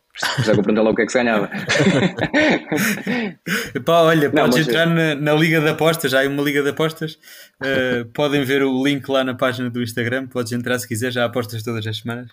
Já 0.45 0.55
compreender 0.55 0.81
logo 0.81 0.93
o 0.93 0.97
que 0.97 1.03
é 1.03 1.07
que 1.07 1.13
se 1.13 1.19
ganhava. 1.19 1.51
Pá, 3.85 4.03
olha, 4.03 4.31
não, 4.31 4.49
podes 4.49 4.67
entrar 4.67 4.87
na, 4.87 5.15
na, 5.15 5.35
Liga 5.35 5.61
de 5.61 5.69
Apostas, 5.69 6.13
já 6.13 6.25
há 6.25 6.29
uma 6.29 6.43
Liga 6.43 6.63
de 6.63 6.71
Apostas. 6.71 7.19
Uh, 7.61 8.07
podem 8.13 8.43
ver 8.45 8.63
o 8.63 8.85
link 8.85 9.07
lá 9.09 9.23
na 9.23 9.35
página 9.35 9.69
do 9.69 9.83
Instagram. 9.83 10.29
Podes 10.29 10.53
entrar 10.53 10.79
se 10.79 10.89
quiser, 10.89 11.13
já 11.13 11.25
apostas 11.25 11.63
todas 11.63 11.87
as 11.87 11.99
semanas. 11.99 12.31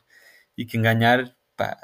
E 0.58 0.66
quem 0.66 0.82
ganhar, 0.82 1.30
pá, 1.58 1.76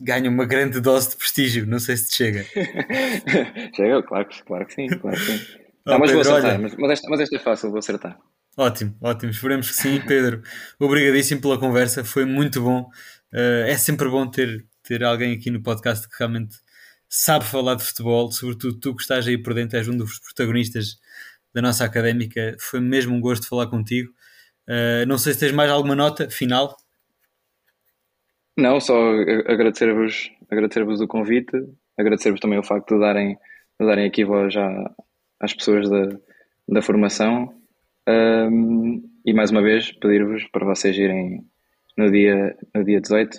ganha 0.00 0.30
uma 0.30 0.44
grande 0.44 0.80
dose 0.80 1.10
de 1.10 1.16
prestígio. 1.16 1.66
Não 1.66 1.78
sei 1.78 1.96
se 1.96 2.08
te 2.08 2.16
chega. 2.16 2.44
chega, 3.74 4.02
claro, 4.02 4.28
claro 4.46 4.66
que 4.66 4.74
sim. 4.74 4.88
Claro 4.88 5.16
que 5.16 5.24
sim. 5.24 5.40
Oh, 5.86 5.90
não, 5.90 5.98
mas 5.98 6.10
Pedro, 6.10 6.24
vou 6.24 6.38
acertar, 6.38 6.60
mas, 6.60 6.76
mas, 6.76 6.90
esta, 6.90 7.10
mas 7.10 7.20
esta 7.20 7.36
é 7.36 7.38
fácil, 7.38 7.70
vou 7.70 7.78
acertar. 7.78 8.18
Ótimo, 8.56 8.96
ótimo. 9.00 9.32
Esperemos 9.32 9.68
que 9.68 9.76
sim, 9.76 10.00
Pedro. 10.06 10.42
Obrigadíssimo 10.78 11.40
pela 11.40 11.58
conversa, 11.58 12.04
foi 12.04 12.24
muito 12.24 12.62
bom. 12.62 12.82
Uh, 13.32 13.66
é 13.66 13.76
sempre 13.76 14.08
bom 14.08 14.30
ter, 14.30 14.64
ter 14.82 15.02
alguém 15.02 15.34
aqui 15.34 15.50
no 15.50 15.62
podcast 15.62 16.08
que 16.08 16.16
realmente 16.18 16.56
sabe 17.08 17.44
falar 17.44 17.74
de 17.74 17.84
futebol, 17.84 18.30
sobretudo 18.30 18.78
tu 18.78 18.94
que 18.94 19.02
estás 19.02 19.26
aí 19.26 19.36
por 19.36 19.54
dentro, 19.54 19.76
és 19.76 19.88
um 19.88 19.96
dos 19.96 20.20
protagonistas 20.20 20.98
da 21.52 21.60
nossa 21.60 21.84
académica. 21.84 22.56
Foi 22.60 22.80
mesmo 22.80 23.14
um 23.14 23.20
gosto 23.20 23.48
falar 23.48 23.66
contigo. 23.66 24.12
Uh, 24.68 25.04
não 25.06 25.18
sei 25.18 25.34
se 25.34 25.40
tens 25.40 25.52
mais 25.52 25.70
alguma 25.70 25.96
nota 25.96 26.30
final. 26.30 26.76
Não, 28.56 28.80
só 28.80 28.94
agradecer-vos 29.48 30.30
agradecer 30.48 30.82
o 30.82 31.08
convite, 31.08 31.52
agradecer-vos 31.98 32.38
também 32.38 32.58
o 32.58 32.62
facto 32.62 32.94
de 32.94 33.00
darem, 33.00 33.36
de 33.80 33.86
darem 33.86 34.06
aqui 34.06 34.24
voz 34.24 34.54
às 35.40 35.52
pessoas 35.52 35.90
da, 35.90 36.08
da 36.68 36.80
formação 36.80 37.52
um, 38.08 39.02
e 39.24 39.32
mais 39.32 39.50
uma 39.50 39.62
vez 39.62 39.92
pedir-vos 39.92 40.44
para 40.52 40.66
vocês 40.66 40.96
irem 40.96 41.40
no 41.96 42.10
dia, 42.10 42.56
no 42.74 42.84
dia 42.84 43.00
18 43.00 43.38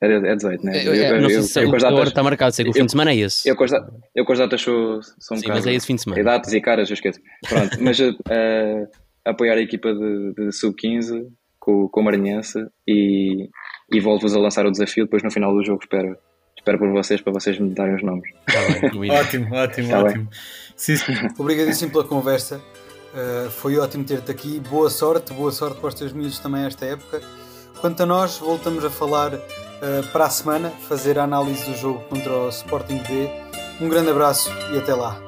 É, 0.00 0.06
é 0.06 0.36
18, 0.36 0.64
né? 0.64 0.76
É, 0.76 0.86
é, 0.86 1.20
não 1.20 1.28
sei 1.30 1.42
se 1.42 1.60
eu, 1.60 1.70
eu, 1.70 2.02
está 2.02 2.22
marcado, 2.22 2.52
sei 2.52 2.64
que 2.64 2.70
o 2.70 2.74
fim 2.74 2.84
de 2.84 2.90
semana 2.90 3.12
é 3.12 3.16
esse. 3.16 3.48
Eu 3.48 3.56
com 3.56 3.64
as, 3.64 3.72
eu 4.14 4.24
com 4.24 4.32
as 4.32 4.38
datas 4.38 4.60
sou, 4.60 5.00
sou 5.02 5.36
um 5.36 5.40
Sim, 5.40 5.48
mas 5.48 5.66
é 5.66 5.72
esse 5.72 5.86
fim 5.86 5.94
de 5.94 6.02
semana. 6.02 6.20
É 6.20 6.24
datas 6.24 6.52
e 6.52 6.60
caras, 6.60 6.90
eu 6.90 6.94
esqueço. 6.94 7.20
Pronto, 7.48 7.76
mas 7.80 7.98
uh, 8.00 8.12
apoiar 9.24 9.54
a 9.54 9.62
equipa 9.62 9.94
de, 9.94 10.34
de 10.34 10.52
sub-15 10.52 11.26
com, 11.58 11.88
com 11.88 12.00
o 12.00 12.04
Maranhense 12.04 12.66
e, 12.86 13.48
e 13.90 14.00
volto-vos 14.00 14.36
a 14.36 14.38
lançar 14.38 14.66
o 14.66 14.70
desafio. 14.70 15.04
Depois 15.04 15.22
no 15.22 15.30
final 15.30 15.54
do 15.54 15.64
jogo 15.64 15.80
espero, 15.82 16.18
espero 16.56 16.78
por 16.78 16.90
vocês 16.90 17.22
para 17.22 17.32
vocês 17.32 17.58
me 17.58 17.70
darem 17.74 17.94
os 17.94 18.02
nomes. 18.02 18.28
Tá 18.46 18.60
ótimo, 19.14 19.54
ótimo, 19.54 19.88
tá 19.88 20.02
ótimo. 20.02 20.28
Sim, 20.76 20.96
sim. 20.96 21.12
Obrigadíssimo 21.38 21.92
pela 21.92 22.04
conversa. 22.04 22.60
Uh, 23.14 23.48
foi 23.48 23.78
ótimo 23.78 24.04
ter-te 24.04 24.30
aqui. 24.30 24.58
Boa 24.58 24.90
sorte, 24.90 25.32
boa 25.32 25.52
sorte 25.52 25.78
para 25.78 25.88
os 25.88 25.94
teus 25.94 26.12
miúdos 26.12 26.40
também 26.40 26.64
esta 26.64 26.84
época. 26.84 27.22
Quanto 27.80 28.02
a 28.02 28.06
nós, 28.06 28.38
voltamos 28.38 28.84
a 28.84 28.90
falar 28.90 29.34
uh, 29.34 29.40
para 30.12 30.26
a 30.26 30.30
semana, 30.30 30.70
fazer 30.88 31.18
a 31.18 31.22
análise 31.22 31.64
do 31.64 31.76
jogo 31.76 32.00
contra 32.08 32.32
o 32.32 32.48
Sporting 32.48 32.98
B. 32.98 33.30
Um 33.80 33.88
grande 33.88 34.10
abraço 34.10 34.50
e 34.72 34.78
até 34.78 34.94
lá. 34.94 35.23